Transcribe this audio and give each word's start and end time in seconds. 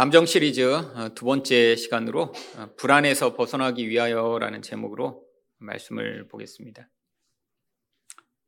감정 0.00 0.24
시리즈 0.24 0.62
어, 0.62 1.10
두 1.14 1.26
번째 1.26 1.76
시간으로 1.76 2.32
어, 2.56 2.70
불안에서 2.78 3.36
벗어나기 3.36 3.86
위하여라는 3.90 4.62
제목으로 4.62 5.22
말씀을 5.58 6.26
보겠습니다. 6.28 6.88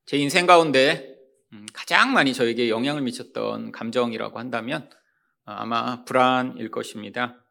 제 0.07 0.17
인생 0.17 0.47
가운데 0.47 1.15
음, 1.53 1.67
가장 1.75 2.15
많이 2.15 2.33
저에게 2.33 2.71
영향을 2.71 3.03
미쳤던 3.03 3.71
감정이라고 3.71 4.39
한다면 4.39 4.89
어, 5.45 5.53
아마 5.53 6.07
불안일 6.07 6.71
것입니다. 6.71 7.45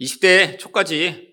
20대 0.00 0.58
초까지 0.58 1.32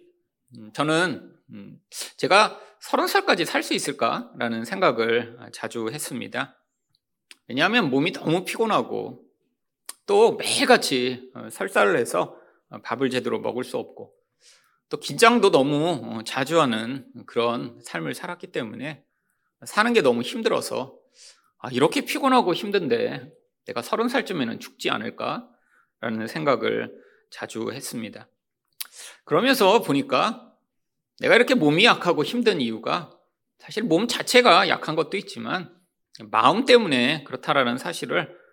음, 0.59 0.71
저는 0.73 1.37
음, 1.53 1.79
제가 2.17 2.61
30살까지 2.83 3.45
살 3.45 3.63
수 3.63 3.73
있을까라는 3.73 4.63
생각을 4.63 5.39
자주 5.53 5.89
했습니다. 5.91 6.55
왜냐하면 7.47 7.89
몸이 7.89 8.11
너무 8.11 8.45
피곤하고 8.45 9.26
또 10.07 10.37
매일같이 10.37 11.29
어, 11.35 11.49
설사를 11.51 11.95
해서 11.97 12.35
어, 12.69 12.81
밥을 12.81 13.11
제대로 13.11 13.39
먹을 13.39 13.63
수 13.63 13.77
없고 13.77 14.13
또 14.89 14.99
긴장도 14.99 15.51
너무 15.51 16.01
어, 16.03 16.23
자주 16.25 16.59
하는 16.59 17.05
그런 17.27 17.79
삶을 17.83 18.15
살았기 18.15 18.47
때문에 18.47 19.03
사는 19.65 19.93
게 19.93 20.01
너무 20.01 20.21
힘들어서 20.21 20.97
아, 21.59 21.69
이렇게 21.71 22.01
피곤하고 22.01 22.53
힘든데 22.53 23.31
내가 23.65 23.81
서른 23.81 24.07
살쯤에는 24.07 24.59
죽지 24.59 24.89
않을까라는 24.89 26.27
생각을 26.27 26.93
자주 27.29 27.71
했습니다. 27.71 28.29
그러면서 29.25 29.81
보니까 29.81 30.53
내가 31.19 31.35
이렇게 31.35 31.53
몸이 31.53 31.83
약하고 31.83 32.23
힘든 32.23 32.61
이유가 32.61 33.11
사실 33.59 33.83
몸 33.83 34.07
자체가 34.07 34.69
약한 34.69 34.95
것도 34.95 35.17
있지만 35.17 35.75
마음 36.31 36.65
때문에 36.65 37.23
그렇다라는 37.25 37.77
사실을 37.77 38.21
아, 38.23 38.46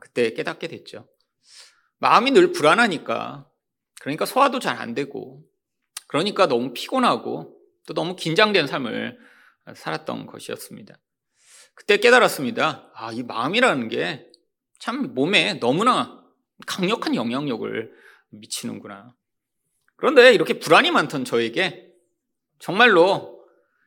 그때 0.00 0.32
깨닫게 0.32 0.68
됐죠. 0.68 1.08
마음이 1.98 2.32
늘 2.32 2.52
불안하니까, 2.52 3.48
그러니까 4.00 4.26
소화도 4.26 4.58
잘 4.58 4.76
안 4.78 4.94
되고, 4.94 5.42
그러니까 6.08 6.46
너무 6.46 6.72
피곤하고, 6.72 7.56
또 7.86 7.94
너무 7.94 8.16
긴장된 8.16 8.66
삶을 8.66 9.18
살았던 9.74 10.26
것이었습니다. 10.26 10.98
그때 11.74 11.98
깨달았습니다. 11.98 12.90
아, 12.94 13.12
이 13.12 13.22
마음이라는 13.22 13.88
게 13.88 14.30
참 14.78 15.14
몸에 15.14 15.54
너무나 15.54 16.22
강력한 16.66 17.14
영향력을 17.14 17.92
미치는구나. 18.30 19.14
그런데 19.96 20.34
이렇게 20.34 20.58
불안이 20.58 20.90
많던 20.90 21.24
저에게 21.24 21.92
정말로 22.58 23.44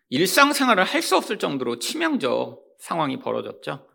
일상생활을 0.09 0.83
할 0.83 1.01
수 1.01 1.15
없을 1.15 1.37
정도로 1.37 1.79
치명적 1.79 2.63
상황이 2.79 3.19
벌어졌죠. 3.19 3.87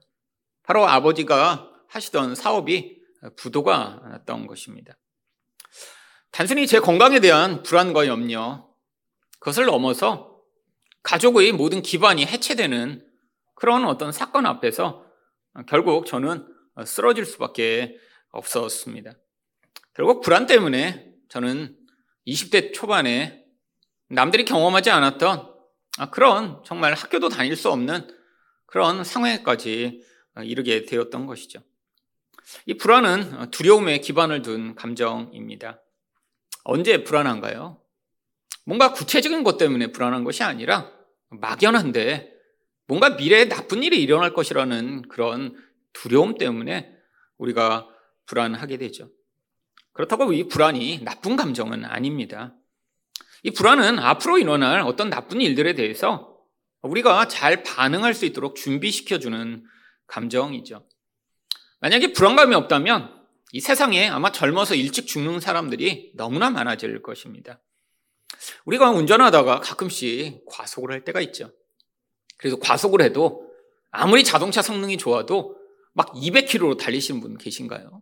바로 0.62 0.86
아버지가 0.86 1.70
하시던 1.94 2.34
사업이 2.34 3.00
부도가 3.36 4.00
났던 4.10 4.46
것입니다. 4.46 4.96
단순히 6.30 6.66
제 6.66 6.80
건강에 6.80 7.20
대한 7.20 7.62
불안과 7.62 8.06
염려, 8.06 8.68
그것을 9.38 9.66
넘어서 9.66 10.40
가족의 11.04 11.52
모든 11.52 11.82
기반이 11.82 12.26
해체되는 12.26 13.06
그런 13.54 13.84
어떤 13.84 14.10
사건 14.10 14.46
앞에서 14.46 15.04
결국 15.68 16.06
저는 16.06 16.46
쓰러질 16.84 17.24
수밖에 17.24 17.96
없었습니다. 18.30 19.12
결국 19.94 20.22
불안 20.22 20.46
때문에 20.46 21.12
저는 21.28 21.78
20대 22.26 22.74
초반에 22.74 23.44
남들이 24.08 24.44
경험하지 24.44 24.90
않았던 24.90 25.54
그런 26.10 26.62
정말 26.64 26.94
학교도 26.94 27.28
다닐 27.28 27.54
수 27.54 27.70
없는 27.70 28.08
그런 28.66 29.04
상황에까지 29.04 30.02
이르게 30.42 30.84
되었던 30.84 31.26
것이죠. 31.26 31.60
이 32.66 32.74
불안은 32.74 33.50
두려움에 33.50 33.98
기반을 33.98 34.42
둔 34.42 34.74
감정입니다. 34.74 35.82
언제 36.64 37.04
불안한가요? 37.04 37.80
뭔가 38.64 38.92
구체적인 38.92 39.44
것 39.44 39.58
때문에 39.58 39.92
불안한 39.92 40.24
것이 40.24 40.42
아니라 40.42 40.90
막연한데 41.30 42.32
뭔가 42.86 43.10
미래에 43.10 43.48
나쁜 43.48 43.82
일이 43.82 44.02
일어날 44.02 44.34
것이라는 44.34 45.02
그런 45.08 45.56
두려움 45.92 46.36
때문에 46.36 46.90
우리가 47.38 47.88
불안하게 48.26 48.78
되죠. 48.78 49.10
그렇다고 49.92 50.32
이 50.32 50.48
불안이 50.48 51.04
나쁜 51.04 51.36
감정은 51.36 51.84
아닙니다. 51.84 52.54
이 53.42 53.50
불안은 53.50 53.98
앞으로 53.98 54.38
일어날 54.38 54.80
어떤 54.80 55.10
나쁜 55.10 55.40
일들에 55.40 55.74
대해서 55.74 56.34
우리가 56.82 57.28
잘 57.28 57.62
반응할 57.62 58.14
수 58.14 58.24
있도록 58.26 58.56
준비시켜주는 58.56 59.64
감정이죠. 60.06 60.86
만약에 61.84 62.14
불안감이 62.14 62.54
없다면 62.54 63.12
이 63.52 63.60
세상에 63.60 64.08
아마 64.08 64.32
젊어서 64.32 64.74
일찍 64.74 65.06
죽는 65.06 65.38
사람들이 65.40 66.12
너무나 66.14 66.48
많아질 66.48 67.02
것입니다. 67.02 67.60
우리가 68.64 68.90
운전하다가 68.90 69.60
가끔씩 69.60 70.46
과속을 70.46 70.92
할 70.92 71.04
때가 71.04 71.20
있죠. 71.20 71.52
그래서 72.38 72.58
과속을 72.58 73.02
해도 73.02 73.50
아무리 73.90 74.24
자동차 74.24 74.62
성능이 74.62 74.96
좋아도 74.96 75.58
막 75.92 76.14
200km로 76.14 76.78
달리시는 76.78 77.20
분 77.20 77.36
계신가요? 77.36 78.00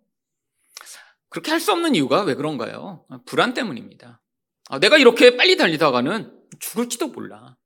그렇게 1.28 1.50
할 1.50 1.58
수 1.58 1.72
없는 1.72 1.96
이유가 1.96 2.22
왜 2.22 2.36
그런가요? 2.36 3.04
불안 3.26 3.52
때문입니다. 3.52 4.22
아, 4.68 4.78
내가 4.78 4.96
이렇게 4.96 5.36
빨리 5.36 5.56
달리다가는 5.56 6.32
죽을지도 6.60 7.08
몰라. 7.08 7.56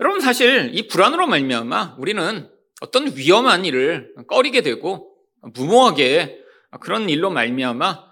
여러분 0.00 0.20
사실 0.20 0.72
이 0.74 0.88
불안으로 0.88 1.28
말미암아 1.28 1.98
우리는 2.00 2.50
어떤 2.84 3.16
위험한 3.16 3.64
일을 3.64 4.14
꺼리게 4.28 4.60
되고 4.60 5.16
무모하게 5.54 6.38
그런 6.80 7.08
일로 7.08 7.30
말미암아 7.30 8.04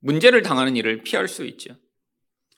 문제를 0.00 0.40
당하는 0.42 0.74
일을 0.76 1.02
피할 1.02 1.28
수 1.28 1.44
있죠. 1.44 1.76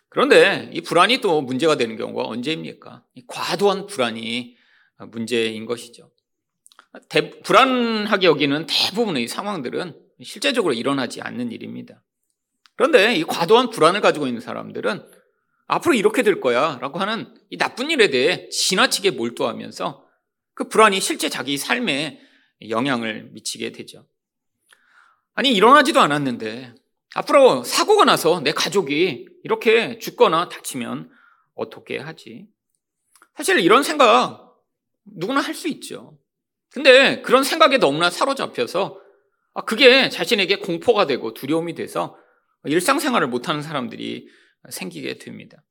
그런데 0.08 0.70
이 0.72 0.80
불안이 0.80 1.18
또 1.18 1.42
문제가 1.42 1.76
되는 1.76 1.96
경우가 1.96 2.22
언제입니까? 2.28 3.04
과도한 3.26 3.86
불안이 3.86 4.56
문제인 5.10 5.66
것이죠. 5.66 6.12
대, 7.08 7.30
불안하게 7.40 8.26
여기는 8.26 8.66
대부분의 8.66 9.26
상황들은 9.26 10.00
실제적으로 10.22 10.74
일어나지 10.74 11.20
않는 11.20 11.50
일입니다. 11.50 12.02
그런데 12.76 13.16
이 13.16 13.24
과도한 13.24 13.70
불안을 13.70 14.00
가지고 14.00 14.28
있는 14.28 14.40
사람들은 14.40 15.04
앞으로 15.66 15.94
이렇게 15.94 16.22
될 16.22 16.40
거야 16.40 16.78
라고 16.80 17.00
하는 17.00 17.34
이 17.50 17.58
나쁜 17.58 17.90
일에 17.90 18.10
대해 18.10 18.48
지나치게 18.48 19.10
몰두하면서 19.12 20.05
그 20.56 20.68
불안이 20.68 21.00
실제 21.00 21.28
자기 21.28 21.58
삶에 21.58 22.18
영향을 22.70 23.28
미치게 23.32 23.72
되죠. 23.72 24.08
아니, 25.34 25.52
일어나지도 25.52 26.00
않았는데 26.00 26.74
앞으로 27.14 27.62
사고가 27.62 28.04
나서 28.06 28.40
내 28.40 28.52
가족이 28.52 29.26
이렇게 29.44 29.98
죽거나 29.98 30.48
다치면 30.48 31.10
어떻게 31.54 31.98
하지? 31.98 32.46
사실 33.36 33.60
이런 33.60 33.82
생각 33.82 34.56
누구나 35.04 35.40
할 35.40 35.54
수 35.54 35.68
있죠. 35.68 36.18
근데 36.70 37.20
그런 37.20 37.44
생각에 37.44 37.76
너무나 37.76 38.10
사로잡혀서 38.10 38.98
아, 39.54 39.62
그게 39.62 40.08
자신에게 40.08 40.56
공포가 40.56 41.06
되고 41.06 41.34
두려움이 41.34 41.74
돼서 41.74 42.16
일상생활을 42.64 43.28
못하는 43.28 43.60
사람들이 43.62 44.26
생기게 44.70 45.18
됩니다. 45.18 45.62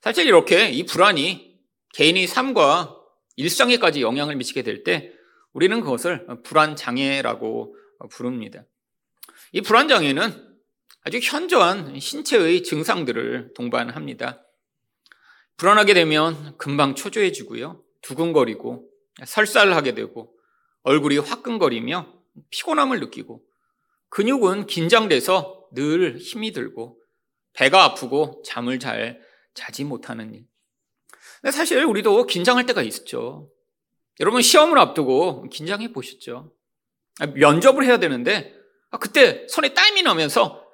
사실 0.00 0.26
이렇게 0.26 0.70
이 0.70 0.84
불안이 0.84 1.58
개인의 1.94 2.28
삶과 2.28 3.01
일상에까지 3.36 4.02
영향을 4.02 4.36
미치게 4.36 4.62
될 4.62 4.84
때 4.84 5.12
우리는 5.52 5.80
그것을 5.80 6.26
불안 6.44 6.76
장애라고 6.76 7.76
부릅니다. 8.10 8.64
이 9.52 9.60
불안 9.60 9.88
장애는 9.88 10.50
아주 11.04 11.18
현저한 11.22 11.98
신체의 11.98 12.62
증상들을 12.62 13.52
동반합니다. 13.54 14.44
불안하게 15.56 15.94
되면 15.94 16.56
금방 16.56 16.94
초조해지고요. 16.94 17.84
두근거리고 18.02 18.88
설살하게 19.24 19.94
되고 19.94 20.34
얼굴이 20.82 21.18
화끈거리며 21.18 22.12
피곤함을 22.50 23.00
느끼고 23.00 23.44
근육은 24.08 24.66
긴장돼서 24.66 25.68
늘 25.72 26.16
힘이 26.18 26.52
들고 26.52 26.98
배가 27.52 27.84
아프고 27.84 28.42
잠을 28.44 28.78
잘 28.78 29.20
자지 29.54 29.84
못하는 29.84 30.34
일. 30.34 30.46
사실 31.50 31.84
우리도 31.84 32.26
긴장할 32.26 32.66
때가 32.66 32.82
있었죠. 32.82 33.50
여러분 34.20 34.42
시험을 34.42 34.78
앞두고 34.78 35.48
긴장해 35.50 35.92
보셨죠? 35.92 36.52
아, 37.20 37.26
면접을 37.26 37.84
해야 37.84 37.98
되는데 37.98 38.54
아, 38.90 38.98
그때 38.98 39.46
손에 39.48 39.74
땀이 39.74 40.02
나면서 40.02 40.64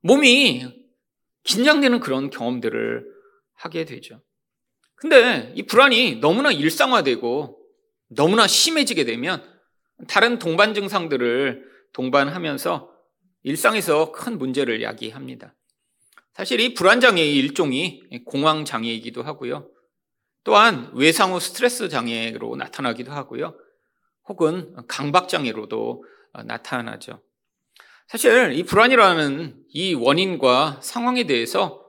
몸이 0.00 0.64
긴장되는 1.42 2.00
그런 2.00 2.30
경험들을 2.30 3.04
하게 3.54 3.84
되죠. 3.84 4.22
근데 4.94 5.52
이 5.54 5.64
불안이 5.64 6.16
너무나 6.16 6.50
일상화되고 6.50 7.58
너무나 8.08 8.46
심해지게 8.46 9.04
되면 9.04 9.44
다른 10.08 10.38
동반 10.38 10.72
증상들을 10.72 11.64
동반하면서 11.92 12.90
일상에서 13.42 14.12
큰 14.12 14.38
문제를 14.38 14.82
야기합니다. 14.82 15.54
사실 16.32 16.60
이 16.60 16.74
불안장애의 16.74 17.36
일종이 17.36 18.02
공황장애이기도 18.24 19.22
하고요. 19.22 19.70
또한 20.44 20.90
외상후 20.94 21.40
스트레스 21.40 21.88
장애로 21.88 22.56
나타나기도 22.56 23.10
하고요. 23.10 23.58
혹은 24.28 24.74
강박장애로도 24.88 26.04
나타나죠. 26.44 27.20
사실 28.06 28.52
이 28.52 28.62
불안이라는 28.62 29.64
이 29.70 29.94
원인과 29.94 30.80
상황에 30.82 31.24
대해서 31.24 31.82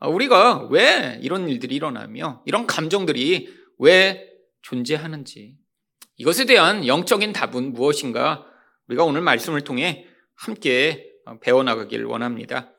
우리가 0.00 0.68
왜 0.70 1.18
이런 1.22 1.48
일들이 1.48 1.74
일어나며 1.76 2.42
이런 2.44 2.66
감정들이 2.66 3.52
왜 3.78 4.28
존재하는지 4.62 5.56
이것에 6.16 6.44
대한 6.44 6.86
영적인 6.86 7.32
답은 7.32 7.72
무엇인가 7.72 8.46
우리가 8.88 9.04
오늘 9.04 9.22
말씀을 9.22 9.62
통해 9.62 10.06
함께 10.34 11.08
배워나가길 11.40 12.04
원합니다. 12.04 12.72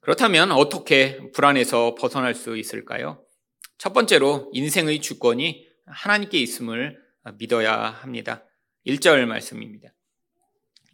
그렇다면 0.00 0.50
어떻게 0.50 1.30
불안에서 1.32 1.94
벗어날 1.94 2.34
수 2.34 2.56
있을까요? 2.56 3.22
첫 3.78 3.92
번째로 3.92 4.50
인생의 4.52 5.00
주권이 5.00 5.66
하나님께 5.86 6.38
있음을 6.38 7.00
믿어야 7.38 7.90
합니다. 7.90 8.44
1절 8.86 9.24
말씀입니다. 9.26 9.94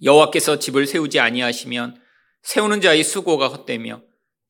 여호와께서 0.03 0.59
집을 0.59 0.87
세우지 0.87 1.19
아니하시면 1.19 2.01
세우는 2.43 2.83
자의 2.83 3.03
수고가 3.03 3.49
헛되며 3.49 4.03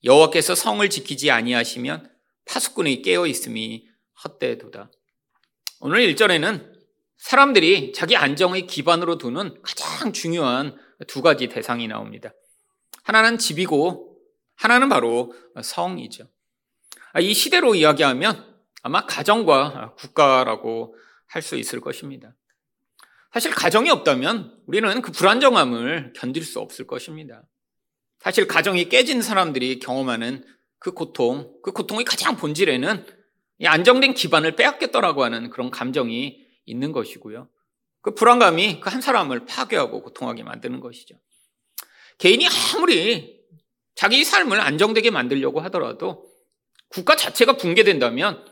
여호와께서 0.03 0.55
성을 0.55 0.89
지키지 0.91 1.31
아니하시면 1.31 2.11
파수꾼이 2.47 3.03
깨어 3.03 3.27
있음이 3.27 3.87
헛되도다. 4.25 4.91
오늘 5.81 6.01
1절에는 6.13 6.75
사람들이 7.17 7.93
자기 7.93 8.17
안정의 8.17 8.67
기반으로 8.67 9.17
두는 9.17 9.63
가장 9.63 10.13
중요한 10.13 10.77
두 11.07 11.23
가지 11.23 11.49
대상이 11.49 11.87
나옵니다. 11.87 12.33
하나는 13.05 13.39
집이고 13.39 14.19
하나는 14.57 14.89
바로 14.89 15.33
성이죠. 15.63 16.29
이 17.21 17.35
시대로 17.35 17.75
이야기하면 17.75 18.55
아마 18.83 19.07
가정과 19.07 19.95
국가라고 19.97 20.97
할 21.27 21.43
수 21.43 21.57
있을 21.57 21.81
것입니다. 21.81 22.35
사실 23.33 23.51
가정이 23.51 23.91
없다면 23.91 24.63
우리는 24.67 25.03
그 25.03 25.11
불안정함을 25.11 26.13
견딜 26.15 26.45
수 26.45 26.61
없을 26.61 26.87
것입니다. 26.87 27.43
사실 28.21 28.47
가정이 28.47 28.89
깨진 28.89 29.21
사람들이 29.21 29.81
경험하는 29.81 30.45
그 30.79 30.93
고통, 30.93 31.53
그 31.63 31.73
고통의 31.73 32.05
가장 32.05 32.37
본질에는 32.37 33.07
이 33.59 33.67
안정된 33.67 34.15
기반을 34.15 34.55
빼앗겼더라고 34.55 35.25
하는 35.25 35.51
그런 35.51 35.71
감정이 35.71 36.47
있는 36.67 36.93
것이고요. 36.93 37.49
그 38.01 38.15
불안감이 38.15 38.81
그 38.81 38.91
한 38.91 39.01
사람을 39.01 39.47
파괴하고 39.47 40.03
고통하게 40.03 40.45
만드는 40.45 40.79
것이죠. 40.79 41.17
개인이 42.19 42.47
아무리 42.77 43.41
자기 43.97 44.25
삶을 44.25 44.61
안정되게 44.61 45.11
만들려고 45.11 45.61
하더라도 45.63 46.25
국가 46.89 47.17
자체가 47.17 47.57
붕괴된다면 47.57 48.45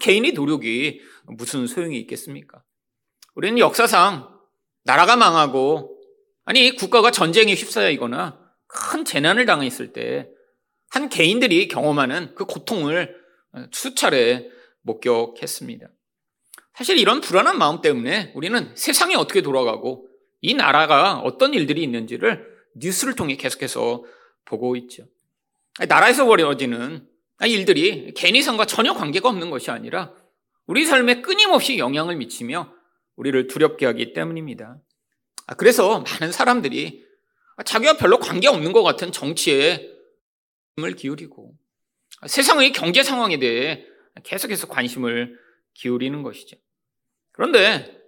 개인의 0.00 0.32
노력이 0.32 1.00
무슨 1.26 1.66
소용이 1.66 1.98
있겠습니까? 2.00 2.62
우리는 3.34 3.58
역사상 3.58 4.28
나라가 4.84 5.16
망하고 5.16 6.00
아니 6.44 6.74
국가가 6.74 7.10
전쟁에 7.10 7.54
휩싸이거나 7.54 8.40
큰 8.66 9.04
재난을 9.04 9.46
당했을 9.46 9.92
때 9.92 10.36
한 10.90 11.08
개인들이 11.08 11.68
경험하는 11.68 12.34
그 12.34 12.44
고통을 12.44 13.14
수차례 13.72 14.48
목격했습니다. 14.82 15.88
사실 16.74 16.98
이런 16.98 17.20
불안한 17.20 17.58
마음 17.58 17.80
때문에 17.80 18.32
우리는 18.34 18.74
세상이 18.74 19.14
어떻게 19.14 19.40
돌아가고 19.42 20.08
이 20.40 20.54
나라가 20.54 21.18
어떤 21.18 21.54
일들이 21.54 21.82
있는지를 21.82 22.46
뉴스를 22.76 23.14
통해 23.14 23.36
계속해서 23.36 24.04
보고 24.44 24.76
있죠. 24.76 25.04
나라에서 25.88 26.26
벌어지는 26.26 27.06
일들이 27.44 28.14
개인의삶과 28.14 28.64
전혀 28.64 28.94
관계가 28.94 29.28
없는 29.28 29.50
것이 29.50 29.70
아니라 29.70 30.14
우리 30.66 30.86
삶에 30.86 31.20
끊임없이 31.20 31.78
영향을 31.78 32.16
미치며 32.16 32.72
우리를 33.16 33.46
두렵게 33.46 33.86
하기 33.86 34.12
때문입니다. 34.14 34.78
아, 35.46 35.54
그래서 35.54 36.00
많은 36.00 36.32
사람들이 36.32 37.04
자기와 37.64 37.96
별로 37.96 38.18
관계없는 38.18 38.72
것 38.72 38.82
같은 38.82 39.12
정치에 39.12 39.90
힘을 40.76 40.96
기울이고 40.96 41.54
세상의 42.26 42.72
경제 42.72 43.02
상황에 43.02 43.38
대해 43.38 43.84
계속해서 44.24 44.66
관심을 44.68 45.38
기울이는 45.74 46.22
것이죠. 46.22 46.56
그런데 47.32 48.00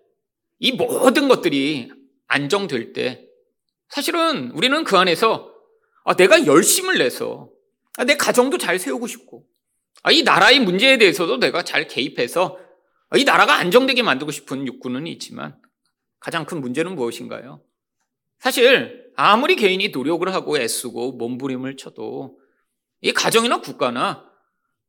이 0.58 0.72
모든 0.72 1.28
것들이 1.28 1.90
안정될 2.26 2.92
때 2.92 3.25
사실은 3.88 4.50
우리는 4.52 4.84
그 4.84 4.96
안에서 4.96 5.54
아, 6.04 6.14
내가 6.14 6.46
열심을 6.46 6.98
내서 6.98 7.50
아, 7.50 7.57
내 8.04 8.16
가정도 8.16 8.58
잘 8.58 8.78
세우고 8.78 9.06
싶고 9.06 9.44
이 10.12 10.22
나라의 10.22 10.60
문제에 10.60 10.98
대해서도 10.98 11.38
내가 11.38 11.62
잘 11.64 11.88
개입해서 11.88 12.58
이 13.16 13.24
나라가 13.24 13.54
안정되게 13.54 14.02
만들고 14.02 14.30
싶은 14.30 14.66
욕구는 14.66 15.06
있지만 15.06 15.56
가장 16.20 16.44
큰 16.44 16.60
문제는 16.60 16.94
무엇인가요? 16.94 17.62
사실 18.38 19.10
아무리 19.16 19.56
개인이 19.56 19.88
노력을 19.88 20.32
하고 20.32 20.58
애쓰고 20.58 21.12
몸부림을 21.12 21.76
쳐도 21.76 22.38
이 23.00 23.12
가정이나 23.12 23.60
국가나 23.60 24.24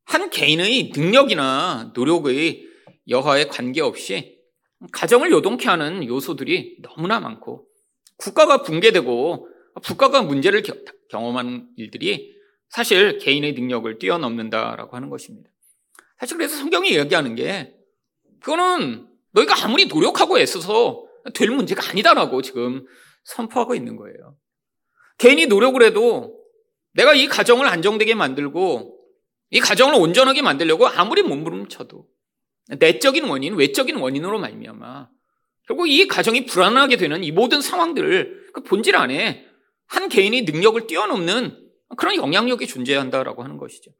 한 0.05 0.29
개인의 0.29 0.91
능력이나 0.95 1.91
노력의 1.95 2.67
여하에 3.07 3.45
관계없이 3.45 4.37
가정을 4.91 5.31
요동케 5.31 5.67
하는 5.67 6.05
요소들이 6.05 6.77
너무나 6.81 7.19
많고 7.19 7.67
국가가 8.17 8.61
붕괴되고 8.61 9.47
국가가 9.83 10.21
문제를 10.21 10.63
경험하는 11.09 11.69
일들이 11.75 12.38
사실 12.69 13.17
개인의 13.17 13.53
능력을 13.53 13.97
뛰어넘는다라고 13.99 14.95
하는 14.95 15.09
것입니다. 15.09 15.49
사실 16.19 16.37
그래서 16.37 16.57
성경이 16.57 16.91
이야기하는 16.91 17.35
게 17.35 17.75
그거는 18.41 19.07
너희가 19.31 19.65
아무리 19.65 19.85
노력하고 19.85 20.39
애써서 20.39 21.05
될 21.33 21.49
문제가 21.49 21.89
아니다라고 21.89 22.41
지금 22.41 22.85
선포하고 23.23 23.75
있는 23.75 23.95
거예요. 23.95 24.37
개인이 25.17 25.45
노력을 25.47 25.81
해도 25.83 26.39
내가 26.93 27.13
이 27.13 27.27
가정을 27.27 27.67
안정되게 27.67 28.15
만들고 28.15 28.97
이 29.51 29.59
가정을 29.59 29.95
온전하게 29.95 30.41
만들려고 30.41 30.87
아무리 30.87 31.23
몸부림쳐도 31.23 32.05
내적인 32.77 33.25
원인, 33.25 33.55
외적인 33.55 33.95
원인으로 33.97 34.39
말미암아 34.39 35.09
결국 35.67 35.87
이 35.87 36.07
가정이 36.07 36.45
불안하게 36.45 36.97
되는 36.97 37.23
이 37.23 37.31
모든 37.31 37.61
상황들을 37.61 38.49
그 38.53 38.63
본질 38.63 38.95
안에 38.95 39.45
한 39.85 40.09
개인이 40.09 40.41
능력을 40.43 40.87
뛰어넘는 40.87 41.68
그런 41.97 42.15
영향력이 42.15 42.67
존재한다라고 42.67 43.43
하는 43.43 43.57
것이죠. 43.57 43.91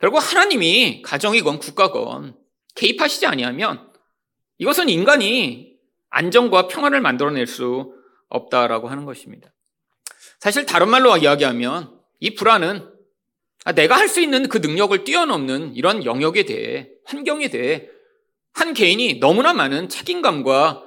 결국 0.00 0.18
하나님이 0.18 1.02
가정이건 1.02 1.58
국가건 1.58 2.36
개입하시지 2.74 3.26
아니하면 3.26 3.90
이것은 4.58 4.88
인간이 4.88 5.76
안정과 6.10 6.68
평안을 6.68 7.00
만들어낼 7.00 7.46
수 7.46 7.94
없다라고 8.28 8.88
하는 8.88 9.04
것입니다. 9.04 9.52
사실 10.38 10.66
다른 10.66 10.88
말로 10.88 11.16
이야기하면 11.16 11.98
이 12.20 12.34
불안은 12.34 12.88
내가 13.74 13.96
할 13.96 14.08
수 14.08 14.20
있는 14.20 14.48
그 14.48 14.58
능력을 14.58 15.04
뛰어넘는 15.04 15.74
이런 15.74 16.04
영역에 16.04 16.44
대해 16.44 16.88
환경에 17.04 17.48
대해 17.48 17.88
한 18.52 18.72
개인이 18.72 19.20
너무나 19.20 19.52
많은 19.52 19.88
책임감과 19.88 20.82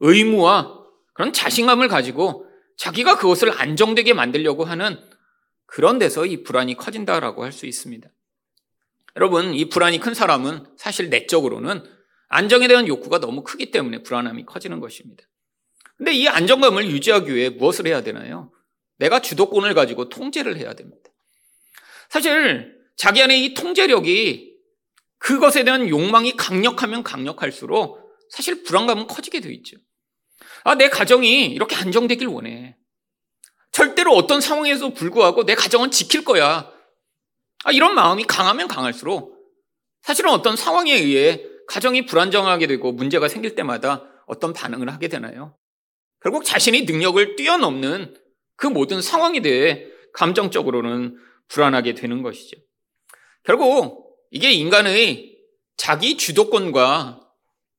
의무와 0.00 0.84
그런 1.12 1.32
자신감을 1.32 1.88
가지고 1.88 2.46
자기가 2.76 3.18
그것을 3.18 3.52
안정되게 3.60 4.14
만들려고 4.14 4.64
하는 4.64 4.98
그런 5.74 5.98
데서 5.98 6.24
이 6.24 6.44
불안이 6.44 6.76
커진다라고 6.76 7.42
할 7.42 7.50
수 7.50 7.66
있습니다. 7.66 8.08
여러분, 9.16 9.54
이 9.54 9.68
불안이 9.68 9.98
큰 9.98 10.14
사람은 10.14 10.66
사실 10.76 11.10
내적으로는 11.10 11.82
안정에 12.28 12.68
대한 12.68 12.86
욕구가 12.86 13.18
너무 13.18 13.42
크기 13.42 13.72
때문에 13.72 14.04
불안함이 14.04 14.44
커지는 14.44 14.78
것입니다. 14.78 15.24
근데 15.96 16.12
이 16.12 16.28
안정감을 16.28 16.88
유지하기 16.90 17.34
위해 17.34 17.48
무엇을 17.48 17.88
해야 17.88 18.04
되나요? 18.04 18.52
내가 18.98 19.20
주도권을 19.20 19.74
가지고 19.74 20.08
통제를 20.08 20.58
해야 20.58 20.74
됩니다. 20.74 21.10
사실 22.08 22.78
자기 22.94 23.20
안에 23.20 23.36
이 23.36 23.54
통제력이 23.54 24.54
그것에 25.18 25.64
대한 25.64 25.88
욕망이 25.88 26.36
강력하면 26.36 27.02
강력할수록 27.02 27.98
사실 28.30 28.62
불안감은 28.62 29.08
커지게 29.08 29.40
되어 29.40 29.50
있죠. 29.50 29.76
아, 30.62 30.76
내 30.76 30.88
가정이 30.88 31.46
이렇게 31.46 31.74
안정되길 31.74 32.28
원해. 32.28 32.76
절대로 33.74 34.12
어떤 34.12 34.40
상황에서 34.40 34.90
불구하고 34.90 35.44
내 35.44 35.56
가정은 35.56 35.90
지킬 35.90 36.24
거야. 36.24 36.70
아, 37.64 37.72
이런 37.72 37.96
마음이 37.96 38.22
강하면 38.22 38.68
강할수록 38.68 39.34
사실은 40.00 40.30
어떤 40.30 40.54
상황에 40.54 40.94
의해 40.94 41.42
가정이 41.66 42.06
불안정하게 42.06 42.68
되고 42.68 42.92
문제가 42.92 43.26
생길 43.26 43.56
때마다 43.56 44.04
어떤 44.26 44.52
반응을 44.52 44.92
하게 44.92 45.08
되나요? 45.08 45.56
결국 46.22 46.44
자신이 46.44 46.82
능력을 46.82 47.34
뛰어넘는 47.34 48.16
그 48.54 48.68
모든 48.68 49.02
상황에 49.02 49.40
대해 49.40 49.86
감정적으로는 50.12 51.18
불안하게 51.48 51.94
되는 51.94 52.22
것이죠. 52.22 52.56
결국 53.42 54.16
이게 54.30 54.52
인간의 54.52 55.36
자기 55.76 56.16
주도권과 56.16 57.28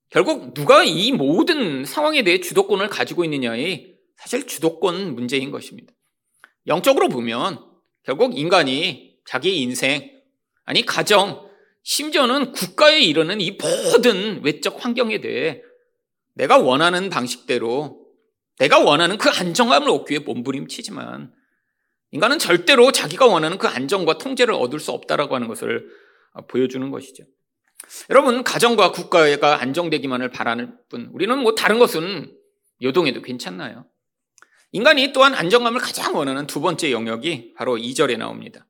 결국 0.10 0.54
누가 0.54 0.84
이 0.84 1.14
모든 1.14 1.86
상황에 1.86 2.24
대해 2.24 2.42
주도권을 2.42 2.90
가지고 2.90 3.24
있느냐의 3.24 3.95
사실 4.18 4.48
주도권 4.48 5.16
문제인 5.16 5.52
것입니다. 5.52 5.94
영적으로 6.68 7.10
보면 7.10 7.60
결국 8.04 8.38
인간이 8.38 9.18
자기 9.28 9.62
인생, 9.62 10.12
아니 10.64 10.86
가정, 10.86 11.48
심지어는 11.84 12.52
국가에 12.52 13.00
이르는 13.00 13.42
이 13.42 13.52
모든 13.52 14.44
외적 14.44 14.84
환경에 14.84 15.22
대해 15.22 15.62
내가 16.34 16.58
원하는 16.58 17.10
방식대로 17.10 18.06
내가 18.58 18.80
원하는 18.80 19.18
그 19.18 19.30
안정감을 19.30 19.90
얻기 19.90 20.14
위해 20.14 20.24
몸부림치지만 20.24 21.34
인간은 22.12 22.40
절대로 22.40 22.92
자기가 22.92 23.26
원하는 23.26 23.58
그 23.58 23.68
안정과 23.68 24.18
통제를 24.18 24.54
얻을 24.54 24.80
수 24.80 24.92
없다라고 24.92 25.36
하는 25.36 25.48
것을 25.48 25.88
보여주는 26.48 26.90
것이죠. 26.90 27.24
여러분, 28.10 28.44
가정과 28.44 28.92
국가가 28.92 29.62
안정되기만을 29.62 30.30
바라는 30.30 30.78
뿐, 30.90 31.10
우리는 31.14 31.38
뭐 31.38 31.56
다른 31.56 31.78
것은 31.78 32.34
요동해도 32.82 33.22
괜찮나요? 33.22 33.86
인간이 34.76 35.14
또한 35.14 35.34
안정감을 35.34 35.80
가장 35.80 36.18
원하는 36.18 36.48
두 36.48 36.60
번째 36.60 36.92
영역이 36.92 37.54
바로 37.54 37.78
2절에 37.78 38.18
나옵니다. 38.18 38.68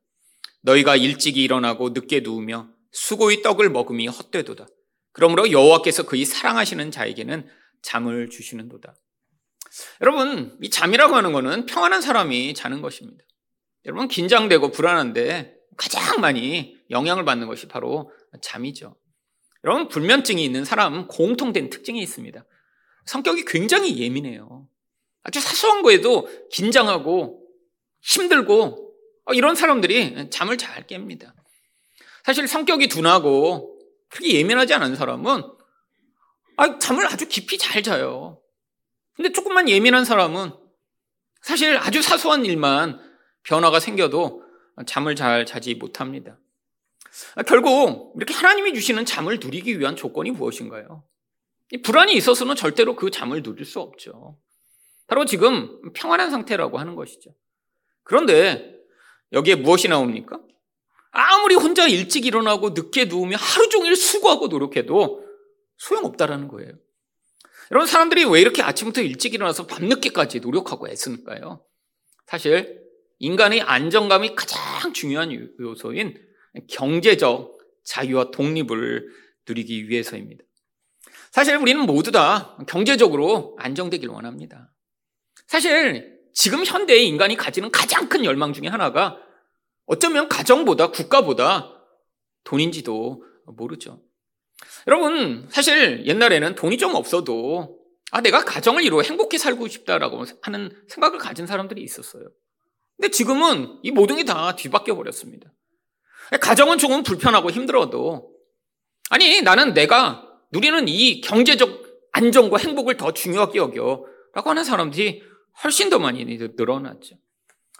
너희가 0.62 0.94
일찍이 0.94 1.42
일어나고 1.42 1.88
늦게 1.88 2.20
누우며 2.20 2.68
수고의 2.92 3.42
떡을 3.42 3.70
먹음이 3.70 4.06
헛되도다. 4.06 4.68
그러므로 5.10 5.50
여호와께서 5.50 6.04
그의 6.04 6.24
사랑하시는 6.24 6.92
자에게는 6.92 7.48
잠을 7.82 8.30
주시는도다. 8.30 8.94
여러분, 10.00 10.56
이 10.62 10.70
잠이라고 10.70 11.16
하는 11.16 11.32
것은 11.32 11.66
평안한 11.66 12.00
사람이 12.00 12.54
자는 12.54 12.82
것입니다. 12.82 13.24
여러분, 13.84 14.06
긴장되고 14.06 14.70
불안한데 14.70 15.56
가장 15.76 16.20
많이 16.20 16.76
영향을 16.88 17.24
받는 17.24 17.48
것이 17.48 17.66
바로 17.66 18.12
잠이죠. 18.42 18.96
여러분, 19.64 19.88
불면증이 19.88 20.44
있는 20.44 20.64
사람 20.64 21.08
공통된 21.08 21.68
특징이 21.68 22.00
있습니다. 22.00 22.44
성격이 23.06 23.44
굉장히 23.46 23.98
예민해요. 23.98 24.68
아주 25.26 25.40
사소한 25.40 25.82
거에도 25.82 26.28
긴장하고 26.50 27.44
힘들고 28.00 28.94
어, 29.24 29.32
이런 29.34 29.56
사람들이 29.56 30.30
잠을 30.30 30.56
잘 30.56 30.86
깹니다. 30.86 31.34
사실 32.24 32.46
성격이 32.46 32.86
둔하고 32.86 33.76
그렇게 34.08 34.34
예민하지 34.34 34.74
않은 34.74 34.94
사람은 34.94 35.42
잠을 36.80 37.06
아주 37.06 37.26
깊이 37.26 37.58
잘 37.58 37.82
자요. 37.82 38.40
근데 39.14 39.32
조금만 39.32 39.68
예민한 39.68 40.04
사람은 40.04 40.52
사실 41.42 41.76
아주 41.76 42.02
사소한 42.02 42.44
일만 42.44 43.00
변화가 43.42 43.80
생겨도 43.80 44.44
잠을 44.86 45.16
잘 45.16 45.44
자지 45.44 45.74
못합니다. 45.74 46.38
결국 47.48 48.12
이렇게 48.16 48.32
하나님이 48.32 48.74
주시는 48.74 49.04
잠을 49.06 49.40
누리기 49.40 49.80
위한 49.80 49.96
조건이 49.96 50.30
무엇인가요? 50.30 51.04
불안이 51.82 52.14
있어서는 52.14 52.54
절대로 52.54 52.94
그 52.94 53.10
잠을 53.10 53.42
누릴 53.42 53.64
수 53.64 53.80
없죠. 53.80 54.38
바로 55.06 55.24
지금 55.24 55.80
평안한 55.92 56.30
상태라고 56.30 56.78
하는 56.78 56.94
것이죠. 56.96 57.34
그런데 58.02 58.76
여기에 59.32 59.56
무엇이 59.56 59.88
나옵니까? 59.88 60.40
아무리 61.10 61.54
혼자 61.54 61.86
일찍 61.86 62.26
일어나고 62.26 62.70
늦게 62.70 63.06
누우며 63.06 63.36
하루 63.36 63.68
종일 63.68 63.96
수고하고 63.96 64.48
노력해도 64.48 65.24
소용없다라는 65.78 66.48
거예요. 66.48 66.72
여러분, 67.70 67.86
사람들이 67.86 68.24
왜 68.24 68.40
이렇게 68.40 68.62
아침부터 68.62 69.00
일찍 69.00 69.34
일어나서 69.34 69.66
밤늦게까지 69.66 70.40
노력하고 70.40 70.88
애쓰는가요? 70.88 71.64
사실, 72.26 72.82
인간의 73.18 73.62
안정감이 73.62 74.34
가장 74.34 74.92
중요한 74.92 75.32
요소인 75.58 76.14
경제적 76.68 77.58
자유와 77.84 78.30
독립을 78.30 79.08
누리기 79.48 79.88
위해서입니다. 79.88 80.44
사실 81.30 81.56
우리는 81.56 81.80
모두 81.80 82.12
다 82.12 82.56
경제적으로 82.68 83.56
안정되길 83.58 84.08
원합니다. 84.08 84.72
사실 85.46 86.18
지금 86.34 86.64
현대의 86.64 87.06
인간이 87.06 87.36
가지는 87.36 87.70
가장 87.70 88.08
큰 88.08 88.24
열망 88.24 88.52
중에 88.52 88.68
하나가 88.68 89.18
어쩌면 89.86 90.28
가정보다 90.28 90.88
국가보다 90.90 91.72
돈인지도 92.44 93.22
모르죠. 93.46 94.00
여러분, 94.86 95.48
사실 95.50 96.06
옛날에는 96.06 96.54
돈이 96.54 96.78
좀 96.78 96.94
없어도 96.94 97.78
아, 98.12 98.20
내가 98.20 98.44
가정을 98.44 98.84
이루어 98.84 99.02
행복히 99.02 99.38
살고 99.38 99.66
싶다라고 99.68 100.24
하는 100.42 100.70
생각을 100.88 101.18
가진 101.18 101.46
사람들이 101.46 101.82
있었어요. 101.82 102.24
근데 102.96 103.10
지금은 103.10 103.78
이 103.82 103.90
모든 103.90 104.16
게 104.16 104.24
다 104.24 104.56
뒤바뀌어 104.56 104.94
버렸습니다. 104.94 105.52
가정은 106.40 106.78
조금 106.78 107.02
불편하고 107.02 107.50
힘들어도 107.50 108.32
아니, 109.10 109.42
나는 109.42 109.74
내가 109.74 110.24
누리는 110.50 110.88
이 110.88 111.20
경제적 111.20 111.84
안정과 112.12 112.58
행복을 112.58 112.96
더 112.96 113.12
중요하게 113.12 113.58
여겨 113.58 114.04
라고 114.34 114.50
하는 114.50 114.64
사람들이 114.64 115.22
훨씬 115.64 115.90
더 115.90 115.98
많이 115.98 116.24
늘어났죠. 116.24 117.16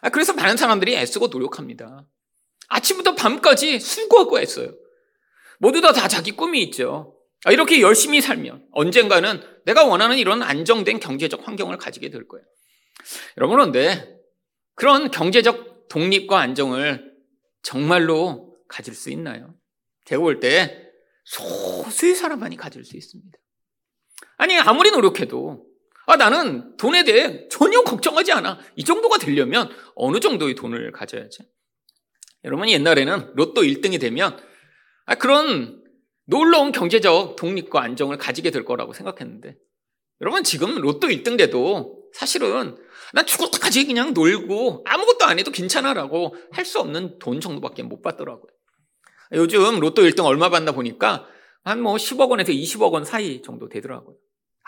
아, 0.00 0.08
그래서 0.10 0.32
많은 0.32 0.56
사람들이 0.56 0.94
애쓰고 0.96 1.28
노력합니다. 1.28 2.06
아침부터 2.68 3.14
밤까지 3.14 3.78
수고하고 3.80 4.40
애써요. 4.40 4.74
모두 5.58 5.80
다, 5.80 5.92
다 5.92 6.08
자기 6.08 6.32
꿈이 6.32 6.62
있죠. 6.64 7.16
아, 7.44 7.52
이렇게 7.52 7.80
열심히 7.80 8.20
살면 8.20 8.66
언젠가는 8.72 9.42
내가 9.64 9.84
원하는 9.84 10.18
이런 10.18 10.42
안정된 10.42 11.00
경제적 11.00 11.46
환경을 11.46 11.76
가지게 11.78 12.10
될 12.10 12.26
거예요. 12.26 12.44
여러분, 13.36 13.56
그런데 13.56 14.18
그런 14.74 15.10
경제적 15.10 15.88
독립과 15.88 16.40
안정을 16.40 17.14
정말로 17.62 18.56
가질 18.68 18.94
수 18.94 19.10
있나요? 19.10 19.54
제가 20.04 20.20
볼 20.20 20.40
때 20.40 20.82
소수의 21.24 22.14
사람만이 22.14 22.56
가질 22.56 22.84
수 22.84 22.96
있습니다. 22.96 23.38
아니, 24.36 24.58
아무리 24.58 24.90
노력해도 24.90 25.64
아, 26.06 26.16
나는 26.16 26.76
돈에 26.76 27.04
대해 27.04 27.48
전혀 27.48 27.82
걱정하지 27.82 28.32
않아. 28.32 28.58
이 28.76 28.84
정도가 28.84 29.18
되려면 29.18 29.68
어느 29.96 30.20
정도의 30.20 30.54
돈을 30.54 30.92
가져야지. 30.92 31.40
여러분, 32.44 32.68
옛날에는 32.68 33.32
로또 33.34 33.62
1등이 33.62 34.00
되면 34.00 34.38
아, 35.06 35.16
그런 35.16 35.82
놀라운 36.26 36.72
경제적 36.72 37.36
독립과 37.36 37.82
안정을 37.82 38.18
가지게 38.18 38.50
될 38.50 38.64
거라고 38.64 38.92
생각했는데 38.92 39.56
여러분, 40.20 40.44
지금 40.44 40.80
로또 40.80 41.08
1등 41.08 41.36
돼도 41.36 42.04
사실은 42.14 42.76
난 43.12 43.26
죽을 43.26 43.50
때까지 43.52 43.86
그냥 43.86 44.14
놀고 44.14 44.84
아무것도 44.86 45.24
안 45.26 45.38
해도 45.38 45.50
괜찮아라고 45.50 46.34
할 46.52 46.64
수 46.64 46.80
없는 46.80 47.18
돈 47.18 47.40
정도밖에 47.40 47.82
못 47.82 48.00
받더라고요. 48.02 48.46
요즘 49.32 49.80
로또 49.80 50.02
1등 50.02 50.24
얼마 50.24 50.48
받나 50.50 50.72
보니까 50.72 51.26
한 51.64 51.80
뭐 51.80 51.96
10억 51.96 52.30
원에서 52.30 52.52
20억 52.52 52.92
원 52.92 53.04
사이 53.04 53.42
정도 53.42 53.68
되더라고요. 53.68 54.16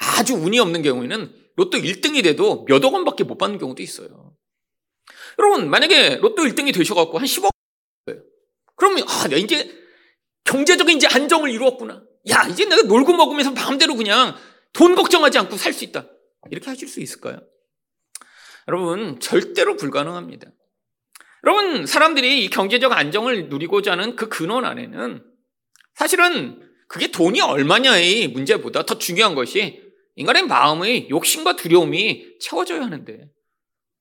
아주 0.00 0.34
운이 0.34 0.58
없는 0.58 0.82
경우에는 0.82 1.34
로또 1.56 1.78
1등이 1.78 2.22
돼도 2.22 2.64
몇억 2.68 2.94
원밖에 2.94 3.24
못 3.24 3.36
받는 3.36 3.58
경우도 3.58 3.82
있어요. 3.82 4.34
여러분, 5.38 5.70
만약에 5.70 6.16
로또 6.16 6.42
1등이 6.42 6.72
되셔갖고 6.74 7.18
한 7.18 7.26
10억 7.26 7.50
거예요. 8.06 8.22
그러면, 8.76 9.04
아, 9.08 9.28
내가 9.28 9.36
이제 9.36 9.70
경제적인 10.44 10.96
이제 10.96 11.06
안정을 11.06 11.50
이루었구나. 11.50 12.02
야, 12.30 12.46
이제 12.48 12.64
내가 12.64 12.82
놀고 12.82 13.12
먹으면서 13.12 13.50
마음대로 13.52 13.94
그냥 13.96 14.36
돈 14.72 14.94
걱정하지 14.94 15.38
않고 15.38 15.56
살 15.56 15.72
수 15.72 15.84
있다. 15.84 16.06
이렇게 16.50 16.70
하실 16.70 16.88
수 16.88 17.00
있을까요? 17.00 17.40
여러분, 18.68 19.18
절대로 19.20 19.76
불가능합니다. 19.76 20.50
여러분, 21.44 21.86
사람들이 21.86 22.44
이 22.44 22.50
경제적 22.50 22.92
안정을 22.92 23.48
누리고자 23.48 23.92
하는 23.92 24.16
그 24.16 24.28
근원 24.28 24.64
안에는 24.64 25.24
사실은 25.94 26.62
그게 26.88 27.10
돈이 27.10 27.40
얼마냐의 27.40 28.28
문제보다 28.28 28.84
더 28.84 28.98
중요한 28.98 29.34
것이 29.34 29.87
인간의 30.18 30.46
마음의 30.46 31.10
욕심과 31.10 31.54
두려움이 31.54 32.38
채워져야 32.40 32.82
하는데 32.82 33.30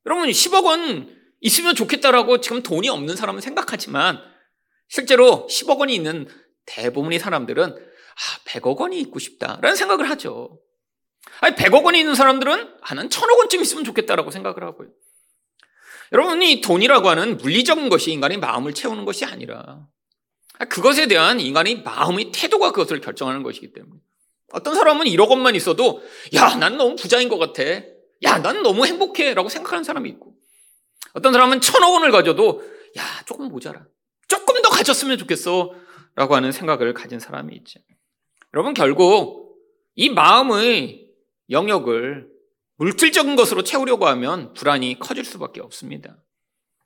여러분 0.07 0.27
10억 0.29 0.65
원 0.65 1.15
있으면 1.41 1.75
좋겠다라고 1.75 2.41
지금 2.41 2.63
돈이 2.63 2.89
없는 2.89 3.15
사람은 3.15 3.39
생각하지만 3.39 4.19
실제로 4.87 5.47
10억 5.47 5.79
원이 5.79 5.93
있는 5.93 6.27
대부분의 6.65 7.19
사람들은 7.19 7.71
아, 7.71 8.43
100억 8.45 8.77
원이 8.77 8.99
있고 9.01 9.19
싶다라는 9.19 9.75
생각을 9.75 10.09
하죠. 10.09 10.59
아니 11.39 11.55
100억 11.55 11.85
원이 11.85 11.99
있는 11.99 12.15
사람들은 12.15 12.73
아, 12.81 12.95
난 12.95 13.09
1000억 13.09 13.37
원쯤 13.37 13.61
있으면 13.61 13.83
좋겠다라고 13.83 14.31
생각을 14.31 14.63
하고요. 14.63 14.89
여러분 16.13 16.41
이 16.41 16.61
돈이라고 16.61 17.09
하는 17.09 17.37
물리적인 17.37 17.89
것이 17.89 18.11
인간의 18.11 18.39
마음을 18.39 18.73
채우는 18.73 19.05
것이 19.05 19.23
아니라 19.23 19.85
그것에 20.69 21.07
대한 21.07 21.39
인간의 21.39 21.83
마음의 21.83 22.31
태도가 22.31 22.71
그것을 22.71 23.01
결정하는 23.01 23.43
것이기 23.43 23.73
때문에 23.73 24.01
어떤 24.51 24.75
사람은 24.75 25.05
1억 25.05 25.29
원만 25.29 25.55
있어도 25.55 26.01
야, 26.33 26.55
난 26.55 26.77
너무 26.77 26.95
부자인 26.95 27.29
것 27.29 27.37
같아. 27.37 27.63
야, 28.23 28.41
난 28.41 28.63
너무 28.63 28.85
행복해. 28.85 29.33
라고 29.33 29.49
생각하는 29.49 29.83
사람이 29.83 30.09
있고 30.09 30.35
어떤 31.13 31.33
사람은 31.33 31.61
천억 31.61 31.93
원을 31.93 32.11
가져도 32.11 32.61
야, 32.97 33.03
조금 33.25 33.49
모자라. 33.49 33.85
조금 34.27 34.61
더 34.61 34.69
가졌으면 34.69 35.17
좋겠어. 35.17 35.73
라고 36.15 36.35
하는 36.35 36.51
생각을 36.51 36.93
가진 36.93 37.19
사람이 37.19 37.55
있죠. 37.57 37.79
여러분, 38.53 38.73
결국 38.73 39.59
이 39.95 40.09
마음의 40.09 41.07
영역을 41.49 42.27
물질적인 42.77 43.35
것으로 43.35 43.63
채우려고 43.63 44.07
하면 44.07 44.53
불안이 44.53 44.97
커질 44.99 45.25
수밖에 45.25 45.61
없습니다. 45.61 46.17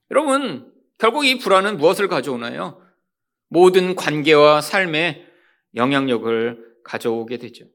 여러분, 0.09 0.71
결국 0.97 1.25
이 1.25 1.37
불안은 1.37 1.77
무엇을 1.77 2.07
가져오나요? 2.07 2.81
모든 3.47 3.95
관계와 3.95 4.61
삶에 4.61 5.25
영향력을 5.75 6.70
가져오게 6.83 7.37
되죠. 7.37 7.65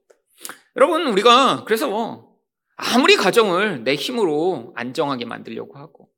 여러분, 0.76 1.06
우리가 1.06 1.64
그래서 1.64 2.36
아무리 2.76 3.16
가정을 3.16 3.84
내 3.84 3.94
힘으로 3.94 4.72
안정하게 4.76 5.24
만들려고 5.24 5.78
하고 5.78 6.10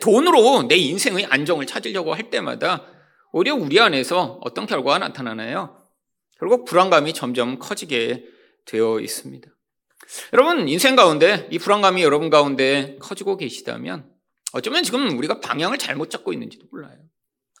돈으로 0.00 0.66
내 0.66 0.76
인생의 0.76 1.26
안정을 1.26 1.66
찾으려고 1.66 2.14
할 2.14 2.30
때마다 2.30 2.84
오히려 3.32 3.54
우리 3.54 3.78
안에서 3.80 4.40
어떤 4.42 4.66
결과가 4.66 4.98
나타나나요? 4.98 5.84
결국 6.38 6.64
불안감이 6.64 7.14
점점 7.14 7.58
커지게 7.58 8.24
되어 8.64 9.00
있습니다. 9.00 9.48
여러분, 10.32 10.68
인생 10.68 10.96
가운데 10.96 11.48
이 11.50 11.58
불안감이 11.58 12.02
여러분 12.02 12.30
가운데 12.30 12.96
커지고 13.00 13.36
계시다면 13.36 14.10
어쩌면 14.52 14.82
지금 14.82 15.16
우리가 15.18 15.40
방향을 15.40 15.78
잘못 15.78 16.10
잡고 16.10 16.32
있는지도 16.32 16.66
몰라요. 16.70 16.96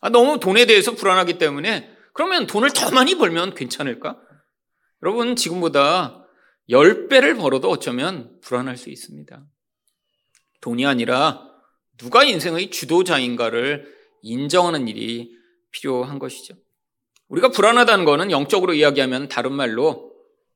아, 0.00 0.10
너무 0.10 0.38
돈에 0.38 0.66
대해서 0.66 0.92
불안하기 0.92 1.38
때문에 1.38 1.90
그러면 2.12 2.46
돈을 2.46 2.72
더 2.72 2.90
많이 2.90 3.16
벌면 3.16 3.54
괜찮을까? 3.54 4.20
여러분, 5.04 5.36
지금보다 5.36 6.26
10배를 6.70 7.36
벌어도 7.36 7.68
어쩌면 7.68 8.40
불안할 8.40 8.78
수 8.78 8.88
있습니다. 8.88 9.44
돈이 10.62 10.86
아니라 10.86 11.42
누가 11.98 12.24
인생의 12.24 12.70
주도자인가를 12.70 13.86
인정하는 14.22 14.88
일이 14.88 15.30
필요한 15.72 16.18
것이죠. 16.18 16.54
우리가 17.28 17.50
불안하다는 17.50 18.06
것은 18.06 18.30
영적으로 18.30 18.72
이야기하면 18.72 19.28
다른 19.28 19.52
말로 19.52 20.10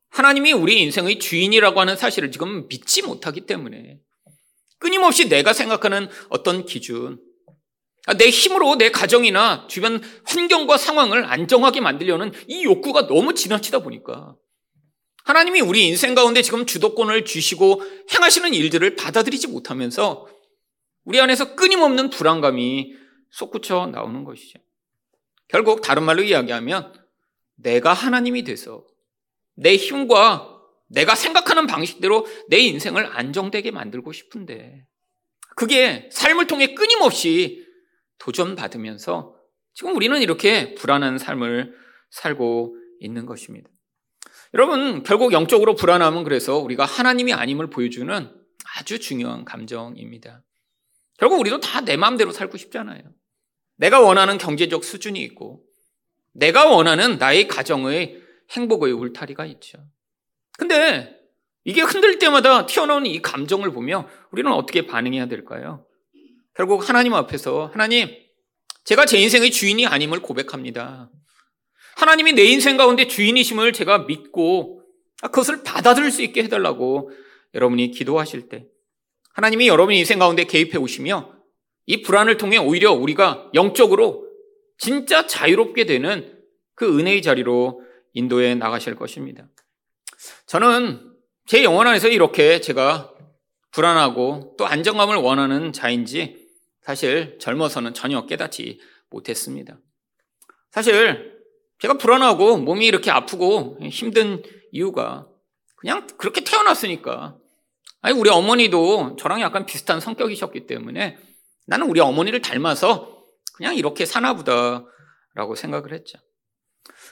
하나님이 0.08 0.54
우리 0.54 0.80
인생의 0.80 1.18
주인이라고 1.18 1.78
하는 1.78 1.94
사실을 1.94 2.32
지금 2.32 2.68
믿지 2.68 3.02
못하기 3.02 3.42
때문에 3.42 4.00
끊임없이 4.78 5.28
내가 5.28 5.52
생각하는 5.52 6.08
어떤 6.30 6.64
기준, 6.64 7.20
아, 7.20 7.27
내 8.16 8.30
힘으로 8.30 8.76
내 8.76 8.90
가정이나 8.90 9.66
주변 9.68 10.02
환경과 10.24 10.78
상황을 10.78 11.24
안정하게 11.24 11.80
만들려는 11.80 12.32
이 12.46 12.64
욕구가 12.64 13.06
너무 13.06 13.34
지나치다 13.34 13.80
보니까 13.80 14.36
하나님이 15.24 15.60
우리 15.60 15.86
인생 15.86 16.14
가운데 16.14 16.40
지금 16.40 16.64
주도권을 16.64 17.26
주시고 17.26 17.82
행하시는 18.14 18.54
일들을 18.54 18.96
받아들이지 18.96 19.48
못하면서 19.48 20.26
우리 21.04 21.20
안에서 21.20 21.54
끊임없는 21.54 22.08
불안감이 22.08 22.94
솟구쳐 23.30 23.90
나오는 23.92 24.24
것이죠. 24.24 24.58
결국 25.48 25.82
다른 25.82 26.04
말로 26.04 26.22
이야기하면 26.22 26.94
내가 27.56 27.92
하나님이 27.92 28.44
돼서 28.44 28.86
내 29.54 29.76
힘과 29.76 30.58
내가 30.88 31.14
생각하는 31.14 31.66
방식대로 31.66 32.26
내 32.48 32.58
인생을 32.58 33.04
안정되게 33.04 33.70
만들고 33.70 34.12
싶은데 34.12 34.86
그게 35.56 36.08
삶을 36.12 36.46
통해 36.46 36.72
끊임없이 36.72 37.67
도전받으면서 38.18 39.34
지금 39.74 39.94
우리는 39.96 40.20
이렇게 40.20 40.74
불안한 40.74 41.18
삶을 41.18 41.74
살고 42.10 42.76
있는 43.00 43.26
것입니다. 43.26 43.70
여러분, 44.54 45.02
결국 45.02 45.32
영적으로 45.32 45.74
불안함은 45.74 46.24
그래서 46.24 46.58
우리가 46.58 46.84
하나님이 46.84 47.32
아님을 47.32 47.70
보여주는 47.70 48.30
아주 48.76 48.98
중요한 48.98 49.44
감정입니다. 49.44 50.42
결국 51.18 51.40
우리도 51.40 51.60
다 51.60 51.80
내 51.80 51.96
마음대로 51.96 52.32
살고 52.32 52.56
싶잖아요. 52.58 53.02
내가 53.76 54.00
원하는 54.00 54.38
경제적 54.38 54.84
수준이 54.84 55.22
있고, 55.22 55.62
내가 56.32 56.68
원하는 56.68 57.18
나의 57.18 57.48
가정의 57.48 58.22
행복의 58.50 58.92
울타리가 58.92 59.46
있죠. 59.46 59.78
근데 60.58 61.14
이게 61.64 61.82
흔들 61.82 62.18
때마다 62.18 62.66
튀어나오는 62.66 63.06
이 63.10 63.20
감정을 63.20 63.72
보며 63.72 64.08
우리는 64.32 64.50
어떻게 64.52 64.86
반응해야 64.86 65.26
될까요? 65.26 65.86
결국 66.58 66.88
하나님 66.88 67.14
앞에서 67.14 67.70
하나님, 67.72 68.08
제가 68.82 69.06
제 69.06 69.16
인생의 69.16 69.52
주인이 69.52 69.86
아님을 69.86 70.18
고백합니다. 70.18 71.08
하나님이 71.94 72.32
내 72.32 72.42
인생 72.46 72.76
가운데 72.76 73.06
주인이심을 73.06 73.72
제가 73.72 73.98
믿고 73.98 74.82
그것을 75.22 75.62
받아들일 75.62 76.10
수 76.10 76.20
있게 76.22 76.42
해달라고 76.42 77.12
여러분이 77.54 77.92
기도하실 77.92 78.48
때 78.48 78.66
하나님이 79.34 79.68
여러분의 79.68 80.00
인생 80.00 80.18
가운데 80.18 80.42
개입해 80.42 80.78
오시며 80.78 81.32
이 81.86 82.02
불안을 82.02 82.38
통해 82.38 82.56
오히려 82.56 82.92
우리가 82.92 83.52
영적으로 83.54 84.26
진짜 84.78 85.28
자유롭게 85.28 85.86
되는 85.86 86.42
그 86.74 86.98
은혜의 86.98 87.22
자리로 87.22 87.82
인도해 88.14 88.56
나가실 88.56 88.96
것입니다. 88.96 89.46
저는 90.46 91.12
제 91.46 91.62
영혼 91.62 91.86
안에서 91.86 92.08
이렇게 92.08 92.60
제가 92.60 93.14
불안하고 93.70 94.56
또 94.58 94.66
안정감을 94.66 95.14
원하는 95.18 95.72
자인지 95.72 96.47
사실 96.88 97.36
젊어서는 97.38 97.92
전혀 97.92 98.24
깨닫지 98.24 98.80
못했습니다. 99.10 99.78
사실 100.70 101.38
제가 101.80 101.98
불안하고 101.98 102.56
몸이 102.56 102.86
이렇게 102.86 103.10
아프고 103.10 103.76
힘든 103.90 104.42
이유가 104.72 105.28
그냥 105.76 106.06
그렇게 106.16 106.42
태어났으니까. 106.42 107.36
아니, 108.00 108.18
우리 108.18 108.30
어머니도 108.30 109.16
저랑 109.16 109.42
약간 109.42 109.66
비슷한 109.66 110.00
성격이셨기 110.00 110.66
때문에 110.66 111.18
나는 111.66 111.90
우리 111.90 112.00
어머니를 112.00 112.40
닮아서 112.40 113.22
그냥 113.52 113.76
이렇게 113.76 114.06
사나보다 114.06 114.86
라고 115.34 115.54
생각을 115.56 115.92
했죠. 115.92 116.18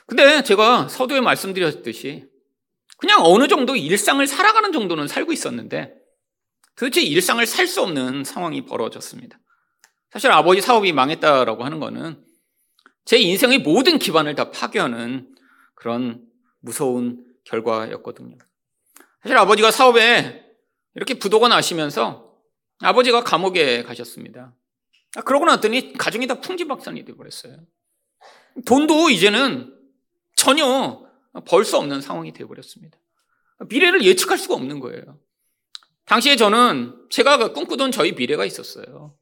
근데 0.07 0.43
제가 0.43 0.89
서두에 0.89 1.21
말씀드렸듯이 1.21 2.25
그냥 2.97 3.21
어느 3.25 3.47
정도 3.47 3.77
일상을 3.77 4.27
살아가는 4.27 4.73
정도는 4.73 5.07
살고 5.07 5.35
있었는데 5.35 5.93
도대체 6.77 7.03
일상을 7.03 7.45
살 7.45 7.67
수 7.67 7.83
없는 7.83 8.25
상황이 8.25 8.65
벌어졌습니다. 8.65 9.39
사실 10.17 10.31
아버지 10.31 10.63
사업이 10.63 10.93
망했다라고 10.93 11.63
하는 11.63 11.79
거는 11.79 12.25
제 13.05 13.19
인생의 13.19 13.59
모든 13.59 13.99
기반을 13.99 14.35
다 14.35 14.51
파괴하는 14.51 15.37
그런 15.75 16.25
무서운 16.61 17.23
결과였거든요. 17.45 18.39
사실 19.23 19.37
아버지가 19.37 19.71
사업에 19.71 20.43
이렇게 20.95 21.19
부도가 21.19 21.49
나시면서 21.49 22.35
아버지가 22.79 23.25
감옥에 23.25 23.83
가셨습니다. 23.83 24.55
아, 25.17 25.21
그러고 25.21 25.45
났더니 25.45 25.93
가정이 25.93 26.27
다 26.27 26.41
풍지박산이 26.41 27.05
되어버렸어요. 27.05 27.59
돈도 28.65 29.11
이제는 29.11 29.71
전혀 30.35 31.05
벌 31.47 31.63
수 31.63 31.77
없는 31.77 32.01
상황이 32.01 32.33
되어버렸습니다. 32.33 32.97
미래를 33.69 34.03
예측할 34.03 34.39
수가 34.39 34.55
없는 34.55 34.81
거예요. 34.81 35.21
당시에 36.07 36.37
저는 36.37 37.07
제가 37.11 37.53
꿈꾸던 37.53 37.93
저희 37.93 38.13
미래가 38.13 38.47
있었어요. 38.47 39.15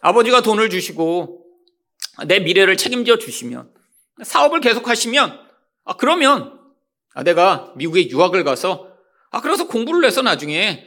아버지가 0.00 0.42
돈을 0.42 0.70
주시고 0.70 1.44
내 2.26 2.40
미래를 2.40 2.76
책임져 2.76 3.18
주시면 3.18 3.72
사업을 4.22 4.60
계속 4.60 4.88
하시면 4.88 5.40
아 5.84 5.96
그러면 5.96 6.58
아 7.14 7.22
내가 7.22 7.72
미국에 7.76 8.08
유학을 8.08 8.44
가서 8.44 8.90
아 9.30 9.40
그래서 9.40 9.66
공부를 9.66 10.04
해서 10.04 10.22
나중에 10.22 10.86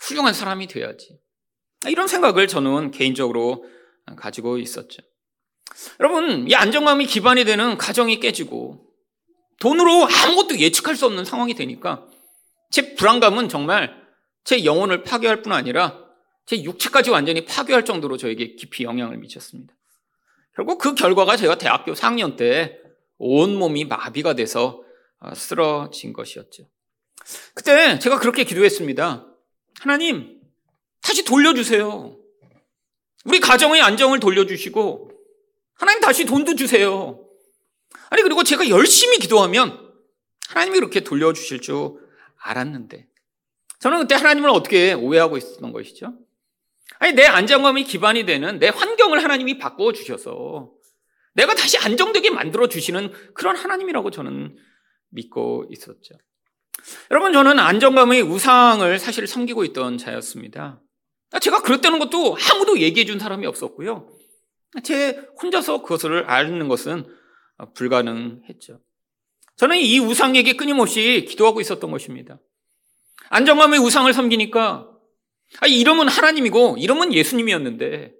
훌륭한 0.00 0.34
사람이 0.34 0.66
돼야지. 0.66 1.18
아, 1.84 1.88
이런 1.88 2.08
생각을 2.08 2.48
저는 2.48 2.90
개인적으로 2.90 3.64
가지고 4.16 4.58
있었죠. 4.58 5.02
여러분, 6.00 6.48
이 6.48 6.54
안정감이 6.54 7.06
기반이 7.06 7.44
되는 7.44 7.76
가정이 7.78 8.20
깨지고 8.20 8.86
돈으로 9.60 10.06
아무것도 10.06 10.58
예측할 10.58 10.96
수 10.96 11.06
없는 11.06 11.24
상황이 11.24 11.54
되니까 11.54 12.06
제 12.70 12.94
불안감은 12.94 13.48
정말 13.48 13.94
제 14.44 14.64
영혼을 14.64 15.04
파괴할 15.04 15.42
뿐 15.42 15.52
아니라 15.52 16.03
제 16.46 16.62
육체까지 16.62 17.10
완전히 17.10 17.44
파괴할 17.44 17.84
정도로 17.84 18.16
저에게 18.16 18.54
깊이 18.54 18.84
영향을 18.84 19.16
미쳤습니다. 19.18 19.74
결국 20.54 20.78
그 20.78 20.94
결과가 20.94 21.36
제가 21.36 21.58
대학교 21.58 21.94
4학년 21.94 22.36
때 22.36 22.78
온몸이 23.18 23.84
마비가 23.84 24.34
돼서 24.34 24.82
어, 25.20 25.34
쓰러진 25.34 26.12
것이었죠. 26.12 26.68
그때 27.54 27.98
제가 27.98 28.18
그렇게 28.18 28.44
기도했습니다. 28.44 29.26
하나님, 29.80 30.40
다시 31.00 31.24
돌려주세요. 31.24 32.16
우리 33.24 33.40
가정의 33.40 33.80
안정을 33.80 34.20
돌려주시고, 34.20 35.10
하나님 35.74 36.00
다시 36.00 36.26
돈도 36.26 36.56
주세요. 36.56 37.26
아니, 38.10 38.22
그리고 38.22 38.44
제가 38.44 38.68
열심히 38.68 39.18
기도하면 39.18 39.92
하나님이 40.48 40.76
이렇게 40.76 41.00
돌려주실 41.00 41.60
줄 41.60 41.94
알았는데, 42.36 43.08
저는 43.80 44.00
그때 44.00 44.14
하나님을 44.14 44.50
어떻게 44.50 44.92
오해하고 44.92 45.38
있었던 45.38 45.72
것이죠? 45.72 46.14
아니, 46.98 47.12
내 47.12 47.24
안정감이 47.24 47.84
기반이 47.84 48.26
되는 48.26 48.58
내 48.58 48.68
환경을 48.68 49.22
하나님이 49.22 49.58
바꿔 49.58 49.92
주셔서 49.92 50.72
내가 51.34 51.54
다시 51.54 51.78
안정되게 51.78 52.30
만들어 52.30 52.68
주시는 52.68 53.12
그런 53.34 53.56
하나님이라고 53.56 54.10
저는 54.10 54.56
믿고 55.10 55.66
있었죠. 55.70 56.14
여러분, 57.10 57.32
저는 57.32 57.58
안정감의 57.58 58.22
우상을 58.22 58.98
사실 58.98 59.26
섬기고 59.26 59.64
있던 59.64 59.98
자였습니다. 59.98 60.80
제가 61.40 61.62
그랬다는 61.62 61.98
것도 61.98 62.36
아무도 62.52 62.78
얘기해 62.78 63.06
준 63.06 63.18
사람이 63.18 63.46
없었고요. 63.46 64.08
제 64.82 65.26
혼자서 65.42 65.82
그것을 65.82 66.30
아는 66.30 66.68
것은 66.68 67.06
불가능했죠. 67.74 68.80
저는 69.56 69.78
이 69.78 69.98
우상에게 70.00 70.54
끊임없이 70.54 71.24
기도하고 71.28 71.60
있었던 71.60 71.90
것입니다. 71.90 72.38
안정감의 73.30 73.80
우상을 73.80 74.12
섬기니까 74.12 74.90
아, 75.60 75.66
이름은 75.66 76.08
하나님이고 76.08 76.76
이름은 76.78 77.12
예수님이었는데 77.12 78.12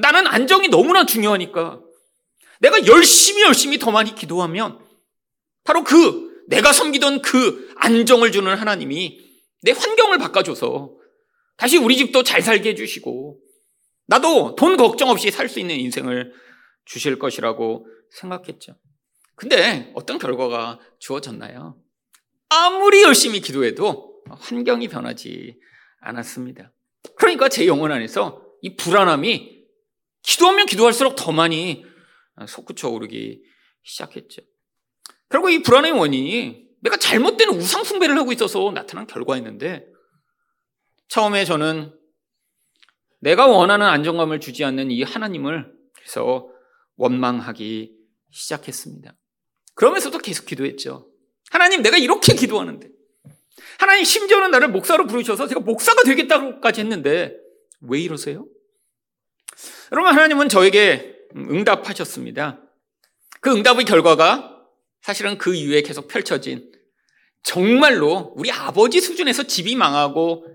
나는 0.00 0.26
안정이 0.26 0.68
너무나 0.68 1.06
중요하니까 1.06 1.80
내가 2.60 2.86
열심히 2.86 3.42
열심히 3.42 3.78
더 3.78 3.90
많이 3.90 4.14
기도하면 4.14 4.78
바로 5.64 5.84
그 5.84 6.44
내가 6.48 6.72
섬기던 6.72 7.22
그 7.22 7.72
안정을 7.76 8.32
주는 8.32 8.54
하나님이 8.54 9.20
내 9.62 9.72
환경을 9.72 10.18
바꿔줘서 10.18 10.94
다시 11.56 11.78
우리 11.78 11.96
집도 11.96 12.22
잘 12.22 12.42
살게 12.42 12.70
해주시고 12.70 13.38
나도 14.06 14.54
돈 14.56 14.76
걱정 14.76 15.08
없이 15.08 15.30
살 15.30 15.48
수 15.48 15.60
있는 15.60 15.76
인생을 15.76 16.34
주실 16.84 17.18
것이라고 17.18 17.86
생각했죠. 18.10 18.76
근데 19.36 19.90
어떤 19.94 20.18
결과가 20.18 20.78
주어졌나요? 20.98 21.76
아무리 22.50 23.02
열심히 23.02 23.40
기도해도 23.40 24.22
환경이 24.30 24.88
변하지 24.88 25.58
않았습니다. 26.04 26.72
그러니까 27.16 27.48
제 27.48 27.66
영혼 27.66 27.92
안에서 27.92 28.42
이 28.62 28.76
불안함이 28.76 29.64
기도하면 30.22 30.66
기도할수록 30.66 31.16
더 31.16 31.32
많이 31.32 31.84
솟구쳐 32.46 32.88
오르기 32.88 33.42
시작했죠. 33.82 34.42
결국 35.28 35.50
이 35.50 35.62
불안의 35.62 35.92
원인이 35.92 36.64
내가 36.80 36.96
잘못된 36.96 37.50
우상 37.50 37.84
숭배를 37.84 38.16
하고 38.16 38.32
있어서 38.32 38.70
나타난 38.70 39.06
결과였는데 39.06 39.86
처음에 41.08 41.44
저는 41.44 41.94
내가 43.20 43.46
원하는 43.46 43.86
안정감을 43.86 44.40
주지 44.40 44.64
않는 44.64 44.90
이 44.90 45.02
하나님을 45.02 45.72
그래서 45.94 46.48
원망하기 46.96 47.96
시작했습니다. 48.30 49.16
그러면서도 49.74 50.18
계속 50.18 50.46
기도했죠. 50.46 51.10
하나님, 51.50 51.82
내가 51.82 51.96
이렇게 51.96 52.34
기도하는데. 52.34 52.93
하나님, 53.78 54.04
심지어는 54.04 54.50
나를 54.50 54.68
목사로 54.68 55.06
부르셔서 55.06 55.46
제가 55.46 55.60
목사가 55.60 56.02
되겠다고까지 56.02 56.80
했는데, 56.80 57.36
왜 57.80 58.00
이러세요? 58.00 58.46
여러분, 59.92 60.12
하나님은 60.12 60.48
저에게 60.48 61.14
응답하셨습니다. 61.36 62.60
그 63.40 63.50
응답의 63.54 63.84
결과가 63.84 64.54
사실은 65.02 65.36
그 65.36 65.54
이후에 65.54 65.82
계속 65.82 66.08
펼쳐진 66.08 66.72
정말로 67.42 68.32
우리 68.36 68.50
아버지 68.50 69.00
수준에서 69.00 69.42
집이 69.42 69.76
망하고 69.76 70.46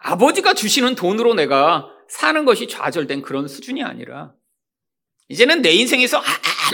아버지가 0.00 0.52
주시는 0.52 0.94
돈으로 0.94 1.32
내가 1.34 1.88
사는 2.08 2.44
것이 2.44 2.68
좌절된 2.68 3.22
그런 3.22 3.48
수준이 3.48 3.82
아니라 3.82 4.34
이제는 5.28 5.62
내 5.62 5.70
인생에서 5.70 6.20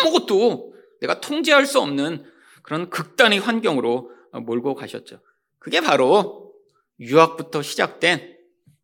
아무것도 0.00 0.74
내가 1.00 1.20
통제할 1.20 1.66
수 1.66 1.78
없는 1.80 2.24
그런 2.62 2.90
극단의 2.90 3.38
환경으로 3.38 4.10
몰고 4.44 4.74
가셨죠. 4.74 5.20
그게 5.60 5.80
바로 5.80 6.52
유학부터 6.98 7.62
시작된 7.62 8.36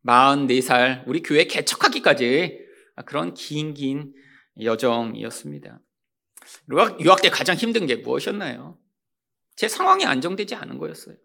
44살 0.07 1.03
우리 1.09 1.23
교회 1.23 1.45
개척하기까지 1.45 2.61
그런 3.05 3.35
긴 3.35 3.75
긴 3.75 4.15
여정이었습니다. 4.61 5.81
유학, 6.71 7.01
유학 7.01 7.21
때 7.23 7.29
가장 7.29 7.57
힘든 7.57 7.87
게 7.87 7.97
무엇이었나요? 7.97 8.79
제 9.57 9.69
상황이 9.69 10.05
안정되지 10.05 10.55
않은 10.55 10.79
거였어요. 10.79 11.17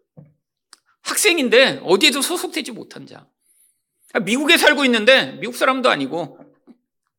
학생인데 1.02 1.80
어디에도 1.84 2.22
소속되지 2.22 2.72
못한 2.72 3.06
자. 3.06 3.28
미국에 4.24 4.56
살고 4.56 4.84
있는데 4.86 5.32
미국 5.40 5.54
사람도 5.56 5.88
아니고 5.88 6.38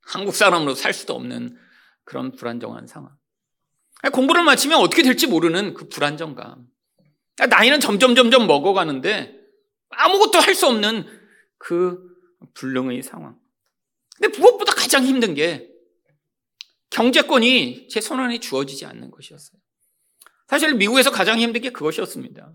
한국 0.02 0.36
사람으로 0.36 0.76
살 0.76 0.93
수도 0.93 1.15
없는 1.15 1.58
그런 2.04 2.36
불안정한 2.36 2.88
상황. 2.88 3.15
공부를 4.12 4.43
마치면 4.43 4.80
어떻게 4.80 5.02
될지 5.02 5.28
모르는 5.28 5.74
그 5.74 5.88
불안정감. 5.88 6.67
나이는 7.38 7.80
점점 7.80 8.15
점점 8.15 8.48
먹어가는데 8.48 9.39
아무것도 9.89 10.39
할 10.39 10.56
수 10.56 10.67
없는 10.67 11.06
그 11.58 12.00
불능의 12.54 13.04
상황. 13.04 13.38
근데 14.17 14.38
무엇보다 14.38 14.74
가장 14.74 15.04
힘든 15.06 15.34
게 15.34 15.69
경제권이 16.89 17.88
제 17.89 18.02
손안에 18.02 18.39
주어지지 18.39 18.86
않는 18.86 19.10
것이었어요. 19.12 19.60
사실 20.48 20.76
미국에서 20.76 21.10
가장 21.12 21.39
힘든 21.39 21.62
게 21.62 21.72
그것이었습니다. 21.72 22.54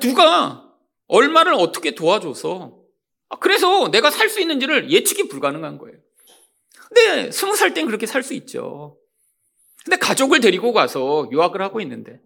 누가 0.00 0.68
얼마를 1.06 1.54
어떻게 1.54 1.94
도와줘서 1.94 2.80
그래서 3.40 3.90
내가 3.90 4.10
살 4.10 4.28
수 4.28 4.40
있는지를 4.40 4.90
예측이 4.90 5.28
불가능한 5.28 5.78
거예요. 5.78 5.98
근데 6.88 7.30
스무 7.30 7.54
살 7.56 7.74
땐 7.74 7.86
그렇게 7.86 8.06
살 8.06 8.22
수 8.22 8.34
있죠. 8.34 8.98
근데 9.84 9.96
가족을 9.96 10.40
데리고 10.40 10.72
가서 10.72 11.28
유학을 11.30 11.60
하고 11.62 11.80
있는데 11.80 12.20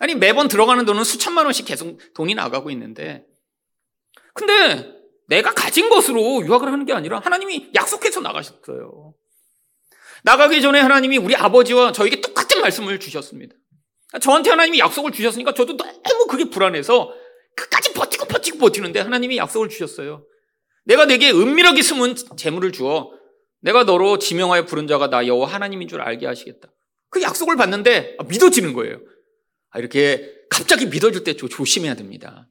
아니 0.00 0.14
매번 0.14 0.48
들어가는 0.48 0.84
돈은 0.86 1.04
수천만 1.04 1.44
원씩 1.44 1.66
계속 1.66 1.98
돈이 2.14 2.34
나가고 2.34 2.70
있는데 2.70 3.26
근데 4.34 4.92
내가 5.28 5.52
가진 5.52 5.90
것으로 5.90 6.44
유학을 6.44 6.72
하는 6.72 6.86
게 6.86 6.92
아니라 6.92 7.20
하나님이 7.20 7.70
약속해서 7.74 8.20
나가셨어요. 8.20 9.14
나가기 10.24 10.62
전에 10.62 10.80
하나님이 10.80 11.18
우리 11.18 11.36
아버지와 11.36 11.92
저에게 11.92 12.20
똑같은 12.22 12.62
말씀을 12.62 12.98
주셨습니다. 12.98 13.54
저한테 14.20 14.50
하나님이 14.50 14.78
약속을 14.78 15.12
주셨으니까 15.12 15.52
저도 15.52 15.76
너무 15.76 16.26
그게 16.28 16.44
불안해서 16.48 17.12
끝까지 17.54 17.92
버티고 17.92 18.24
버티고 18.24 18.58
버티는데 18.58 19.00
하나님이 19.00 19.36
약속을 19.36 19.68
주셨어요. 19.68 20.24
내가 20.84 21.04
내게 21.04 21.30
은밀하게 21.30 21.82
숨은 21.82 22.16
재물을 22.36 22.72
주어 22.72 23.12
내가 23.60 23.84
너로 23.84 24.18
지명하여 24.18 24.64
부른 24.64 24.86
자가 24.86 25.10
나 25.10 25.26
여호와 25.26 25.46
하나님인 25.46 25.88
줄 25.88 26.00
알게 26.00 26.26
하시겠다. 26.26 26.72
그 27.10 27.20
약속을 27.20 27.56
받는데 27.56 28.16
믿어지는 28.28 28.72
거예요. 28.72 28.98
아, 29.70 29.78
이렇게 29.78 30.34
갑자기 30.50 30.86
믿어질 30.86 31.24
때 31.24 31.34
조심해야 31.34 31.94
됩니다. 31.94 32.48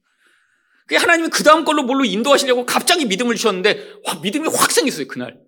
하나님이 0.92 1.30
그 1.30 1.44
다음 1.44 1.66
걸로 1.66 1.84
뭘로 1.84 2.04
인도하시려고 2.04 2.66
갑자기 2.66 3.06
믿음을 3.06 3.36
주셨는데 3.36 4.02
와 4.06 4.20
믿음이 4.22 4.48
확 4.48 4.72
생겼어요 4.72 5.08
그날. 5.08 5.40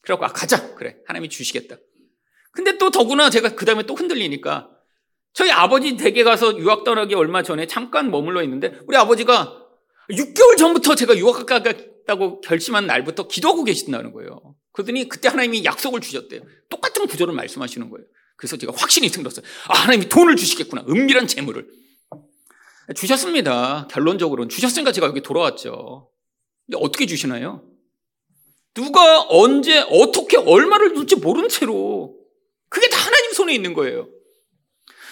그래갖고 0.00 0.24
아 0.24 0.28
가자 0.28 0.74
그래 0.74 0.96
하나님이 1.06 1.28
주시겠다. 1.28 1.76
근데 2.52 2.78
또 2.78 2.90
더구나 2.90 3.28
제가 3.28 3.54
그 3.54 3.66
다음에 3.66 3.82
또 3.82 3.94
흔들리니까 3.94 4.70
저희 5.34 5.50
아버지 5.50 5.98
댁에 5.98 6.24
가서 6.24 6.56
유학 6.58 6.84
떠나기 6.84 7.14
얼마 7.14 7.42
전에 7.42 7.66
잠깐 7.66 8.10
머물러 8.10 8.42
있는데 8.44 8.78
우리 8.86 8.96
아버지가 8.96 9.66
6개월 10.10 10.56
전부터 10.56 10.94
제가 10.94 11.16
유학 11.18 11.44
가겠다고 11.44 12.40
결심한 12.40 12.86
날부터 12.86 13.28
기도하고 13.28 13.64
계신다는 13.64 14.12
거예요. 14.12 14.54
그러더니 14.72 15.08
그때 15.08 15.28
하나님이 15.28 15.64
약속을 15.64 16.00
주셨대요. 16.00 16.40
똑같은 16.70 17.06
구조를 17.06 17.34
말씀하시는 17.34 17.90
거예요. 17.90 18.06
그래서 18.36 18.56
제가 18.56 18.72
확신이 18.76 19.08
생겼어요. 19.08 19.44
아, 19.68 19.78
하나님이 19.78 20.08
돈을 20.08 20.36
주시겠구나. 20.36 20.84
은밀한 20.88 21.26
재물을. 21.26 21.66
주셨습니다. 22.94 23.88
결론적으로는. 23.90 24.48
주셨으니까 24.48 24.92
제가 24.92 25.06
여기 25.08 25.22
돌아왔죠. 25.22 26.10
근데 26.66 26.78
어떻게 26.80 27.06
주시나요? 27.06 27.64
누가 28.74 29.22
언제, 29.28 29.80
어떻게, 29.90 30.36
얼마를 30.36 30.94
줄지 30.94 31.16
모른 31.16 31.48
채로. 31.48 32.16
그게 32.68 32.88
다 32.88 32.98
하나님 32.98 33.32
손에 33.32 33.54
있는 33.54 33.72
거예요. 33.72 34.08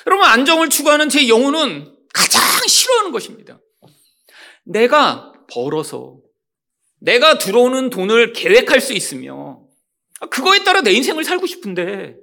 여러분, 0.06 0.26
안정을 0.26 0.68
추구하는 0.68 1.08
제 1.08 1.28
영혼은 1.28 1.96
가장 2.12 2.42
싫어하는 2.66 3.10
것입니다. 3.10 3.58
내가 4.64 5.32
벌어서 5.50 6.18
내가 7.00 7.38
들어오는 7.38 7.90
돈을 7.90 8.32
계획할 8.32 8.80
수 8.80 8.92
있으며 8.92 9.62
그거에 10.30 10.64
따라 10.64 10.80
내 10.80 10.92
인생을 10.92 11.24
살고 11.24 11.46
싶은데 11.46 12.16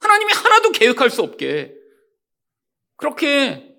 하나님이 0.00 0.32
하나도 0.32 0.72
계획할 0.72 1.10
수 1.10 1.22
없게 1.22 1.74
그렇게 2.96 3.74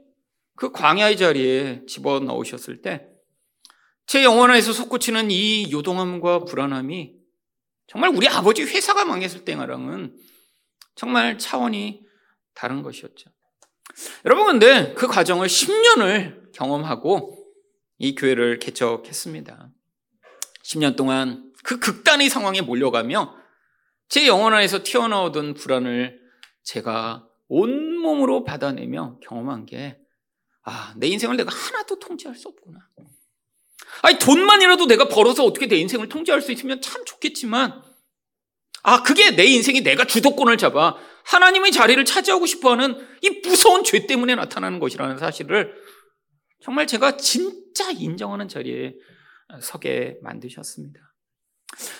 그 0.55 0.71
광야의 0.71 1.17
자리에 1.17 1.85
집어 1.87 2.19
넣으셨을 2.19 2.81
때 2.81 3.11
제 4.11 4.25
영혼 4.25 4.51
안에서 4.51 4.73
솟구치는 4.73 5.31
이 5.31 5.71
요동함과 5.71 6.43
불안함이 6.43 7.13
정말 7.87 8.09
우리 8.09 8.27
아버지 8.27 8.63
회사가 8.63 9.05
망했을 9.05 9.45
때랑은 9.45 10.17
정말 10.95 11.37
차원이 11.37 12.01
다른 12.53 12.83
것이었죠. 12.83 13.29
여러분 14.25 14.47
근데 14.47 14.93
그 14.95 15.07
과정을 15.07 15.47
10년을 15.47 16.51
경험하고 16.51 17.37
이 17.99 18.13
교회를 18.15 18.59
개척했습니다. 18.59 19.69
10년 20.65 20.97
동안 20.97 21.49
그 21.63 21.79
극단의 21.79 22.29
상황에 22.29 22.59
몰려가며 22.59 23.33
제 24.11 24.27
영혼 24.27 24.53
안에서 24.53 24.83
튀어나오던 24.83 25.53
불안을 25.53 26.19
제가 26.63 27.25
온몸으로 27.47 28.43
받아내며 28.43 29.19
경험한 29.23 29.65
게, 29.65 29.97
아, 30.63 30.93
내 30.97 31.07
인생을 31.07 31.37
내가 31.37 31.49
하나도 31.49 31.97
통제할 31.97 32.35
수 32.35 32.49
없구나. 32.49 32.79
아니, 34.01 34.19
돈만이라도 34.19 34.87
내가 34.87 35.07
벌어서 35.07 35.45
어떻게 35.45 35.67
내 35.67 35.77
인생을 35.77 36.09
통제할 36.09 36.41
수 36.41 36.51
있으면 36.51 36.81
참 36.81 37.05
좋겠지만, 37.05 37.81
아, 38.83 39.01
그게 39.01 39.33
내 39.33 39.45
인생이 39.45 39.79
내가 39.79 40.03
주도권을 40.03 40.57
잡아 40.57 40.97
하나님의 41.23 41.71
자리를 41.71 42.03
차지하고 42.03 42.45
싶어 42.45 42.71
하는 42.71 42.97
이 43.21 43.29
무서운 43.45 43.85
죄 43.85 44.07
때문에 44.07 44.35
나타나는 44.35 44.79
것이라는 44.79 45.19
사실을 45.19 45.73
정말 46.61 46.85
제가 46.85 47.15
진짜 47.15 47.89
인정하는 47.91 48.49
자리에 48.49 48.93
서게 49.61 50.17
만드셨습니다. 50.21 50.99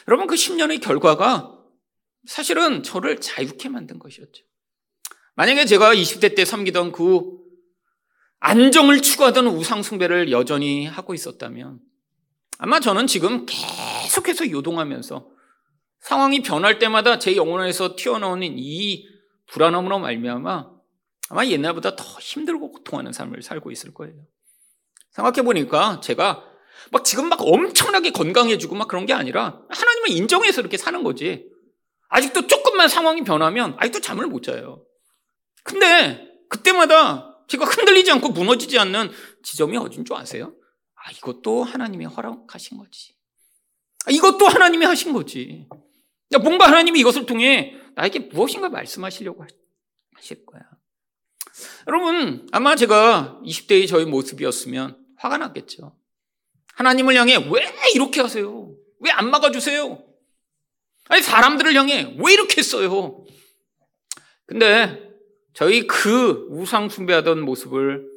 여러분 0.09 0.27
그 0.27 0.35
10년의 0.35 0.81
결과가 0.81 1.60
사실은 2.25 2.83
저를 2.83 3.19
자유케 3.19 3.69
만든 3.69 3.99
것이었죠. 3.99 4.43
만약에 5.35 5.65
제가 5.65 5.93
20대 5.93 6.35
때 6.35 6.45
섬기던 6.45 6.91
그 6.91 7.39
안정을 8.39 9.01
추구하던 9.01 9.47
우상숭배를 9.47 10.31
여전히 10.31 10.85
하고 10.85 11.13
있었다면 11.13 11.79
아마 12.57 12.79
저는 12.79 13.07
지금 13.07 13.45
계속해서 13.45 14.51
요동하면서 14.51 15.29
상황이 15.99 16.41
변할 16.41 16.79
때마다 16.79 17.19
제 17.19 17.35
영혼 17.35 17.61
안에서 17.61 17.95
튀어나오는 17.95 18.55
이 18.57 19.07
불안함으로 19.47 19.99
말미암아 19.99 20.71
아마 21.29 21.45
옛날보다 21.45 21.95
더 21.95 22.03
힘들고 22.19 22.71
고통하는 22.71 23.13
삶을 23.13 23.41
살고 23.41 23.71
있을 23.71 23.93
거예요. 23.93 24.15
생각해 25.11 25.43
보니까 25.43 25.99
제가 26.01 26.43
막 26.91 27.05
지금 27.05 27.29
막 27.29 27.39
엄청나게 27.41 28.11
건강해지고 28.11 28.75
막 28.75 28.87
그런 28.87 29.05
게 29.05 29.13
아니라 29.13 29.61
하나님을 29.69 30.09
인정해서 30.09 30.61
이렇게 30.61 30.77
사는 30.77 31.03
거지. 31.03 31.50
아직도 32.11 32.47
조금만 32.47 32.89
상황이 32.89 33.23
변하면 33.23 33.75
아직도 33.79 34.01
잠을 34.01 34.27
못 34.27 34.43
자요. 34.43 34.85
근데 35.63 36.27
그때마다 36.49 37.43
제가 37.47 37.65
흔들리지 37.65 38.11
않고 38.11 38.29
무너지지 38.29 38.77
않는 38.79 39.11
지점이 39.43 39.77
어딘 39.77 40.03
줄 40.05 40.15
아세요? 40.15 40.53
아, 40.95 41.11
이것도 41.11 41.63
하나님이 41.63 42.05
허락하신 42.05 42.77
거지. 42.77 43.15
아, 44.05 44.11
이것도 44.11 44.47
하나님이 44.47 44.85
하신 44.85 45.13
거지. 45.13 45.67
뭔가 46.41 46.67
하나님이 46.67 46.99
이것을 46.99 47.25
통해 47.25 47.75
나에게 47.95 48.19
무엇인가 48.19 48.69
말씀하시려고 48.69 49.45
하실 50.15 50.45
거야. 50.45 50.61
여러분, 51.87 52.47
아마 52.51 52.75
제가 52.75 53.39
20대의 53.45 53.87
저의 53.87 54.05
모습이었으면 54.05 54.97
화가 55.17 55.37
났겠죠. 55.37 55.97
하나님을 56.75 57.15
향해 57.15 57.35
왜 57.37 57.73
이렇게 57.95 58.21
하세요? 58.21 58.73
왜 58.99 59.11
안 59.11 59.29
막아주세요? 59.29 60.03
아니, 61.07 61.21
사람들을 61.21 61.73
향해 61.75 62.15
왜 62.17 62.33
이렇게 62.33 62.57
했어요? 62.59 63.25
근데 64.45 65.11
저희 65.53 65.87
그 65.87 66.47
우상 66.49 66.89
숭배하던 66.89 67.41
모습을 67.41 68.09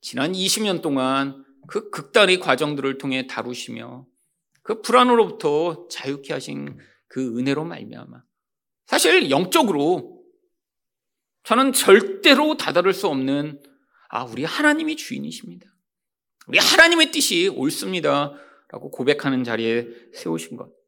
지난 0.00 0.32
20년 0.32 0.82
동안 0.82 1.44
그 1.66 1.90
극단의 1.90 2.40
과정들을 2.40 2.98
통해 2.98 3.26
다루시며 3.26 4.06
그 4.62 4.82
불안으로부터 4.82 5.88
자유케 5.88 6.32
하신 6.32 6.78
그 7.08 7.38
은혜로 7.38 7.64
말미암아 7.64 8.22
사실 8.86 9.30
영적으로 9.30 10.22
저는 11.44 11.72
절대로 11.72 12.56
다다를 12.56 12.92
수 12.92 13.08
없는 13.08 13.62
아 14.08 14.24
우리 14.24 14.44
하나님이 14.44 14.96
주인이십니다. 14.96 15.66
우리 16.46 16.58
하나님의 16.58 17.12
뜻이 17.12 17.48
옳습니다라고 17.48 18.90
고백하는 18.90 19.44
자리에 19.44 19.86
세우신 20.14 20.56
것. 20.56 20.79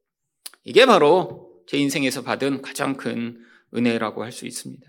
이게 0.65 0.87
바로 0.87 1.51
제 1.67 1.79
인생에서 1.79 2.23
받은 2.23 2.63
가장 2.63 2.97
큰 2.97 3.39
은혜라고 3.75 4.23
할 4.23 4.33
수 4.33 4.47
있습니다. 4.47 4.87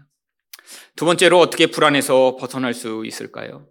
두 0.96 1.06
번째로 1.06 1.40
어떻게 1.40 1.68
불안해서 1.68 2.38
벗어날 2.38 2.74
수 2.74 3.04
있을까요? 3.06 3.68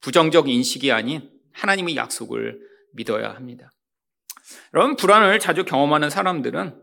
부정적 0.00 0.48
인식이 0.48 0.92
아닌 0.92 1.30
하나님의 1.52 1.96
약속을 1.96 2.60
믿어야 2.92 3.34
합니다. 3.34 3.70
여러분, 4.74 4.96
불안을 4.96 5.38
자주 5.38 5.64
경험하는 5.64 6.10
사람들은 6.10 6.80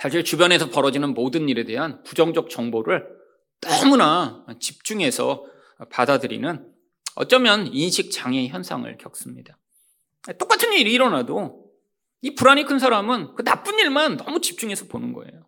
사실 0.00 0.24
주변에서 0.24 0.70
벌어지는 0.70 1.14
모든 1.14 1.48
일에 1.48 1.64
대한 1.64 2.02
부정적 2.02 2.50
정보를 2.50 3.06
너무나 3.60 4.44
집중해서 4.60 5.46
받아들이는 5.90 6.70
어쩌면 7.14 7.68
인식 7.68 8.10
장애 8.10 8.48
현상을 8.48 8.96
겪습니다. 8.98 9.58
똑같은 10.38 10.72
일이 10.72 10.92
일어나도 10.92 11.63
이 12.24 12.34
불안이 12.34 12.64
큰 12.64 12.78
사람은 12.78 13.34
그 13.34 13.44
나쁜 13.44 13.78
일만 13.78 14.16
너무 14.16 14.40
집중해서 14.40 14.86
보는 14.86 15.12
거예요. 15.12 15.46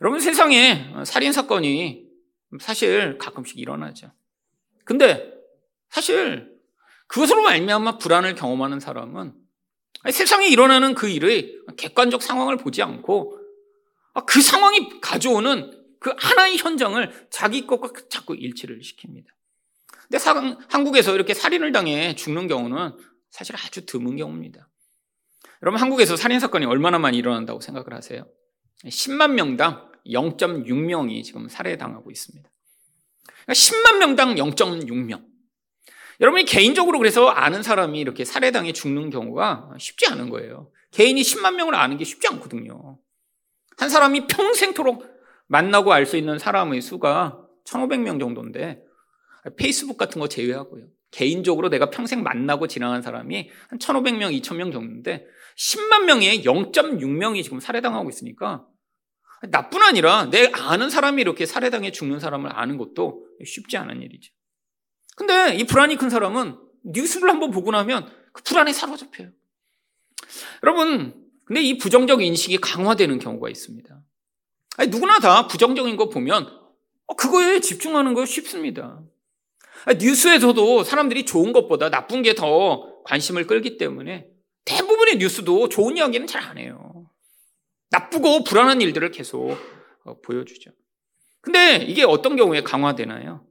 여러분 0.00 0.20
세상에 0.20 0.94
살인 1.04 1.32
사건이 1.32 2.06
사실 2.60 3.18
가끔씩 3.18 3.58
일어나죠. 3.58 4.12
근데 4.84 5.28
사실 5.88 6.56
그것으로 7.08 7.42
말미암아 7.42 7.98
불안을 7.98 8.36
경험하는 8.36 8.78
사람은 8.78 9.34
세상에 10.12 10.46
일어나는 10.46 10.94
그 10.94 11.08
일의 11.08 11.58
객관적 11.76 12.22
상황을 12.22 12.58
보지 12.58 12.84
않고 12.84 13.36
그 14.24 14.40
상황이 14.40 15.00
가져오는 15.00 15.72
그 15.98 16.14
하나의 16.16 16.58
현장을 16.58 17.26
자기 17.28 17.66
것과 17.66 17.90
자꾸 18.08 18.36
일치를 18.36 18.78
시킵니다. 18.82 19.26
근데 20.02 20.18
사, 20.20 20.32
한국에서 20.68 21.12
이렇게 21.16 21.34
살인을 21.34 21.72
당해 21.72 22.14
죽는 22.14 22.46
경우는 22.46 22.96
사실 23.30 23.56
아주 23.56 23.84
드문 23.84 24.14
경우입니다. 24.14 24.68
여러분 25.62 25.80
한국에서 25.80 26.16
살인 26.16 26.40
사건이 26.40 26.66
얼마나 26.66 26.98
많이 26.98 27.18
일어난다고 27.18 27.60
생각을 27.60 27.94
하세요? 27.94 28.26
10만 28.84 29.32
명당 29.32 29.90
0.6명이 30.06 31.24
지금 31.24 31.48
살해당하고 31.48 32.10
있습니다. 32.10 32.48
그러니까 33.44 33.52
10만 33.52 33.98
명당 33.98 34.34
0.6명. 34.34 35.24
여러분이 36.20 36.44
개인적으로 36.44 36.98
그래서 36.98 37.28
아는 37.28 37.62
사람이 37.62 37.98
이렇게 37.98 38.24
살해당해 38.24 38.72
죽는 38.72 39.10
경우가 39.10 39.70
쉽지 39.78 40.06
않은 40.06 40.30
거예요. 40.30 40.70
개인이 40.92 41.20
10만 41.20 41.54
명을 41.56 41.74
아는 41.74 41.96
게 41.98 42.04
쉽지 42.04 42.28
않거든요. 42.28 42.98
한 43.76 43.88
사람이 43.90 44.26
평생토록 44.26 45.04
만나고 45.46 45.92
알 45.92 46.06
수 46.06 46.16
있는 46.16 46.38
사람의 46.38 46.80
수가 46.80 47.40
1,500명 47.66 48.18
정도인데 48.18 48.82
페이스북 49.56 49.96
같은 49.96 50.20
거 50.20 50.28
제외하고요. 50.28 50.86
개인적으로 51.10 51.68
내가 51.68 51.90
평생 51.90 52.22
만나고 52.22 52.66
지나간 52.66 53.02
사람이 53.02 53.50
한 53.68 53.78
1,500명, 53.78 54.32
2,000명 54.40 54.72
정도인데 54.72 55.26
10만 55.58 56.04
명에 56.04 56.42
0.6명이 56.42 57.42
지금 57.42 57.60
살해당하고 57.60 58.08
있으니까 58.10 58.66
나뿐 59.50 59.82
아니라 59.82 60.28
내 60.30 60.50
아는 60.52 60.90
사람이 60.90 61.20
이렇게 61.20 61.46
살해당해 61.46 61.92
죽는 61.92 62.20
사람을 62.20 62.50
아는 62.52 62.78
것도 62.78 63.26
쉽지 63.44 63.76
않은 63.76 64.02
일이죠. 64.02 64.32
근데 65.16 65.54
이 65.54 65.64
불안이 65.64 65.96
큰 65.96 66.10
사람은 66.10 66.58
뉴스를 66.84 67.28
한번 67.28 67.50
보고 67.50 67.70
나면 67.70 68.10
그 68.32 68.42
불안에 68.42 68.72
사로잡혀요. 68.72 69.30
여러분, 70.62 71.26
근데 71.44 71.62
이 71.62 71.78
부정적 71.78 72.22
인식이 72.22 72.58
강화되는 72.58 73.18
경우가 73.18 73.48
있습니다. 73.48 74.02
아니, 74.78 74.90
누구나 74.90 75.20
다 75.20 75.46
부정적인 75.46 75.96
거 75.96 76.08
보면 76.08 76.46
어, 77.06 77.14
그거에 77.14 77.60
집중하는 77.60 78.14
거 78.14 78.26
쉽습니다. 78.26 79.02
뉴스에서도 80.00 80.82
사람들이 80.84 81.24
좋은 81.24 81.52
것보다 81.52 81.90
나쁜 81.90 82.22
게 82.22 82.34
더 82.34 83.02
관심을 83.04 83.46
끌기 83.46 83.78
때문에 83.78 84.28
대부분의 84.66 85.16
뉴스도 85.18 85.68
좋은 85.68 85.96
이야기는 85.96 86.26
잘 86.26 86.42
안 86.42 86.58
해요. 86.58 87.10
나쁘고 87.90 88.44
불안한 88.44 88.80
일들을 88.82 89.10
계속 89.10 89.56
어, 90.04 90.20
보여주죠. 90.20 90.70
근데 91.40 91.76
이게 91.76 92.04
어떤 92.04 92.36
경우에 92.36 92.62
강화되나요? 92.62 93.46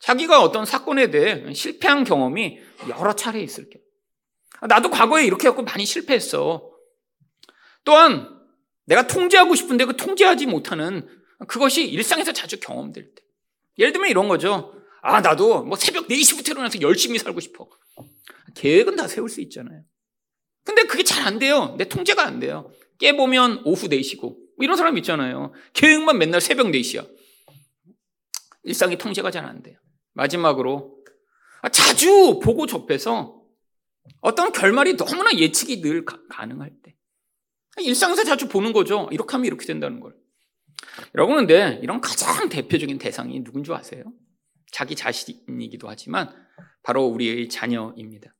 자기가 0.00 0.42
어떤 0.42 0.64
사건에 0.64 1.10
대해 1.10 1.52
실패한 1.52 2.04
경험이 2.04 2.58
여러 2.88 3.14
차례 3.14 3.40
있을 3.40 3.68
게. 3.68 3.80
나도 4.66 4.90
과거에 4.90 5.24
이렇게 5.24 5.48
갖고 5.48 5.62
많이 5.62 5.84
실패했어. 5.84 6.70
또한 7.84 8.28
내가 8.86 9.06
통제하고 9.06 9.54
싶은데 9.54 9.84
그 9.84 9.96
통제하지 9.96 10.46
못하는 10.46 11.06
그것이 11.46 11.86
일상에서 11.86 12.32
자주 12.32 12.58
경험될 12.58 13.14
때. 13.14 13.22
예를 13.78 13.92
들면 13.92 14.10
이런 14.10 14.28
거죠. 14.28 14.74
아, 15.02 15.20
나도 15.20 15.64
뭐 15.64 15.76
새벽 15.76 16.08
4시부터 16.08 16.50
일어나서 16.50 16.80
열심히 16.80 17.18
살고 17.18 17.40
싶어. 17.40 17.68
계획은 18.54 18.96
다 18.96 19.06
세울 19.06 19.28
수 19.28 19.40
있잖아요. 19.42 19.82
근데 20.68 20.82
그게 20.82 21.02
잘 21.02 21.26
안 21.26 21.38
돼요. 21.38 21.74
내 21.78 21.88
통제가 21.88 22.26
안 22.26 22.40
돼요. 22.40 22.70
깨보면 22.98 23.62
오후 23.64 23.88
4시고. 23.88 24.20
뭐 24.20 24.36
이런 24.60 24.76
사람 24.76 24.98
있잖아요. 24.98 25.52
계획만 25.72 26.18
맨날 26.18 26.42
새벽 26.42 26.66
4시야. 26.66 27.08
일상이 28.64 28.98
통제가 28.98 29.30
잘 29.30 29.46
안 29.46 29.62
돼요. 29.62 29.78
마지막으로 30.12 30.98
자주 31.72 32.38
보고 32.42 32.66
접해서 32.66 33.42
어떤 34.20 34.52
결말이 34.52 34.96
너무나 34.96 35.32
예측이 35.32 35.80
늘 35.80 36.04
가, 36.04 36.18
능할 36.44 36.70
때. 36.82 36.94
일상에서 37.78 38.24
자주 38.24 38.48
보는 38.48 38.72
거죠. 38.74 39.08
이렇게 39.10 39.32
하면 39.32 39.46
이렇게 39.46 39.64
된다는 39.64 40.00
걸. 40.00 40.14
여러분, 41.14 41.36
근데 41.36 41.78
이런 41.82 42.00
가장 42.02 42.48
대표적인 42.50 42.98
대상이 42.98 43.42
누군지 43.42 43.72
아세요? 43.72 44.04
자기 44.70 44.94
자신이기도 44.94 45.88
하지만 45.88 46.30
바로 46.82 47.06
우리의 47.06 47.48
자녀입니다. 47.48 48.34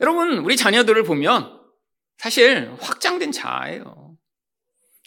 여러분, 0.00 0.38
우리 0.38 0.56
자녀들을 0.56 1.02
보면 1.04 1.60
사실 2.18 2.74
확장된 2.80 3.32
자예요. 3.32 4.16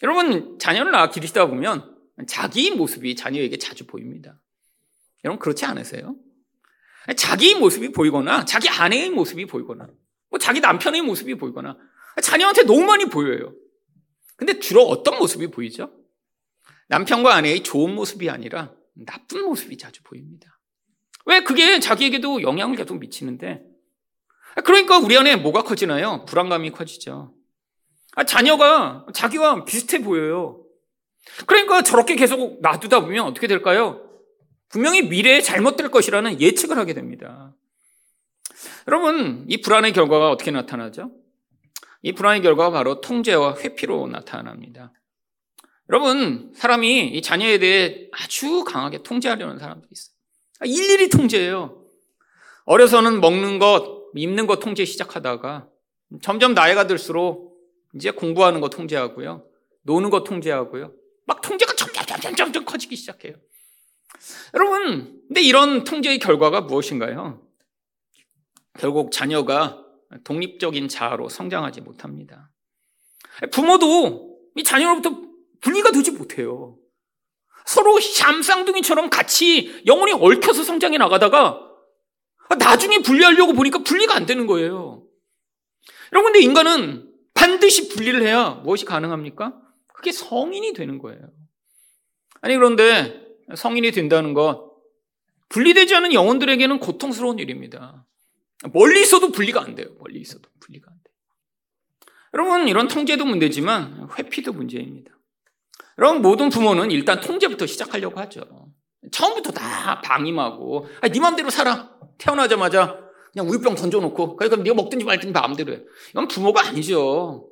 여러분, 0.02 0.58
자녀를 0.58 0.92
낳아 0.92 1.10
기르시다 1.10 1.46
보면 1.46 1.96
자기 2.26 2.70
모습이 2.70 3.16
자녀에게 3.16 3.58
자주 3.58 3.86
보입니다. 3.86 4.40
여러분, 5.24 5.38
그렇지 5.38 5.64
않으세요? 5.64 6.16
자기 7.16 7.54
모습이 7.54 7.92
보이거나, 7.92 8.44
자기 8.44 8.68
아내의 8.68 9.10
모습이 9.10 9.46
보이거나, 9.46 9.88
뭐 10.30 10.38
자기 10.38 10.60
남편의 10.60 11.02
모습이 11.02 11.36
보이거나, 11.36 11.76
자녀한테 12.22 12.62
너무 12.62 12.84
많이 12.84 13.06
보여요. 13.06 13.54
근데 14.36 14.58
주로 14.58 14.82
어떤 14.82 15.18
모습이 15.18 15.48
보이죠? 15.48 15.92
남편과 16.88 17.34
아내의 17.34 17.62
좋은 17.62 17.94
모습이 17.94 18.30
아니라 18.30 18.74
나쁜 18.94 19.44
모습이 19.44 19.78
자주 19.78 20.02
보입니다. 20.02 20.58
왜 21.26 21.42
그게 21.42 21.80
자기에게도 21.80 22.42
영향을 22.42 22.76
계속 22.76 22.98
미치는데 22.98 23.62
그러니까 24.62 24.98
우리 24.98 25.16
안에 25.16 25.36
뭐가 25.36 25.62
커지나요? 25.62 26.24
불안감이 26.26 26.70
커지죠. 26.70 27.34
아, 28.14 28.24
자녀가 28.24 29.06
자기와 29.12 29.64
비슷해 29.64 30.02
보여요. 30.02 30.64
그러니까 31.46 31.82
저렇게 31.82 32.14
계속 32.14 32.60
놔두다 32.60 33.00
보면 33.00 33.26
어떻게 33.26 33.46
될까요? 33.46 34.00
분명히 34.68 35.02
미래에 35.02 35.40
잘못될 35.40 35.90
것이라는 35.90 36.40
예측을 36.40 36.76
하게 36.78 36.94
됩니다. 36.94 37.54
여러분, 38.86 39.44
이 39.48 39.60
불안의 39.60 39.92
결과가 39.92 40.30
어떻게 40.30 40.50
나타나죠? 40.50 41.10
이 42.02 42.12
불안의 42.12 42.42
결과가 42.42 42.70
바로 42.70 43.00
통제와 43.00 43.56
회피로 43.58 44.06
나타납니다. 44.06 44.92
여러분, 45.90 46.52
사람이 46.54 47.08
이 47.08 47.22
자녀에 47.22 47.58
대해 47.58 48.08
아주 48.12 48.64
강하게 48.64 49.02
통제하려는 49.02 49.58
사람들이 49.58 49.90
있어요. 49.90 50.14
일일이 50.64 51.08
통제해요. 51.08 51.84
어려서는 52.64 53.20
먹는 53.20 53.58
것, 53.58 54.03
입는 54.14 54.46
거 54.46 54.56
통제 54.56 54.84
시작하다가 54.84 55.68
점점 56.22 56.54
나이가 56.54 56.86
들수록 56.86 57.54
이제 57.94 58.10
공부하는 58.10 58.60
거 58.60 58.68
통제하고요. 58.68 59.46
노는 59.82 60.10
거 60.10 60.24
통제하고요. 60.24 60.92
막 61.26 61.40
통제가 61.40 61.74
점점 61.74 62.04
점점 62.06 62.34
점점 62.36 62.64
커지기 62.64 62.96
시작해요. 62.96 63.34
여러분, 64.54 65.22
근데 65.28 65.42
이런 65.42 65.84
통제의 65.84 66.18
결과가 66.18 66.62
무엇인가요? 66.62 67.42
결국 68.78 69.12
자녀가 69.12 69.84
독립적인 70.24 70.88
자아로 70.88 71.28
성장하지 71.28 71.80
못합니다. 71.80 72.50
부모도 73.52 74.38
이 74.56 74.62
자녀로부터 74.62 75.20
분리가 75.60 75.90
되지 75.90 76.12
못해요. 76.12 76.76
서로 77.66 77.98
샴쌍둥이처럼 77.98 79.10
같이 79.10 79.82
영혼이 79.86 80.12
얽혀서 80.12 80.62
성장해 80.62 80.98
나가다가 80.98 81.63
나중에 82.58 83.00
분리하려고 83.00 83.52
보니까 83.52 83.78
분리가 83.78 84.14
안 84.14 84.26
되는 84.26 84.46
거예요. 84.46 85.02
여러분, 86.12 86.32
근데 86.32 86.44
인간은 86.44 87.10
반드시 87.34 87.88
분리를 87.88 88.22
해야 88.22 88.50
무엇이 88.50 88.84
가능합니까? 88.84 89.60
그게 89.92 90.12
성인이 90.12 90.72
되는 90.72 90.98
거예요. 90.98 91.20
아니, 92.40 92.54
그런데 92.56 93.24
성인이 93.54 93.90
된다는 93.90 94.34
것, 94.34 94.72
분리되지 95.48 95.94
않은 95.96 96.12
영혼들에게는 96.12 96.78
고통스러운 96.78 97.38
일입니다. 97.38 98.06
멀리 98.72 99.02
있어도 99.02 99.30
분리가 99.30 99.62
안 99.62 99.74
돼요. 99.74 99.88
멀리 99.98 100.20
있어도 100.20 100.48
분리가 100.60 100.90
안 100.90 100.96
돼요. 101.02 101.14
여러분, 102.34 102.68
이런 102.68 102.88
통제도 102.88 103.24
문제지만 103.24 104.08
회피도 104.18 104.52
문제입니다. 104.52 105.10
여러분, 105.98 106.22
모든 106.22 106.48
부모는 106.48 106.90
일단 106.90 107.20
통제부터 107.20 107.66
시작하려고 107.66 108.20
하죠. 108.20 108.72
처음부터 109.12 109.52
다 109.52 110.00
방임하고, 110.00 110.86
아, 111.00 111.08
네 111.08 111.20
맘대로 111.20 111.50
살아. 111.50 111.93
태어나자마자 112.18 113.00
그냥 113.32 113.48
우유병 113.48 113.74
던져놓고, 113.74 114.36
그러니까 114.36 114.62
네가 114.62 114.74
먹든지 114.74 115.04
말든지 115.04 115.32
마음대로 115.32 115.72
해. 115.72 115.82
이건 116.10 116.28
부모가 116.28 116.66
아니죠. 116.66 117.48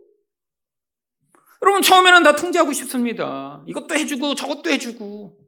여러분, 1.62 1.82
처음에는 1.82 2.22
다 2.22 2.36
통제하고 2.36 2.72
싶습니다. 2.72 3.62
이것도 3.66 3.94
해주고, 3.94 4.34
저것도 4.34 4.70
해주고. 4.70 5.38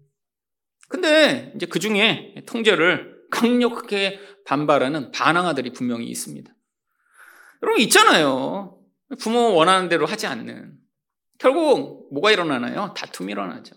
근데 0.89 1.53
이제 1.57 1.67
그 1.67 1.79
중에 1.79 2.35
통제를 2.47 3.15
강력하게 3.31 4.21
반발하는 4.47 5.11
반항아들이 5.11 5.73
분명히 5.73 6.07
있습니다. 6.07 6.53
여러분, 7.63 7.81
있잖아요. 7.83 8.79
부모 9.19 9.55
원하는 9.55 9.89
대로 9.89 10.07
하지 10.07 10.27
않는. 10.27 10.79
결국 11.39 12.13
뭐가 12.13 12.31
일어나나요? 12.31 12.95
다툼이 12.97 13.33
일어나죠. 13.33 13.75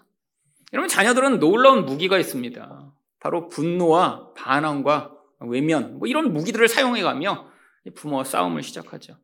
여러분 0.74 0.90
자녀들은 0.90 1.40
놀라운 1.40 1.86
무기가 1.86 2.18
있습니다. 2.18 2.94
바로 3.20 3.48
분노와 3.50 4.34
반항과 4.34 5.17
외면 5.40 6.00
뭐 6.00 6.08
이런 6.08 6.34
무기들을 6.34 6.68
사용해 6.68 7.02
가며 7.04 7.50
부모와 7.96 8.24
싸움을 8.24 8.64
시작하죠. 8.64 9.18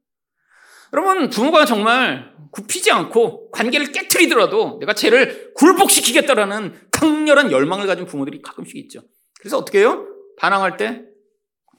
여러분 0.94 1.30
부모가 1.30 1.66
정말 1.66 2.36
굽히지 2.52 2.92
않고 2.92 3.50
관계를 3.52 3.92
깨뜨리더라도 3.92 4.78
내가 4.80 4.94
쟤를 4.94 5.54
굴복시키겠다라는 5.56 6.90
강렬한 6.92 7.52
열망을 7.52 7.88
가진 7.88 8.06
부모들이 8.06 8.42
가끔씩 8.42 8.76
있죠. 8.78 9.02
그래서 9.40 9.58
어떻게 9.58 9.80
해요? 9.80 10.08
반항할 10.38 10.78
때 10.78 11.04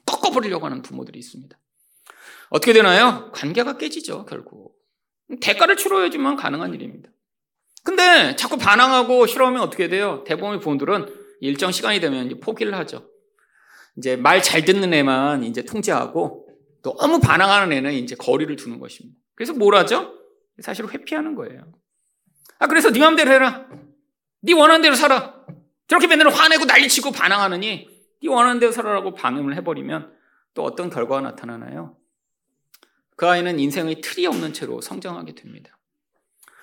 꺾어버리려고 0.05 0.65
하는 0.65 0.81
부모들이 0.81 1.17
있습니다. 1.17 1.57
어떻게 2.49 2.73
되나요? 2.73 3.31
관계가 3.33 3.77
깨지죠, 3.77 4.25
결국. 4.25 4.75
대가를 5.41 5.77
치러야지만 5.77 6.35
가능한 6.35 6.73
일입니다. 6.73 7.09
근데 7.83 8.35
자꾸 8.35 8.57
반항하고 8.57 9.25
싫어하면 9.27 9.61
어떻게 9.61 9.87
돼요? 9.87 10.23
대부분의 10.25 10.59
부모들은 10.59 11.07
일정 11.39 11.71
시간이 11.71 11.99
되면 11.99 12.39
포기를 12.39 12.75
하죠. 12.75 13.09
이제 13.97 14.15
말 14.15 14.41
잘 14.41 14.65
듣는 14.65 14.93
애만 14.93 15.43
이제 15.43 15.63
통제하고 15.63 16.47
너무 16.81 17.19
반항하는 17.19 17.75
애는 17.75 17.93
이제 17.93 18.15
거리를 18.15 18.55
두는 18.55 18.79
것입니다. 18.79 19.17
그래서 19.35 19.53
뭘 19.53 19.75
하죠? 19.75 20.13
사실 20.61 20.85
회피하는 20.87 21.35
거예요. 21.35 21.71
아, 22.59 22.67
그래서 22.67 22.91
네 22.91 22.99
맘대로 22.99 23.31
해라. 23.31 23.67
네 24.41 24.53
원하는 24.53 24.81
대로 24.81 24.95
살아. 24.95 25.35
저렇게 25.87 26.07
맨날 26.07 26.29
화내고 26.29 26.65
난리치고 26.65 27.11
반항하느니 27.11 27.87
네 28.21 28.29
원하는 28.29 28.59
대로 28.59 28.71
살아라고 28.71 29.13
방임을 29.13 29.55
해버리면 29.57 30.13
또 30.53 30.63
어떤 30.63 30.89
결과가 30.89 31.21
나타나나요? 31.21 31.97
그 33.17 33.27
아이는 33.27 33.59
인생의 33.59 34.01
틀이 34.01 34.25
없는 34.27 34.53
채로 34.53 34.81
성장하게 34.81 35.35
됩니다. 35.35 35.77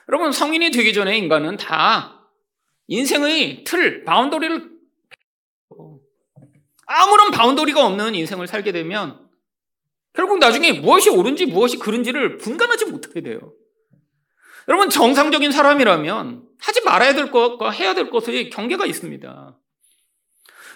여러분, 0.08 0.32
성인이 0.32 0.70
되기 0.70 0.92
전에 0.92 1.16
인간은 1.16 1.56
다 1.56 2.28
인생의 2.88 3.64
틀, 3.64 4.04
boundary를 4.04 4.71
아무런 6.92 7.30
boundary가 7.30 7.84
없는 7.84 8.14
인생을 8.14 8.46
살게 8.46 8.72
되면 8.72 9.28
결국 10.14 10.38
나중에 10.38 10.72
무엇이 10.72 11.10
옳은지 11.10 11.46
무엇이 11.46 11.78
그른지를 11.78 12.36
분간하지 12.36 12.86
못하게 12.86 13.22
돼요. 13.22 13.54
여러분, 14.68 14.90
정상적인 14.90 15.50
사람이라면 15.50 16.48
하지 16.60 16.80
말아야 16.84 17.14
될 17.14 17.30
것과 17.30 17.70
해야 17.70 17.94
될 17.94 18.10
것의 18.10 18.50
경계가 18.50 18.86
있습니다. 18.86 19.58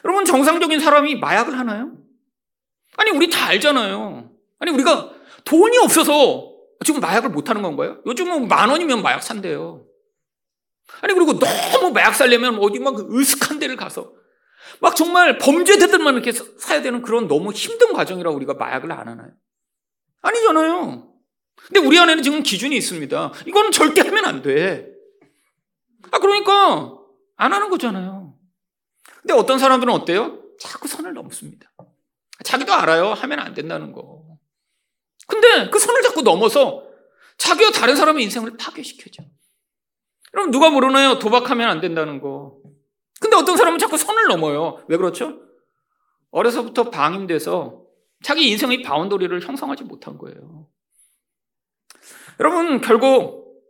여러분, 0.05 0.24
정상적인 0.24 0.81
사람이 0.81 1.16
마약을 1.16 1.59
하나요? 1.59 1.92
아니, 2.96 3.11
우리 3.11 3.29
다 3.29 3.46
알잖아요. 3.46 4.31
아니, 4.59 4.72
우리가 4.72 5.12
돈이 5.44 5.79
없어서 5.79 6.52
지금 6.85 7.00
마약을 7.00 7.31
못 7.31 7.48
하는 7.48 7.62
건가요? 7.62 8.00
요즘은 8.07 8.48
만 8.48 8.70
원이면 8.70 9.02
마약 9.02 9.22
산대요. 9.22 9.85
아니 11.00 11.14
그리고 11.14 11.38
너무 11.38 11.90
마약 11.92 12.14
살려면 12.14 12.59
어디 12.61 12.79
막 12.79 12.94
으슥한 13.12 13.59
데를 13.59 13.76
가서 13.76 14.12
막 14.81 14.96
정말 14.96 15.38
범죄자들만 15.38 16.14
이렇게 16.14 16.33
사야 16.33 16.83
되는 16.83 17.02
그런 17.02 17.29
너무 17.29 17.52
힘든 17.52 17.92
과정이라 17.92 18.31
우리가 18.31 18.55
마약을 18.55 18.90
안 18.92 19.09
하나요? 19.09 19.31
아니잖아요. 20.22 21.12
근데 21.68 21.81
우리 21.81 21.98
안에는 21.98 22.22
지금 22.22 22.42
기준이 22.42 22.76
있습니다. 22.76 23.33
이거는 23.46 23.72
절대 23.72 24.02
하면 24.02 24.24
안 24.24 24.42
돼. 24.42 24.88
아 26.11 26.18
그러니까 26.18 26.96
안 27.37 27.52
하는 27.52 27.70
거잖아요. 27.70 28.35
근데 29.20 29.35
어떤 29.35 29.59
사람들은 29.59 29.92
어때요? 29.92 30.42
자꾸 30.61 30.88
선을 30.88 31.14
넘습니다. 31.14 31.70
자기도 32.44 32.72
알아요. 32.74 33.09
하면 33.09 33.38
안 33.40 33.55
된다는 33.55 33.92
거. 33.92 34.24
근데 35.26 35.68
그 35.70 35.79
선을 35.79 36.02
자꾸 36.02 36.22
넘어서 36.22 36.85
자기와 37.38 37.70
다른 37.70 37.96
사람의 37.96 38.22
인생을 38.24 38.57
파괴시켜줘. 38.57 39.22
그럼 40.31 40.50
누가 40.50 40.70
모르나요? 40.70 41.18
도박하면 41.18 41.68
안 41.68 41.81
된다는 41.81 42.20
거. 42.20 42.55
근데 43.20 43.37
어떤 43.37 43.57
사람은 43.57 43.79
자꾸 43.79 43.96
선을 43.96 44.26
넘어요. 44.29 44.85
왜 44.88 44.96
그렇죠? 44.96 45.40
어려서부터 46.31 46.90
방임돼서 46.90 47.83
자기 48.22 48.50
인생의 48.50 48.83
바운더리를 48.83 49.40
형성하지 49.40 49.85
못한 49.85 50.18
거예요. 50.18 50.66
여러분, 52.40 52.81
결국 52.81 53.62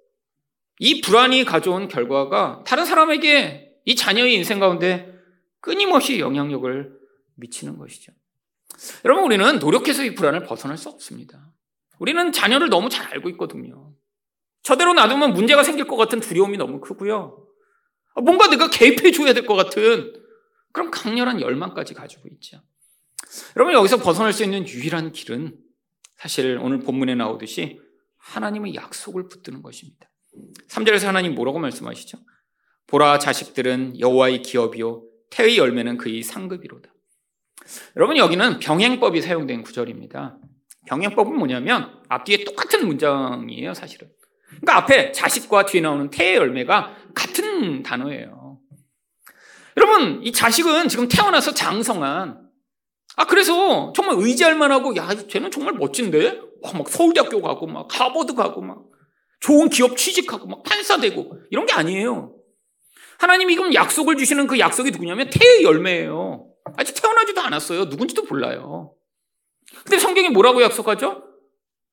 이 0.78 1.00
불안이 1.00 1.44
가져온 1.44 1.88
결과가 1.88 2.64
다른 2.66 2.84
사람에게 2.84 3.80
이 3.84 3.94
자녀의 3.94 4.34
인생 4.34 4.58
가운데 4.58 5.14
끊임없이 5.60 6.18
영향력을 6.20 6.98
미치는 7.36 7.78
것이죠. 7.78 8.12
여러분, 9.04 9.24
우리는 9.24 9.58
노력해서 9.58 10.04
이 10.04 10.14
불안을 10.14 10.42
벗어날 10.44 10.76
수 10.76 10.88
없습니다. 10.88 11.52
우리는 11.98 12.32
자녀를 12.32 12.68
너무 12.68 12.88
잘 12.88 13.06
알고 13.12 13.28
있거든요. 13.30 13.94
저대로 14.62 14.92
놔두면 14.94 15.32
문제가 15.32 15.62
생길 15.62 15.86
것 15.86 15.96
같은 15.96 16.20
두려움이 16.20 16.56
너무 16.56 16.80
크고요. 16.80 17.45
뭔가 18.22 18.48
내가 18.48 18.68
개입해 18.70 19.10
줘야 19.12 19.32
될 19.32 19.46
것 19.46 19.54
같은 19.54 20.12
그런 20.72 20.90
강렬한 20.90 21.40
열망까지 21.40 21.94
가지고 21.94 22.28
있죠. 22.34 22.62
여러분, 23.56 23.74
여기서 23.74 23.98
벗어날 23.98 24.32
수 24.32 24.44
있는 24.44 24.66
유일한 24.66 25.12
길은 25.12 25.56
사실 26.18 26.58
오늘 26.62 26.80
본문에 26.80 27.14
나오듯이 27.14 27.80
하나님의 28.18 28.74
약속을 28.74 29.28
붙드는 29.28 29.62
것입니다. 29.62 30.10
3절에서 30.68 31.06
하나님 31.06 31.34
뭐라고 31.34 31.58
말씀하시죠? 31.58 32.18
보라 32.86 33.18
자식들은 33.18 33.98
여호와의 34.00 34.42
기업이요 34.42 35.04
태의 35.30 35.58
열매는 35.58 35.96
그의 35.96 36.22
상급이로다. 36.22 36.92
여러분 37.96 38.16
여기는 38.16 38.60
병행법이 38.60 39.20
사용된 39.22 39.62
구절입니다. 39.62 40.38
병행법은 40.86 41.34
뭐냐면 41.36 42.00
앞뒤에 42.08 42.44
똑같은 42.44 42.86
문장이에요, 42.86 43.74
사실은. 43.74 44.08
그러니까 44.60 44.76
앞에 44.76 45.12
자식과 45.12 45.66
뒤에 45.66 45.80
나오는 45.80 46.10
태의 46.10 46.36
열매가 46.36 46.96
같은 47.14 47.82
단어예요. 47.82 48.58
여러분, 49.76 50.22
이 50.22 50.32
자식은 50.32 50.88
지금 50.88 51.08
태어나서 51.08 51.52
장성한 51.52 52.46
아 53.16 53.26
그래서 53.26 53.92
정말 53.94 54.16
의지할 54.18 54.54
만하고 54.56 54.94
야 54.96 55.08
쟤는 55.14 55.50
정말 55.50 55.74
멋진데 55.74 56.40
막 56.62 56.88
서울대학교 56.88 57.40
가고 57.40 57.66
막 57.66 57.88
하버드 57.90 58.34
가고 58.34 58.60
막 58.60 58.84
좋은 59.40 59.68
기업 59.68 59.96
취직하고 59.96 60.46
막 60.46 60.62
판사 60.62 60.98
되고 60.98 61.32
이런 61.50 61.66
게 61.66 61.72
아니에요. 61.72 62.34
하나님이 63.18 63.56
그럼 63.56 63.72
약속을 63.72 64.16
주시는 64.16 64.46
그 64.46 64.58
약속이 64.58 64.90
누구냐면 64.90 65.30
태의 65.30 65.62
열매예요. 65.62 66.48
아직 66.76 67.00
태어나지도 67.00 67.40
않았어요. 67.40 67.84
누군지도 67.86 68.24
몰라요. 68.24 68.94
근데 69.84 69.98
성경이 69.98 70.30
뭐라고 70.30 70.62
약속하죠? 70.62 71.24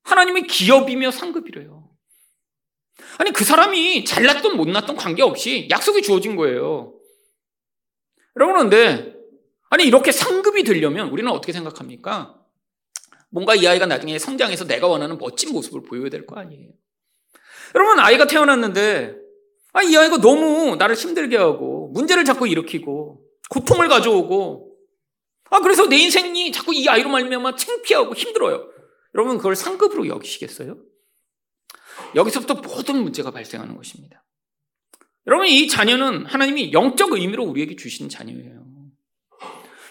하나님의 0.03 0.47
기업이며 0.47 1.11
상급이래요. 1.11 1.89
아니, 3.17 3.31
그 3.31 3.43
사람이 3.43 4.05
잘났던 4.05 4.55
못났던 4.57 4.95
관계없이 4.95 5.67
약속이 5.69 6.01
주어진 6.01 6.35
거예요. 6.35 6.93
여러분, 8.35 8.57
근데, 8.57 9.15
아니, 9.69 9.85
이렇게 9.85 10.11
상급이 10.11 10.63
되려면 10.63 11.09
우리는 11.09 11.31
어떻게 11.31 11.51
생각합니까? 11.53 12.39
뭔가 13.29 13.55
이 13.55 13.65
아이가 13.65 13.85
나중에 13.85 14.19
성장해서 14.19 14.65
내가 14.65 14.87
원하는 14.87 15.17
멋진 15.17 15.51
모습을 15.53 15.83
보여야 15.83 16.09
될 16.09 16.25
거 16.25 16.35
아니에요. 16.39 16.69
여러분, 17.75 17.99
아이가 17.99 18.27
태어났는데, 18.27 19.15
아, 19.73 19.81
이 19.81 19.95
아이가 19.95 20.17
너무 20.17 20.75
나를 20.75 20.95
힘들게 20.95 21.37
하고, 21.37 21.89
문제를 21.93 22.25
자꾸 22.25 22.47
일으키고, 22.47 23.25
고통을 23.49 23.87
가져오고, 23.87 24.77
아, 25.49 25.59
그래서 25.61 25.87
내 25.87 25.97
인생이 25.97 26.51
자꾸 26.51 26.73
이 26.73 26.87
아이로 26.87 27.09
말미암아 27.09 27.55
창피하고 27.55 28.13
힘들어요. 28.15 28.69
여러분 29.15 29.37
그걸 29.37 29.55
상급으로 29.55 30.07
여기시겠어요? 30.07 30.77
여기서부터 32.15 32.55
모든 32.55 33.03
문제가 33.03 33.31
발생하는 33.31 33.75
것입니다. 33.75 34.23
여러분 35.27 35.47
이 35.47 35.67
자녀는 35.67 36.25
하나님이 36.25 36.73
영적 36.73 37.13
의미로 37.13 37.43
우리에게 37.45 37.75
주신 37.75 38.09
자녀예요. 38.09 38.63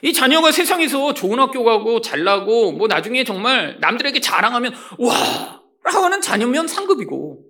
이 0.03 0.13
자녀가 0.13 0.51
세상에서 0.51 1.15
좋은 1.15 1.39
학교 1.39 1.63
가고 1.63 2.01
잘나고 2.01 2.73
뭐 2.73 2.89
나중에 2.89 3.25
정말 3.25 3.79
남들에게 3.81 4.21
자랑하면 4.21 4.75
와 4.99 5.63
라고 5.85 5.99
하는 6.05 6.21
자녀면 6.21 6.67
상급이고 6.67 7.45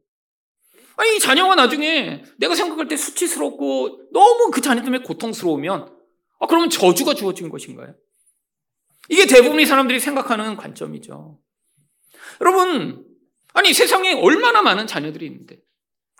아니 0.97 1.16
이 1.16 1.18
자녀가 1.18 1.55
나중에 1.55 2.23
내가 2.37 2.55
생각할 2.55 2.89
때 2.89 2.97
수치스럽고 2.97 4.11
너무 4.12 4.51
그 4.51 4.61
자녀 4.61 4.83
때문에 4.83 5.03
고통스러우면 5.03 5.97
아 6.41 6.47
그러면 6.47 6.68
저주가 6.68 7.14
주어진 7.14 7.49
것인가요? 7.49 7.95
이게 9.09 9.27
대부분의 9.27 9.66
사람들이 9.66 9.99
생각하는 9.99 10.57
관점이죠. 10.57 11.39
여러분 12.41 13.05
아니 13.55 13.72
세상에 13.72 14.14
얼마나 14.14 14.62
많은 14.62 14.86
자녀들이 14.86 15.26
있는데 15.26 15.59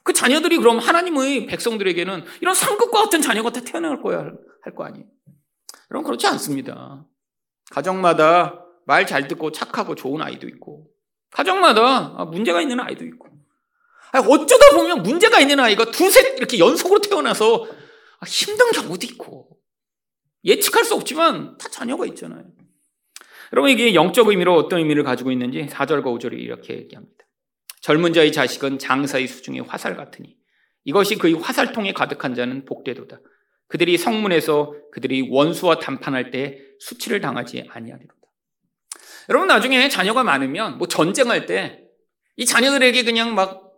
그 0.05 0.13
자녀들이 0.13 0.59
그럼 0.59 0.79
하나님의 0.79 1.47
백성들에게는 1.47 2.25
이런 2.41 2.55
상급과 2.55 3.03
같은 3.03 3.23
자녀가 3.23 3.51
다 3.51 3.61
태어날 3.61 4.01
거야 4.03 4.19
할 4.63 4.75
거 4.75 4.85
아니에요. 4.85 5.07
여러분 5.91 6.05
그렇지 6.05 6.27
않습니다. 6.29 7.05
가정마다 7.71 8.65
말 8.87 9.07
잘 9.07 9.27
듣고 9.29 9.51
착하고 9.53 9.95
좋은 9.95 10.21
아이도 10.23 10.47
있고 10.49 10.89
가정마다 11.31 12.25
문제가 12.27 12.61
있는 12.61 12.79
아이도 12.81 13.05
있고 13.07 13.29
어쩌다 14.29 14.77
보면 14.77 15.03
문제가 15.03 15.41
있는 15.41 15.59
아이가 15.59 15.87
두세 15.87 16.35
이렇게 16.37 16.59
연속으로 16.59 17.01
태어나서 17.01 17.67
힘든 18.27 18.71
경우도 18.73 19.07
있고 19.07 19.49
예측할 20.45 20.85
수 20.85 20.95
없지만 20.95 21.57
다 21.59 21.69
자녀가 21.71 22.05
있잖아요. 22.07 22.45
여러분 23.53 23.71
이게 23.71 23.95
영적 23.95 24.29
의미로 24.29 24.55
어떤 24.57 24.79
의미를 24.79 25.05
가지고 25.05 25.31
있는지 25.31 25.67
4절과 25.67 26.05
5절이 26.05 26.35
이렇게 26.35 26.75
얘기합니다. 26.75 27.25
젊은 27.81 28.13
자의 28.13 28.33
자식은 28.33 28.79
장사의 28.79 29.27
수중에 29.27 29.61
화살 29.61 29.97
같으니 29.97 30.37
이것이 30.85 31.17
그의 31.17 31.35
화살통에 31.35 31.93
가득한 31.93 32.35
자는 32.35 32.65
복되도다. 32.65 33.21
그들이 33.69 33.99
성문에서 33.99 34.75
그들이 34.93 35.29
원수와 35.31 35.79
담판할 35.79 36.31
때 36.31 36.59
수치를 36.79 37.21
당하지 37.21 37.67
아니하리로다. 37.69 38.15
여러분 39.29 39.49
나중에 39.49 39.89
자녀가 39.89 40.25
많으면 40.25 40.79
뭐 40.79 40.89
전쟁할 40.89 41.47
때 41.47 41.83
이 42.37 42.47
자녀들에게 42.47 43.05
그냥 43.05 43.35
막 43.35 43.73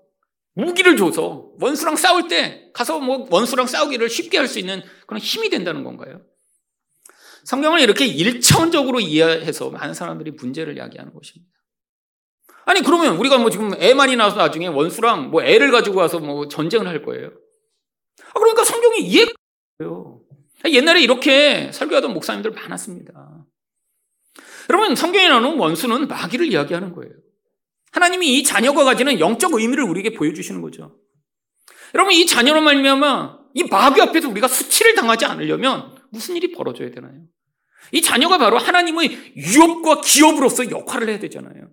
무기를 0.54 0.96
줘서 0.96 1.50
원수랑 1.60 1.96
싸울 1.96 2.28
때 2.28 2.70
가서 2.72 3.00
뭐 3.00 3.26
원수랑 3.30 3.66
싸우기를 3.66 4.08
쉽게 4.08 4.38
할 4.38 4.46
수 4.46 4.58
있는 4.58 4.82
그런 5.06 5.20
힘이 5.20 5.50
된다는 5.50 5.82
건가요? 5.82 6.22
성경을 7.44 7.80
이렇게 7.80 8.06
일차원적으로 8.06 9.00
이해해서 9.00 9.70
많은 9.70 9.94
사람들이 9.94 10.32
문제를 10.32 10.76
야기하는 10.76 11.12
것입니다. 11.12 11.52
아니 12.66 12.80
그러면 12.80 13.16
우리가 13.16 13.38
뭐 13.38 13.50
지금 13.50 13.72
애 13.80 13.92
많이 13.94 14.16
나서 14.16 14.36
나중에 14.36 14.66
원수랑 14.66 15.30
뭐 15.30 15.42
애를 15.42 15.70
가지고 15.70 15.98
와서 15.98 16.18
뭐 16.18 16.48
전쟁을 16.48 16.88
할 16.88 17.02
거예요. 17.02 17.30
아 18.32 18.38
그러니까 18.38 18.64
성경이 18.64 19.00
이해가 19.00 19.32
돼요. 19.78 20.20
옛날에 20.64 21.02
이렇게 21.02 21.70
설교하던 21.72 22.14
목사님들 22.14 22.52
많았습니다. 22.52 23.44
여러분 24.70 24.96
성경에 24.96 25.28
나오는 25.28 25.58
원수는 25.58 26.08
마귀를 26.08 26.50
이야기하는 26.50 26.94
거예요. 26.94 27.12
하나님이 27.92 28.38
이 28.38 28.42
자녀가 28.42 28.84
가지는 28.84 29.20
영적 29.20 29.52
의미를 29.52 29.84
우리에게 29.84 30.14
보여주시는 30.14 30.62
거죠. 30.62 30.96
여러분 31.94 32.14
이 32.14 32.24
자녀로 32.26 32.62
말미암아 32.62 33.38
이 33.54 33.64
마귀 33.64 34.00
앞에서 34.00 34.28
우리가 34.30 34.48
수치를 34.48 34.94
당하지 34.94 35.26
않으려면 35.26 35.94
무슨 36.14 36.36
일이 36.36 36.52
벌어져야 36.52 36.90
되나요? 36.90 37.20
이 37.92 38.00
자녀가 38.00 38.38
바로 38.38 38.56
하나님의 38.56 39.34
유업과 39.36 40.00
기업으로서 40.00 40.70
역할을 40.70 41.08
해야 41.08 41.18
되잖아요. 41.18 41.68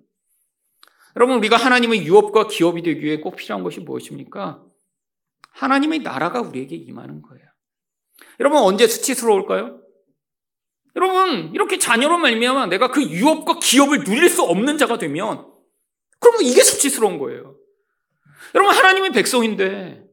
여러분 1.15 1.37
우리가 1.37 1.57
하나님의 1.57 2.05
유업과 2.05 2.47
기업이 2.47 2.81
되기 2.81 3.01
위해 3.01 3.17
꼭 3.19 3.35
필요한 3.35 3.63
것이 3.63 3.79
무엇입니까? 3.79 4.63
하나님의 5.51 5.99
나라가 5.99 6.41
우리에게 6.41 6.75
임하는 6.75 7.21
거예요. 7.21 7.45
여러분 8.39 8.59
언제 8.59 8.87
수치스러울까요? 8.87 9.79
여러분 10.95 11.51
이렇게 11.53 11.77
자녀로 11.77 12.17
말미암아 12.17 12.67
내가 12.67 12.91
그 12.91 13.03
유업과 13.03 13.59
기업을 13.59 14.03
누릴 14.03 14.29
수 14.29 14.43
없는 14.43 14.77
자가 14.77 14.97
되면 14.97 15.47
그러면 16.19 16.43
이게 16.43 16.61
수치스러운 16.61 17.17
거예요. 17.19 17.55
여러분 18.55 18.75
하나님의 18.75 19.11
백성인데 19.11 20.03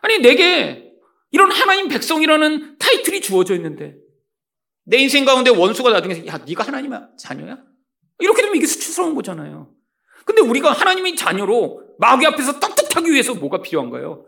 아니 0.00 0.18
내게 0.18 0.89
이런 1.32 1.50
하나님 1.50 1.88
백성이라는 1.88 2.78
타이틀이 2.78 3.20
주어져 3.20 3.54
있는데 3.54 3.96
내 4.84 4.98
인생 4.98 5.24
가운데 5.24 5.50
원수가 5.50 5.90
나중에 5.90 6.26
야 6.26 6.38
네가 6.38 6.64
하나님의 6.64 7.00
자녀야? 7.16 7.58
이렇게 8.18 8.42
되면 8.42 8.56
이게 8.56 8.66
수치스러운 8.66 9.14
거잖아요. 9.14 9.72
근데 10.24 10.42
우리가 10.42 10.72
하나님의 10.72 11.16
자녀로 11.16 11.94
마귀 11.98 12.26
앞에서 12.26 12.58
떳떳하기 12.60 13.10
위해서 13.10 13.34
뭐가 13.34 13.62
필요한가요? 13.62 14.26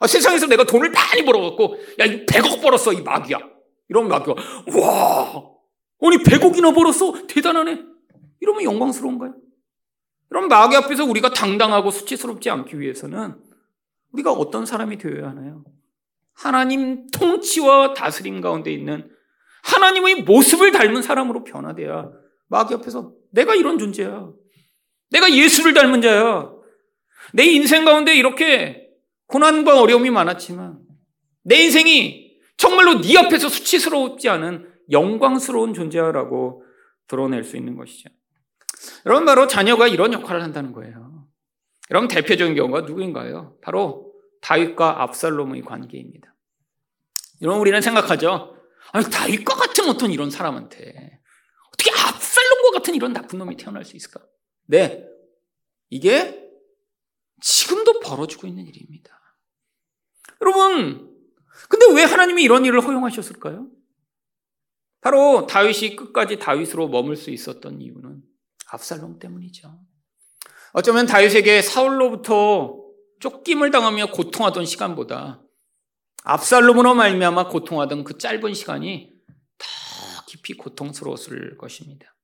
아, 0.00 0.06
세상에서 0.06 0.46
내가 0.46 0.64
돈을 0.64 0.90
많이 0.90 1.24
벌어갖고 1.24 1.76
야 1.98 2.04
100억 2.06 2.62
벌었어 2.62 2.92
이 2.92 3.02
마귀야. 3.02 3.38
이러면 3.88 4.10
마귀가 4.10 4.32
와 4.32 5.44
아니 6.02 6.16
100억이나 6.18 6.74
벌었어 6.74 7.26
대단하네. 7.26 7.84
이러면 8.40 8.62
영광스러운가요? 8.62 9.34
그럼 10.28 10.48
마귀 10.48 10.76
앞에서 10.76 11.04
우리가 11.04 11.30
당당하고 11.30 11.90
수치스럽지 11.90 12.50
않기 12.50 12.78
위해서는 12.78 13.36
우리가 14.12 14.32
어떤 14.32 14.66
사람이 14.66 14.98
되어야 14.98 15.30
하나요? 15.30 15.64
하나님 16.38 17.06
통치와 17.10 17.94
다스림 17.94 18.40
가운데 18.40 18.72
있는 18.72 19.10
하나님의 19.64 20.22
모습을 20.22 20.72
닮은 20.72 21.02
사람으로 21.02 21.44
변화돼야 21.44 22.10
마귀 22.48 22.74
앞에서 22.74 23.12
내가 23.32 23.54
이런 23.54 23.78
존재야. 23.78 24.30
내가 25.10 25.32
예수를 25.32 25.74
닮은 25.74 26.00
자야. 26.00 26.50
내 27.34 27.44
인생 27.44 27.84
가운데 27.84 28.14
이렇게 28.14 28.88
고난과 29.26 29.80
어려움이 29.80 30.10
많았지만 30.10 30.78
내 31.42 31.64
인생이 31.64 32.38
정말로 32.56 33.00
네 33.00 33.18
앞에서 33.18 33.48
수치스럽지 33.48 34.28
않은 34.28 34.70
영광스러운 34.90 35.74
존재야라고 35.74 36.64
드러낼 37.06 37.44
수 37.44 37.56
있는 37.56 37.76
것이죠. 37.76 38.08
여러분 39.06 39.26
바로 39.26 39.46
자녀가 39.46 39.86
이런 39.86 40.12
역할을 40.12 40.42
한다는 40.42 40.72
거예요. 40.72 41.26
여러분 41.90 42.08
대표적인 42.08 42.54
경우가 42.54 42.82
누구인가요? 42.82 43.56
바로 43.60 44.07
다윗과 44.40 45.02
압살롬의 45.02 45.62
관계입니다. 45.62 46.34
여러분 47.42 47.60
우리는 47.60 47.80
생각하죠. 47.80 48.56
아니 48.92 49.04
다윗과 49.10 49.54
같은 49.54 49.88
어떤 49.88 50.10
이런 50.10 50.30
사람한테 50.30 51.20
어떻게 51.72 51.90
압살롬과 51.90 52.70
같은 52.74 52.94
이런 52.94 53.12
나쁜 53.12 53.38
놈이 53.38 53.56
태어날 53.56 53.84
수 53.84 53.96
있을까? 53.96 54.20
네, 54.66 55.06
이게 55.90 56.48
지금도 57.40 58.00
벌어지고 58.00 58.46
있는 58.46 58.66
일입니다. 58.66 59.18
여러분, 60.40 61.16
근데 61.68 61.86
왜 61.94 62.04
하나님이 62.04 62.42
이런 62.42 62.64
일을 62.64 62.80
허용하셨을까요? 62.80 63.68
바로 65.00 65.46
다윗이 65.46 65.96
끝까지 65.96 66.38
다윗으로 66.38 66.88
머물 66.88 67.16
수 67.16 67.30
있었던 67.30 67.80
이유는 67.80 68.22
압살롬 68.70 69.18
때문이죠. 69.18 69.80
어쩌면 70.72 71.06
다윗에게 71.06 71.62
사울로부터 71.62 72.87
쫓김을 73.20 73.70
당하며 73.70 74.12
고통하던 74.12 74.64
시간보다 74.64 75.42
압살롬으로 76.24 76.94
말미암아 76.94 77.48
고통하던 77.48 78.04
그 78.04 78.18
짧은 78.18 78.54
시간이 78.54 79.12
더 79.56 79.66
깊이 80.26 80.54
고통스러웠을 80.54 81.56
것입니다. 81.56 82.14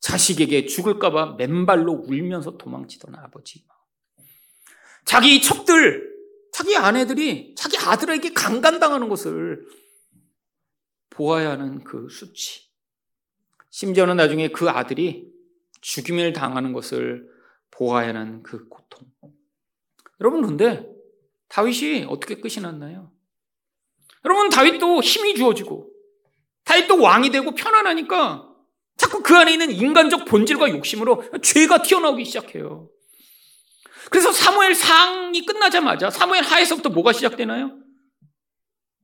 자식에게 0.00 0.66
죽을까봐 0.66 1.34
맨발로 1.36 1.92
울면서 1.92 2.56
도망치던 2.56 3.14
아버지. 3.16 3.64
자기 5.04 5.42
척들, 5.42 6.10
자기 6.52 6.76
아내들이 6.76 7.54
자기 7.56 7.76
아들에게 7.78 8.32
강간당하는 8.32 9.08
것을 9.08 9.66
보아야 11.10 11.50
하는 11.50 11.84
그 11.84 12.08
수치. 12.08 12.70
심지어는 13.70 14.16
나중에 14.16 14.48
그 14.48 14.68
아들이 14.68 15.30
죽임을 15.80 16.32
당하는 16.32 16.72
것을 16.72 17.28
보아야 17.70 18.08
하는 18.08 18.42
그 18.42 18.68
고통. 18.68 19.10
여러분, 20.20 20.42
그런데 20.42 20.86
다윗이 21.48 22.06
어떻게 22.08 22.36
끝이 22.36 22.56
났나요? 22.60 23.10
여러분, 24.24 24.50
다윗도 24.50 25.00
힘이 25.00 25.34
주어지고, 25.34 25.90
다윗도 26.64 27.00
왕이 27.00 27.30
되고 27.30 27.54
편안하니까 27.54 28.50
자꾸 28.96 29.22
그 29.22 29.34
안에 29.34 29.52
있는 29.52 29.70
인간적 29.70 30.26
본질과 30.26 30.70
욕심으로 30.70 31.24
죄가 31.42 31.82
튀어나오기 31.82 32.24
시작해요. 32.24 32.90
그래서 34.10 34.30
사무엘 34.30 34.74
상이 34.74 35.46
끝나자마자 35.46 36.10
사무엘 36.10 36.44
하에서부터 36.44 36.90
뭐가 36.90 37.12
시작되나요? 37.12 37.78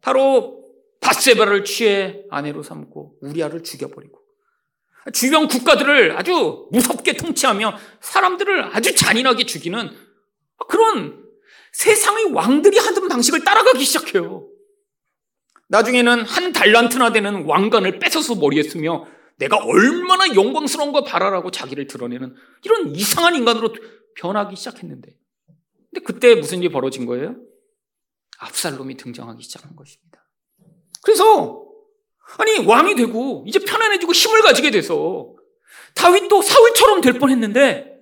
바로 0.03 0.64
바세바를 1.01 1.64
취해 1.64 2.23
아내로 2.31 2.62
삼고 2.62 3.19
우리아를 3.23 3.62
죽여버리고 3.62 4.21
주변 5.12 5.49
국가들을 5.49 6.19
아주 6.19 6.69
무섭게 6.73 7.14
통치하며 7.14 7.77
사람들을 8.01 8.77
아주 8.77 8.95
잔인하게 8.95 9.47
죽이는 9.47 10.06
그런 10.69 11.25
세상의 11.73 12.33
왕들이 12.33 12.79
하던 12.79 13.09
방식을 13.09 13.45
따라가기 13.45 13.85
시작해요. 13.85 14.49
나중에는 15.69 16.25
한 16.25 16.53
달란트나 16.53 17.12
되는 17.12 17.45
왕관을 17.45 17.99
뺏어서 17.99 18.37
머리에 18.37 18.62
쓰며 18.62 19.07
내가 19.39 19.59
얼마나 19.59 20.35
영광스러운 20.35 20.93
걸 20.93 21.05
바라라고 21.05 21.51
자기를 21.51 21.87
드러내는 21.87 22.35
이런 22.64 22.95
이상한 22.95 23.35
인간으로 23.35 23.75
변하기 24.17 24.57
시작했는데. 24.57 25.12
근데 25.91 26.05
그때 26.05 26.35
무슨 26.35 26.59
일이 26.59 26.71
벌어진 26.71 27.05
거예요? 27.05 27.37
압살롬이 28.39 28.97
등장하기 28.97 29.43
시작한 29.43 29.77
것입니다. 29.77 30.27
그래서 31.03 31.64
아니 32.39 32.64
왕이 32.67 32.97
되고 32.97 33.45
이제 33.47 33.59
편안해지고 33.59 34.12
힘을 34.12 34.43
가지게 34.43 34.71
돼서 34.71 35.35
다윗도 35.95 36.43
사울처럼 36.43 37.01
될 37.01 37.14
뻔했는데 37.14 37.95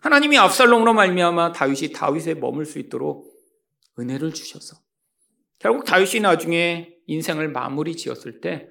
하나님이 0.00 0.38
압살롬으로 0.38 0.94
말미암아 0.94 1.52
다윗이 1.52 1.92
다윗에 1.92 2.34
머물 2.34 2.64
수 2.64 2.78
있도록 2.78 3.32
은혜를 3.98 4.32
주셔서 4.32 4.76
결국 5.58 5.84
다윗이 5.84 6.20
나중에 6.20 6.94
인생을 7.06 7.48
마무리 7.48 7.96
지었을 7.96 8.40
때 8.40 8.68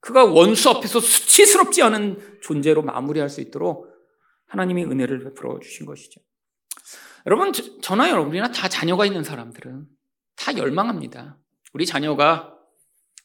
그가 0.00 0.24
원수 0.24 0.70
앞에서 0.70 1.00
수치스럽지 1.00 1.82
않은 1.82 2.40
존재로 2.42 2.82
마무리할 2.82 3.28
수 3.28 3.40
있도록 3.40 3.86
하나님이 4.46 4.84
은혜를 4.84 5.24
베풀어 5.24 5.60
주신 5.60 5.86
것이죠. 5.86 6.20
여러분, 7.26 7.52
저나 7.52 8.10
여러분이나 8.10 8.50
다 8.50 8.68
자녀가 8.68 9.06
있는 9.06 9.22
사람들은 9.22 9.86
다 10.36 10.56
열망합니다. 10.56 11.38
우리 11.72 11.86
자녀가 11.86 12.56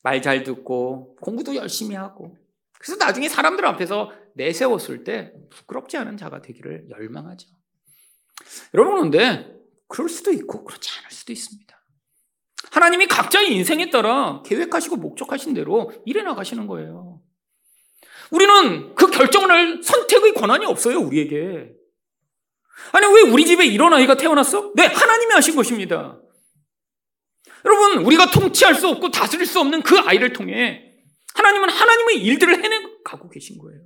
말 0.06 0.22
잘 0.22 0.44
듣고 0.44 1.16
공부도 1.16 1.56
열심히 1.56 1.96
하고 1.96 2.38
그래서 2.78 2.96
나중에 3.04 3.28
사람들 3.28 3.66
앞에서 3.66 4.12
내세웠을 4.36 5.04
때 5.04 5.34
부끄럽지 5.50 5.98
않은 5.98 6.18
자가 6.18 6.42
되기를 6.42 6.90
열망하죠. 6.90 7.48
여러분, 8.74 9.10
그런데 9.10 9.56
그럴 9.88 10.10
수도 10.10 10.32
있고 10.32 10.64
그렇지 10.64 10.90
않을 11.00 11.12
수도 11.12 11.34
있습니다. 11.34 11.76
하나님이 12.72 13.08
각자의 13.08 13.54
인생에 13.54 13.90
따라 13.90 14.42
계획하시고 14.46 14.98
목적하신 14.98 15.54
대로 15.54 15.92
일해 16.06 16.24
나가시는 16.24 16.68
거예요. 16.68 17.22
우리는 18.32 18.96
그 18.96 19.10
결정을 19.10 19.52
할 19.52 19.84
선택의 19.84 20.34
권한이 20.34 20.66
없어요, 20.66 21.00
우리에게. 21.00 21.72
아니, 22.92 23.06
왜 23.08 23.22
우리 23.32 23.46
집에 23.46 23.66
이런 23.66 23.94
아이가 23.94 24.16
태어났어? 24.16 24.74
네, 24.76 24.86
하나님이 24.86 25.34
하신 25.34 25.56
것입니다. 25.56 26.20
여러분, 27.64 28.06
우리가 28.06 28.32
통치할 28.32 28.76
수 28.76 28.90
없고 28.90 29.12
다스릴 29.12 29.46
수 29.46 29.60
없는 29.60 29.82
그 29.82 29.98
아이를 30.00 30.34
통해 30.34 30.92
하나님은 31.36 31.70
하나님의 31.70 32.22
일들을 32.24 32.64
해내가고 32.64 33.30
계신 33.30 33.58
거예요. 33.58 33.82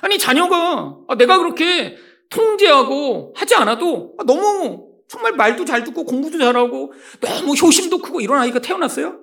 아니, 0.00 0.18
자녀가 0.18 0.98
아, 1.08 1.14
내가 1.16 1.38
그렇게 1.38 1.96
통제하고 2.30 3.32
하지 3.36 3.54
않아도 3.54 4.14
아, 4.18 4.24
너무 4.24 4.88
정말 5.08 5.32
말도 5.32 5.64
잘 5.64 5.84
듣고 5.84 6.04
공부도 6.04 6.38
잘하고 6.38 6.92
너무 7.20 7.54
효심도 7.54 7.98
크고 7.98 8.20
이런 8.20 8.38
아이가 8.38 8.60
태어났어요? 8.60 9.18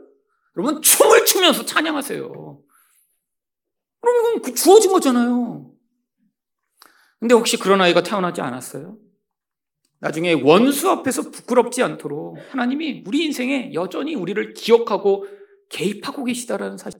여러분, 0.57 0.81
춤을 0.81 1.25
추면서 1.25 1.65
찬양하세요. 1.65 2.61
그럼 4.01 4.41
그 4.41 4.53
주어진 4.53 4.91
거잖아요. 4.91 5.71
근데 7.19 7.33
혹시 7.33 7.57
그런 7.57 7.81
아이가 7.81 8.03
태어나지 8.03 8.41
않았어요? 8.41 8.97
나중에 9.99 10.33
원수 10.33 10.89
앞에서 10.89 11.31
부끄럽지 11.31 11.81
않도록 11.81 12.37
하나님이 12.51 13.03
우리 13.07 13.25
인생에 13.25 13.71
여전히 13.73 14.13
우리를 14.13 14.53
기억하고 14.53 15.25
개입하고 15.69 16.25
계시다라는 16.25 16.77
사실, 16.77 16.99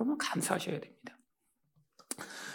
여러분 0.00 0.18
감사하셔야 0.18 0.80
됩니다. 0.80 1.19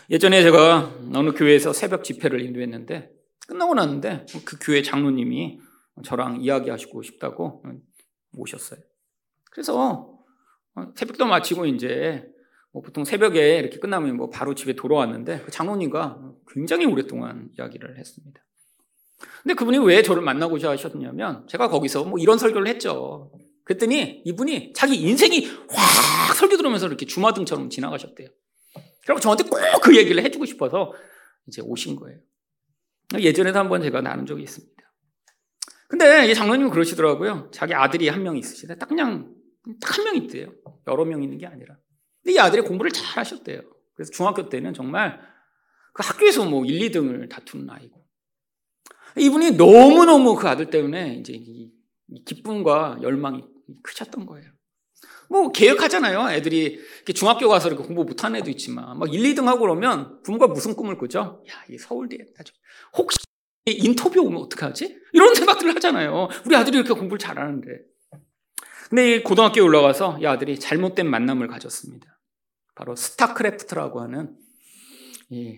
예전에 0.09 0.43
제가 0.43 0.93
어느 1.13 1.31
교회에서 1.31 1.73
새벽 1.73 2.03
집회를 2.03 2.41
인도했는데 2.41 3.11
끝나고 3.47 3.73
났는데 3.73 4.25
그 4.45 4.57
교회 4.61 4.81
장로님이 4.81 5.59
저랑 6.03 6.41
이야기하시고 6.41 7.01
싶다고 7.03 7.63
모셨어요. 8.31 8.79
그래서 9.51 10.19
새벽도 10.95 11.25
마치고 11.25 11.65
이제 11.67 12.25
뭐 12.71 12.81
보통 12.81 13.05
새벽에 13.05 13.57
이렇게 13.57 13.79
끝나면 13.79 14.17
뭐 14.17 14.29
바로 14.29 14.53
집에 14.53 14.73
돌아왔는데 14.73 15.43
그 15.45 15.51
장로님과 15.51 16.33
굉장히 16.53 16.85
오랫동안 16.85 17.49
이야기를 17.57 17.97
했습니다. 17.97 18.41
근데 19.43 19.53
그분이 19.53 19.77
왜 19.79 20.03
저를 20.03 20.21
만나고자 20.21 20.71
하셨냐면 20.71 21.47
제가 21.47 21.69
거기서 21.69 22.03
뭐 22.03 22.19
이런 22.19 22.37
설교를 22.37 22.67
했죠. 22.67 23.31
그랬더니 23.63 24.21
이분이 24.25 24.73
자기 24.73 24.95
인생이 24.97 25.45
확 25.69 26.35
설교 26.35 26.57
들으면서 26.57 26.87
이렇게 26.87 27.05
주마등처럼 27.05 27.69
지나가셨대요. 27.69 28.27
그리고 29.05 29.19
저한테 29.19 29.43
꼭 29.43 29.59
그 29.81 29.95
얘기를 29.95 30.23
해주고 30.23 30.45
싶어서 30.45 30.93
이제 31.47 31.61
오신 31.61 31.95
거예요. 31.95 32.19
예전에도 33.19 33.59
한 33.59 33.69
번 33.69 33.81
제가 33.81 34.01
나눈 34.01 34.25
적이 34.25 34.43
있습니다. 34.43 34.75
근데 35.87 36.27
이 36.27 36.33
장로님은 36.33 36.71
그러시더라고요. 36.71 37.51
자기 37.51 37.73
아들이 37.75 38.09
한 38.09 38.23
명 38.23 38.35
있으시대. 38.37 38.77
딱 38.79 38.87
그냥 38.89 39.33
딱 39.79 39.97
한 39.99 40.05
명 40.05 40.15
있대요. 40.23 40.51
여러 40.87 41.05
명 41.05 41.21
있는 41.23 41.37
게 41.37 41.45
아니라. 41.45 41.77
근데 42.23 42.33
이 42.33 42.39
아들이 42.39 42.61
공부를 42.63 42.91
잘 42.91 43.05
하셨대요. 43.19 43.61
그래서 43.93 44.11
중학교 44.11 44.49
때는 44.49 44.73
정말 44.73 45.19
그 45.93 46.01
학교에서 46.03 46.45
뭐 46.49 46.65
1, 46.65 46.89
2등을 46.89 47.29
다투는 47.29 47.69
아이고. 47.69 48.03
이분이 49.17 49.51
너무너무 49.51 50.35
그 50.35 50.47
아들 50.47 50.69
때문에 50.69 51.15
이제 51.15 51.33
이 51.33 51.71
기쁨과 52.25 52.99
열망이 53.01 53.43
크셨던 53.83 54.25
거예요. 54.25 54.51
뭐 55.29 55.51
계획하잖아요. 55.51 56.31
애들이 56.31 56.79
중학교 57.13 57.47
가서 57.49 57.67
이렇게 57.69 57.83
공부 57.83 58.03
못하는 58.03 58.39
애도 58.39 58.49
있지만 58.51 58.97
막 58.99 59.13
1, 59.13 59.21
2등 59.21 59.45
하고 59.45 59.61
그러면 59.61 60.21
부모가 60.23 60.47
무슨 60.47 60.75
꿈을 60.75 60.97
꾸죠? 60.97 61.43
야, 61.49 61.63
이 61.69 61.77
서울대에 61.77 62.19
혹시 62.97 63.17
인터뷰 63.65 64.21
오면 64.21 64.41
어떡하지? 64.43 65.01
이런 65.13 65.33
생각들을 65.33 65.75
하잖아요. 65.75 66.29
우리 66.45 66.55
아들이 66.55 66.77
이렇게 66.77 66.93
공부를 66.93 67.17
잘하는데. 67.17 67.67
근데 68.89 69.21
고등학교에 69.23 69.63
올라가서 69.63 70.19
이 70.21 70.27
아들이 70.27 70.59
잘못된 70.59 71.09
만남을 71.09 71.47
가졌습니다. 71.47 72.19
바로 72.75 72.95
스타크래프트라고 72.95 74.01
하는 74.01 74.37
이 75.29 75.57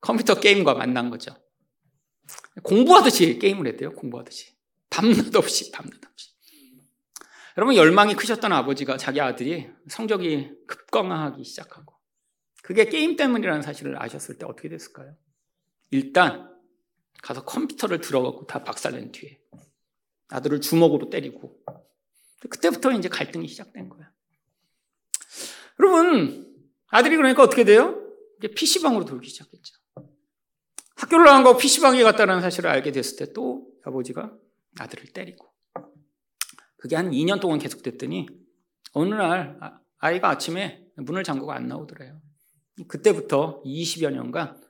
컴퓨터 0.00 0.40
게임과 0.40 0.74
만난 0.74 1.10
거죠. 1.10 1.34
공부하듯이 2.62 3.38
게임을 3.38 3.66
했대요. 3.66 3.92
공부하듯이. 3.92 4.54
밤낮 4.88 5.34
없이, 5.36 5.70
밤낮 5.72 5.94
없이. 6.10 6.33
여러분, 7.56 7.76
열망이 7.76 8.14
크셨던 8.14 8.52
아버지가 8.52 8.96
자기 8.96 9.20
아들이 9.20 9.70
성적이 9.88 10.52
급강하기 10.66 11.44
시작하고, 11.44 11.94
그게 12.62 12.86
게임 12.86 13.16
때문이라는 13.16 13.62
사실을 13.62 14.00
아셨을 14.02 14.38
때 14.38 14.46
어떻게 14.46 14.68
됐을까요? 14.68 15.14
일단, 15.90 16.52
가서 17.22 17.44
컴퓨터를 17.44 18.00
들어가고 18.00 18.46
다 18.46 18.64
박살낸 18.64 19.12
뒤에, 19.12 19.40
아들을 20.28 20.60
주먹으로 20.60 21.10
때리고, 21.10 21.56
그때부터 22.50 22.92
이제 22.92 23.08
갈등이 23.08 23.46
시작된 23.46 23.88
거야. 23.88 24.10
여러분, 25.78 26.52
아들이 26.88 27.16
그러니까 27.16 27.42
어떻게 27.42 27.64
돼요? 27.64 28.00
이제 28.38 28.48
PC방으로 28.48 29.04
돌기 29.04 29.28
시작했죠. 29.28 29.74
학교를 30.96 31.24
나간 31.24 31.44
거 31.44 31.56
PC방에 31.56 32.02
갔다는 32.02 32.40
사실을 32.40 32.70
알게 32.70 32.92
됐을 32.92 33.26
때 33.26 33.32
또 33.32 33.66
아버지가 33.84 34.36
아들을 34.78 35.12
때리고. 35.12 35.53
그게 36.84 36.96
한 36.96 37.12
2년 37.12 37.40
동안 37.40 37.58
계속됐더니 37.58 38.26
어느 38.92 39.14
날 39.14 39.56
아, 39.62 39.80
아이가 39.96 40.28
아침에 40.28 40.86
문을 40.96 41.24
잠그고 41.24 41.50
안 41.50 41.66
나오더래요. 41.66 42.20
그때부터 42.86 43.62
20여 43.64 44.12
년간 44.12 44.60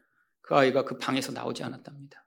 그 0.42 0.54
아이가 0.54 0.84
그 0.84 0.96
방에서 0.98 1.32
나오지 1.32 1.64
않았답니다. 1.64 2.24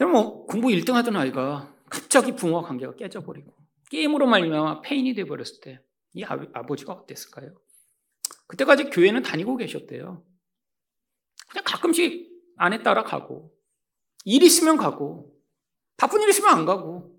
뭐 0.00 0.46
공부 0.46 0.68
1등 0.68 0.92
하던 0.94 1.14
아이가 1.16 1.70
갑자기 1.90 2.34
부모와 2.34 2.62
관계가 2.62 2.94
깨져버리고 2.96 3.52
게임으로 3.90 4.26
말미암아 4.26 4.80
페인이 4.80 5.12
돼버렸을 5.12 5.60
때 5.60 5.86
이 6.16 6.24
아버지가 6.24 6.94
어땠을까요? 6.94 7.54
그때까지 8.46 8.84
교회는 8.84 9.22
다니고 9.22 9.58
계셨대요. 9.58 10.24
그냥 11.50 11.64
가끔씩 11.64 12.30
아내 12.56 12.82
따라 12.82 13.04
가고 13.04 13.54
일 14.24 14.42
있으면 14.42 14.78
가고 14.78 15.38
바쁜 15.98 16.22
일 16.22 16.30
있으면 16.30 16.54
안 16.54 16.64
가고 16.64 17.15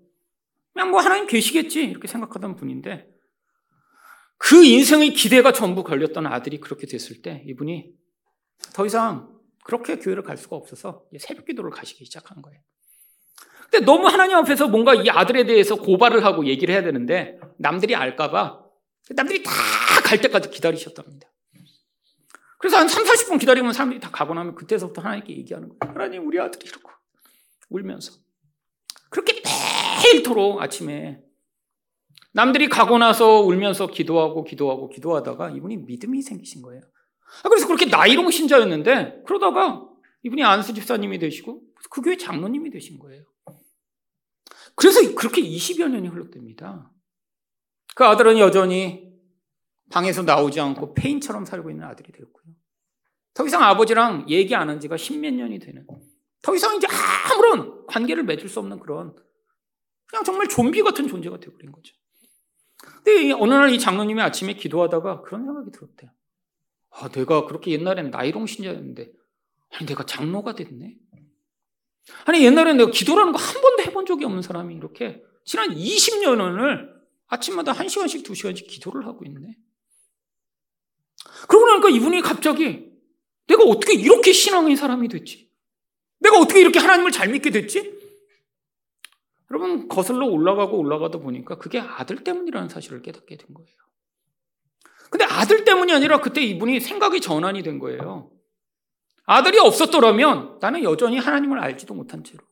그냥 0.78 0.92
뭐 0.92 1.00
하나님 1.00 1.26
계시겠지 1.26 1.82
이렇게 1.82 2.06
생각하던 2.06 2.54
분인데 2.54 3.08
그 4.36 4.64
인생의 4.64 5.12
기대가 5.12 5.52
전부 5.52 5.82
걸렸던 5.82 6.24
아들이 6.28 6.60
그렇게 6.60 6.86
됐을 6.86 7.20
때 7.20 7.42
이분이 7.48 7.90
더 8.74 8.86
이상 8.86 9.28
그렇게 9.64 9.98
교회를 9.98 10.22
갈 10.22 10.36
수가 10.36 10.54
없어서 10.54 11.02
새벽 11.18 11.46
기도를 11.46 11.72
가시기 11.72 12.04
시작한 12.04 12.40
거예요. 12.42 12.60
근데 13.68 13.84
너무 13.84 14.06
하나님 14.06 14.36
앞에서 14.36 14.68
뭔가 14.68 14.94
이 14.94 15.10
아들에 15.10 15.46
대해서 15.46 15.74
고발을 15.74 16.24
하고 16.24 16.46
얘기를 16.46 16.72
해야 16.72 16.84
되는데 16.84 17.40
남들이 17.58 17.96
알까봐 17.96 18.62
남들이 19.16 19.42
다 19.42 19.50
갈 20.04 20.20
때까지 20.22 20.48
기다리셨답니다. 20.50 21.28
그래서 22.58 22.78
한 22.78 22.88
3, 22.88 23.04
40분 23.04 23.38
기다리면 23.40 23.74
사람들이 23.74 24.00
다 24.00 24.10
가고 24.10 24.32
나면 24.32 24.54
그때서부터 24.54 25.02
하나님께 25.02 25.36
얘기하는 25.36 25.68
거예요. 25.68 25.92
하나님, 25.92 26.26
우리 26.26 26.40
아들이 26.40 26.66
이러고 26.66 26.88
울면서. 27.68 28.12
그렇게 29.10 29.42
매일토록 30.04 30.60
아침에 30.60 31.22
남들이 32.32 32.68
가고 32.68 32.98
나서 32.98 33.40
울면서 33.40 33.88
기도하고 33.88 34.44
기도하고 34.44 34.88
기도하다가 34.88 35.50
이분이 35.50 35.78
믿음이 35.78 36.22
생기신 36.22 36.62
거예요. 36.62 36.82
아, 37.42 37.48
그래서 37.48 37.66
그렇게 37.66 37.86
나이롱 37.86 38.30
신자였는데 38.30 39.22
그러다가 39.26 39.88
이분이 40.22 40.42
안수 40.42 40.74
집사님이 40.74 41.18
되시고 41.18 41.62
그 41.90 42.02
교회 42.02 42.16
장로님이 42.16 42.70
되신 42.70 42.98
거예요. 42.98 43.24
그래서 44.74 45.14
그렇게 45.14 45.42
20여 45.42 45.88
년이 45.88 46.08
흘렀답니다. 46.08 46.92
그 47.94 48.04
아들은 48.04 48.38
여전히 48.38 49.08
방에서 49.90 50.22
나오지 50.22 50.60
않고 50.60 50.94
페인처럼 50.94 51.44
살고 51.44 51.70
있는 51.70 51.84
아들이 51.84 52.12
되었고요. 52.12 52.54
더 53.34 53.46
이상 53.46 53.62
아버지랑 53.62 54.26
얘기 54.28 54.54
안 54.54 54.68
한 54.68 54.80
지가 54.80 54.96
십몇 54.96 55.34
년이 55.34 55.58
되는 55.58 55.86
더 56.42 56.54
이상 56.54 56.76
이제 56.76 56.86
아무런 57.32 57.86
관계를 57.86 58.24
맺을 58.24 58.48
수 58.48 58.60
없는 58.60 58.78
그런 58.80 59.14
그냥 60.06 60.24
정말 60.24 60.48
좀비 60.48 60.82
같은 60.82 61.08
존재가 61.08 61.38
되어버린 61.40 61.72
거죠. 61.72 61.94
근데 62.80 63.32
어느 63.32 63.52
날 63.52 63.70
이 63.70 63.78
장로님이 63.78 64.20
아침에 64.22 64.54
기도하다가 64.54 65.22
그런 65.22 65.44
생각이 65.44 65.70
들었대요. 65.72 66.10
아, 66.90 67.08
내가 67.08 67.44
그렇게 67.46 67.72
옛날엔 67.72 68.10
나이롱 68.10 68.46
신자였는데, 68.46 69.10
아니, 69.74 69.86
내가 69.86 70.06
장로가 70.06 70.54
됐네? 70.54 70.96
아니, 72.24 72.44
옛날엔 72.44 72.76
내가 72.78 72.90
기도라는 72.90 73.32
거 73.32 73.38
한 73.38 73.60
번도 73.60 73.82
해본 73.82 74.06
적이 74.06 74.24
없는 74.24 74.40
사람이 74.42 74.74
이렇게 74.74 75.22
지난 75.44 75.68
20년을 75.70 76.88
아침마다 77.26 77.72
1시간씩, 77.74 78.24
2시간씩 78.24 78.66
기도를 78.68 79.04
하고 79.06 79.24
있네. 79.26 79.54
그러고 81.48 81.66
나니까 81.66 81.90
이분이 81.90 82.22
갑자기 82.22 82.90
내가 83.46 83.64
어떻게 83.64 83.94
이렇게 83.94 84.32
신앙의 84.32 84.76
사람이 84.76 85.08
됐지? 85.08 85.47
내가 86.20 86.38
어떻게 86.38 86.60
이렇게 86.60 86.78
하나님을 86.78 87.10
잘 87.12 87.28
믿게 87.28 87.50
됐지? 87.50 87.98
여러분, 89.50 89.88
거슬러 89.88 90.26
올라가고 90.26 90.78
올라가다 90.78 91.18
보니까 91.18 91.58
그게 91.58 91.80
아들 91.80 92.22
때문이라는 92.22 92.68
사실을 92.68 93.02
깨닫게 93.02 93.36
된 93.36 93.54
거예요. 93.54 93.70
근데 95.10 95.24
아들 95.24 95.64
때문이 95.64 95.92
아니라 95.92 96.20
그때 96.20 96.42
이분이 96.42 96.80
생각이 96.80 97.20
전환이 97.20 97.62
된 97.62 97.78
거예요. 97.78 98.30
아들이 99.24 99.58
없었더라면 99.58 100.58
나는 100.60 100.82
여전히 100.82 101.18
하나님을 101.18 101.58
알지도 101.58 101.94
못한 101.94 102.24
채로. 102.24 102.44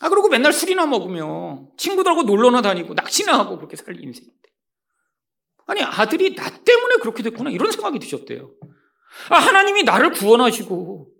아, 0.00 0.08
그리고 0.08 0.28
맨날 0.28 0.52
술이나 0.52 0.86
먹으며 0.86 1.68
친구들하고 1.76 2.22
놀러나 2.22 2.62
다니고 2.62 2.94
낚시나 2.94 3.36
하고 3.38 3.56
그렇게 3.56 3.76
살 3.76 4.00
인생인데. 4.00 4.48
아니, 5.66 5.82
아들이 5.82 6.34
나 6.34 6.48
때문에 6.48 6.96
그렇게 7.00 7.22
됐구나. 7.22 7.50
이런 7.50 7.70
생각이 7.70 7.98
드셨대요. 7.98 8.50
아, 9.30 9.36
하나님이 9.36 9.82
나를 9.82 10.12
구원하시고, 10.12 11.12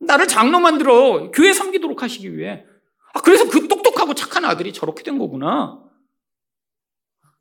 나를 0.00 0.26
장로 0.26 0.58
만들어 0.60 1.30
교회 1.30 1.52
섬기도록 1.52 2.02
하시기 2.02 2.36
위해. 2.36 2.64
아, 3.12 3.20
그래서 3.20 3.48
그 3.48 3.68
똑똑하고 3.68 4.14
착한 4.14 4.44
아들이 4.44 4.72
저렇게 4.72 5.02
된 5.02 5.18
거구나. 5.18 5.82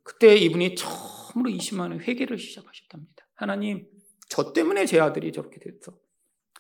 그때 0.04 0.36
이분이 0.36 0.76
처음으로 0.76 1.52
20만의 1.52 2.02
회개를 2.02 2.38
시작하셨답니다. 2.38 3.28
하나님, 3.36 3.88
저 4.28 4.52
때문에 4.54 4.86
제 4.86 5.00
아들이 5.00 5.32
저렇게 5.32 5.60
됐어. 5.60 5.98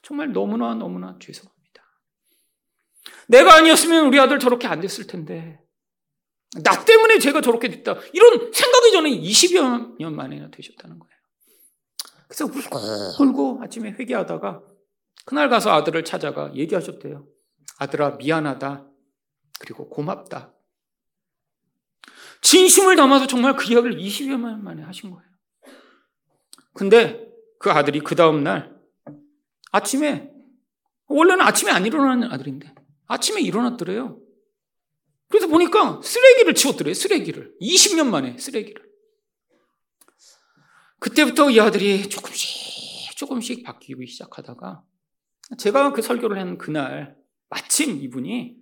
정말 0.01 0.31
너무나 0.31 0.73
너무나 0.75 1.17
죄송합니다. 1.19 1.83
내가 3.27 3.55
아니었으면 3.55 4.05
우리 4.07 4.19
아들 4.19 4.39
저렇게 4.39 4.67
안 4.67 4.79
됐을 4.79 5.07
텐데. 5.07 5.59
나 6.63 6.83
때문에 6.83 7.19
제가 7.19 7.41
저렇게 7.41 7.69
됐다. 7.69 7.95
이런 8.13 8.51
생각이 8.51 8.91
저는 8.91 9.11
20여 9.11 9.97
년 9.99 10.15
만에나 10.15 10.49
되셨다는 10.49 10.97
거예요. 10.97 11.09
그래서 12.27 12.45
울고 12.45 13.23
울고 13.23 13.63
아침에 13.63 13.91
회개하다가 13.91 14.61
그날 15.29 15.47
가서 15.47 15.69
아들을 15.69 16.03
찾아가 16.05 16.51
얘기하셨대요. 16.55 17.27
아들아, 17.77 18.15
미안하다. 18.15 18.89
그리고 19.59 19.87
고맙다. 19.87 20.51
진심을 22.41 22.95
담아서 22.95 23.27
정말 23.27 23.55
그 23.55 23.71
이야기를 23.71 23.95
20여 23.95 24.39
년 24.39 24.63
만에 24.63 24.81
하신 24.81 25.11
거예요. 25.11 25.29
근데 26.73 27.29
그 27.59 27.69
아들이 27.69 27.99
그 27.99 28.15
다음날 28.15 28.75
아침에, 29.71 30.31
원래는 31.05 31.45
아침에 31.45 31.69
안 31.69 31.85
일어나는 31.85 32.31
아들인데, 32.31 32.73
아침에 33.05 33.39
일어났더래요. 33.39 34.19
그래서 35.27 35.45
보니까 35.45 36.01
쓰레기를 36.01 36.55
치웠더래요, 36.55 36.95
쓰레기를. 36.95 37.55
20년 37.61 38.07
만에 38.07 38.35
쓰레기를. 38.39 38.83
그때부터 40.97 41.51
이 41.51 41.59
아들이 41.59 42.09
조금씩, 42.09 43.15
조금씩 43.15 43.63
바뀌기 43.63 44.07
시작하다가, 44.07 44.88
제가 45.57 45.91
그 45.93 46.01
설교를 46.01 46.37
한 46.39 46.57
그날, 46.57 47.15
마침 47.49 47.97
이분이 48.01 48.57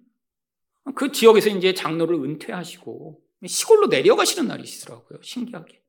그 0.96 1.12
지역에서 1.12 1.50
이제 1.50 1.74
장로를 1.74 2.16
은퇴하시고, 2.16 3.20
시골로 3.46 3.88
내려가시는 3.88 4.48
날이 4.48 4.64
있더라고요, 4.64 5.20
신기하게. 5.22 5.82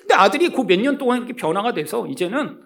근데 0.00 0.14
아들이 0.14 0.48
그 0.50 0.62
몇 0.64 0.80
년 0.80 0.98
동안 0.98 1.18
이렇게 1.18 1.34
변화가 1.34 1.74
돼서, 1.74 2.06
이제는 2.06 2.60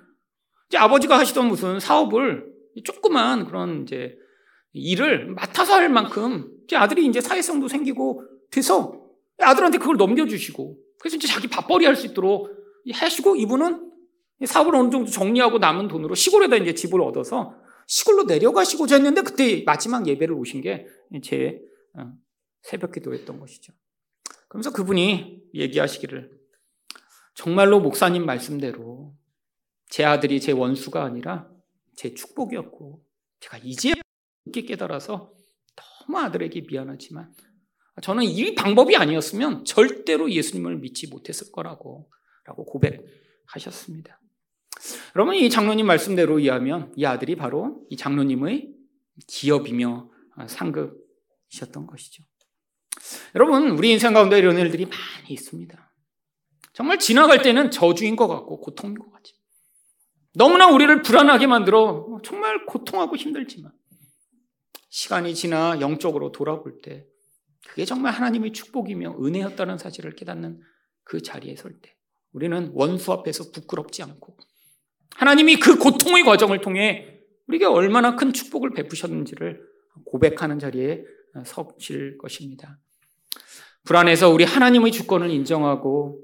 이제 0.69 0.79
아버지가 0.79 1.19
하시던 1.19 1.49
무슨 1.49 1.81
사업을 1.81 2.47
조그만 2.85 3.45
그런 3.47 3.83
이제 3.83 4.17
일을 4.73 5.27
맡아서 5.27 5.75
할 5.75 5.89
만큼 5.89 6.51
제 6.69 6.77
아들이 6.77 7.07
이제 7.07 7.21
사회성도 7.21 7.69
생기고 7.69 8.23
돼서 8.51 9.01
아들한테 9.39 9.79
그걸 9.79 9.97
넘겨주시고 9.97 10.77
그래서 10.99 11.17
이제 11.17 11.29
자기 11.29 11.47
밥벌이 11.49 11.85
할 11.85 11.95
수 11.95 12.07
있도록 12.07 12.51
하시고 12.93 13.37
이분은 13.37 13.93
사업을 14.45 14.75
어느 14.75 14.91
정도 14.91 15.09
정리하고 15.11 15.59
남은 15.59 15.87
돈으로 15.89 16.15
시골에다 16.17 16.57
이제 16.57 16.75
집을 16.75 17.01
얻어서 17.03 17.55
시골로 17.87 18.25
내려가시고자 18.25 18.97
했는데 18.97 19.23
그때 19.23 19.63
마지막 19.65 20.07
예배를 20.07 20.35
오신 20.35 20.63
게제 20.63 21.61
어, 21.99 22.13
새벽 22.63 22.93
기도였던 22.93 23.39
것이죠. 23.41 23.73
그러면서 24.49 24.73
그분이 24.73 25.43
얘기하시기를 25.55 26.31
정말로 27.35 27.81
목사님 27.81 28.25
말씀대로 28.25 29.15
제 29.89 30.05
아들이 30.05 30.41
제 30.41 30.53
원수가 30.53 31.03
아니라 31.03 31.51
제 31.97 32.15
축복이었고 32.15 33.05
제가 33.41 33.59
이제 33.59 33.93
늦게 34.47 34.63
깨달아서 34.63 35.33
너무 35.77 36.19
아들에게 36.19 36.63
미안하지만 36.69 37.33
저는 38.03 38.25
이 38.25 38.55
방법이 38.55 38.97
아니었으면 38.97 39.65
절대로 39.65 40.31
예수님을 40.31 40.79
믿지 40.79 41.09
못했을 41.09 41.53
거라고 41.53 42.11
라고 42.45 42.65
고백하셨습니다. 42.65 44.21
여러분 45.17 45.35
이 45.35 45.49
장로님 45.49 45.87
말씀대로 45.87 46.39
이해하면 46.39 46.93
이 46.97 47.05
아들이 47.05 47.37
바로 47.37 47.85
이 47.91 47.97
장로님의 47.97 48.73
기업이며 49.27 50.11
상급이셨던 50.47 51.87
것이죠. 51.87 52.25
여러분 53.35 53.71
우리 53.71 53.93
인생 53.93 54.13
가운데 54.13 54.39
이런 54.39 54.59
일들이 54.59 54.87
많이 54.87 55.31
있습니다. 55.31 55.93
정말 56.73 56.99
지나갈 56.99 57.43
때는 57.43 57.71
저주인 57.71 58.17
것 58.17 58.27
같고 58.27 58.61
고통인 58.61 58.99
것 58.99 59.11
같죠. 59.13 59.35
너무나 60.35 60.67
우리를 60.67 61.03
불안하게 61.03 61.47
만들어 61.47 62.21
정말 62.25 62.67
고통하고 62.67 63.17
힘들지만 63.17 63.73
시간이 64.89 65.35
지나 65.35 65.81
영적으로 65.81 66.33
돌아볼 66.33 66.81
때 66.83 67.07
그게 67.69 67.85
정말 67.85 68.13
하나님의 68.13 68.53
축복이며 68.53 69.19
은혜였다는 69.23 69.79
사실을 69.79 70.17
깨닫는 70.17 70.61
그 71.05 71.23
자리에 71.23 71.57
설 71.57 71.81
때 71.81 71.95
우리는 72.35 72.73
원수 72.75 73.13
앞에서 73.13 73.53
부끄럽지 73.53 74.03
않고 74.03 74.37
하나님이 75.15 75.57
그 75.57 75.79
고통의 75.79 76.25
과정을 76.25 76.61
통해 76.61 77.21
우리에게 77.47 77.67
얼마나 77.67 78.17
큰 78.17 78.33
축복을 78.33 78.71
베푸셨는지를 78.75 79.63
고백하는 80.05 80.59
자리에 80.59 81.05
서실 81.45 82.19
것입니다. 82.19 82.79
불안해서 83.85 84.31
우리 84.31 84.45
하나님의 84.45 84.93
주권을 84.93 85.31
인정하고 85.31 86.23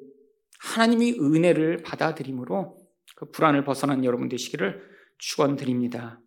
하나님의 0.60 1.20
은혜를 1.20 1.78
받아들임으로 1.78 2.76
그 3.16 3.30
불안을 3.30 3.64
벗어난 3.64 4.04
여러분 4.04 4.28
되시기를 4.28 4.82
축원드립니다. 5.18 6.20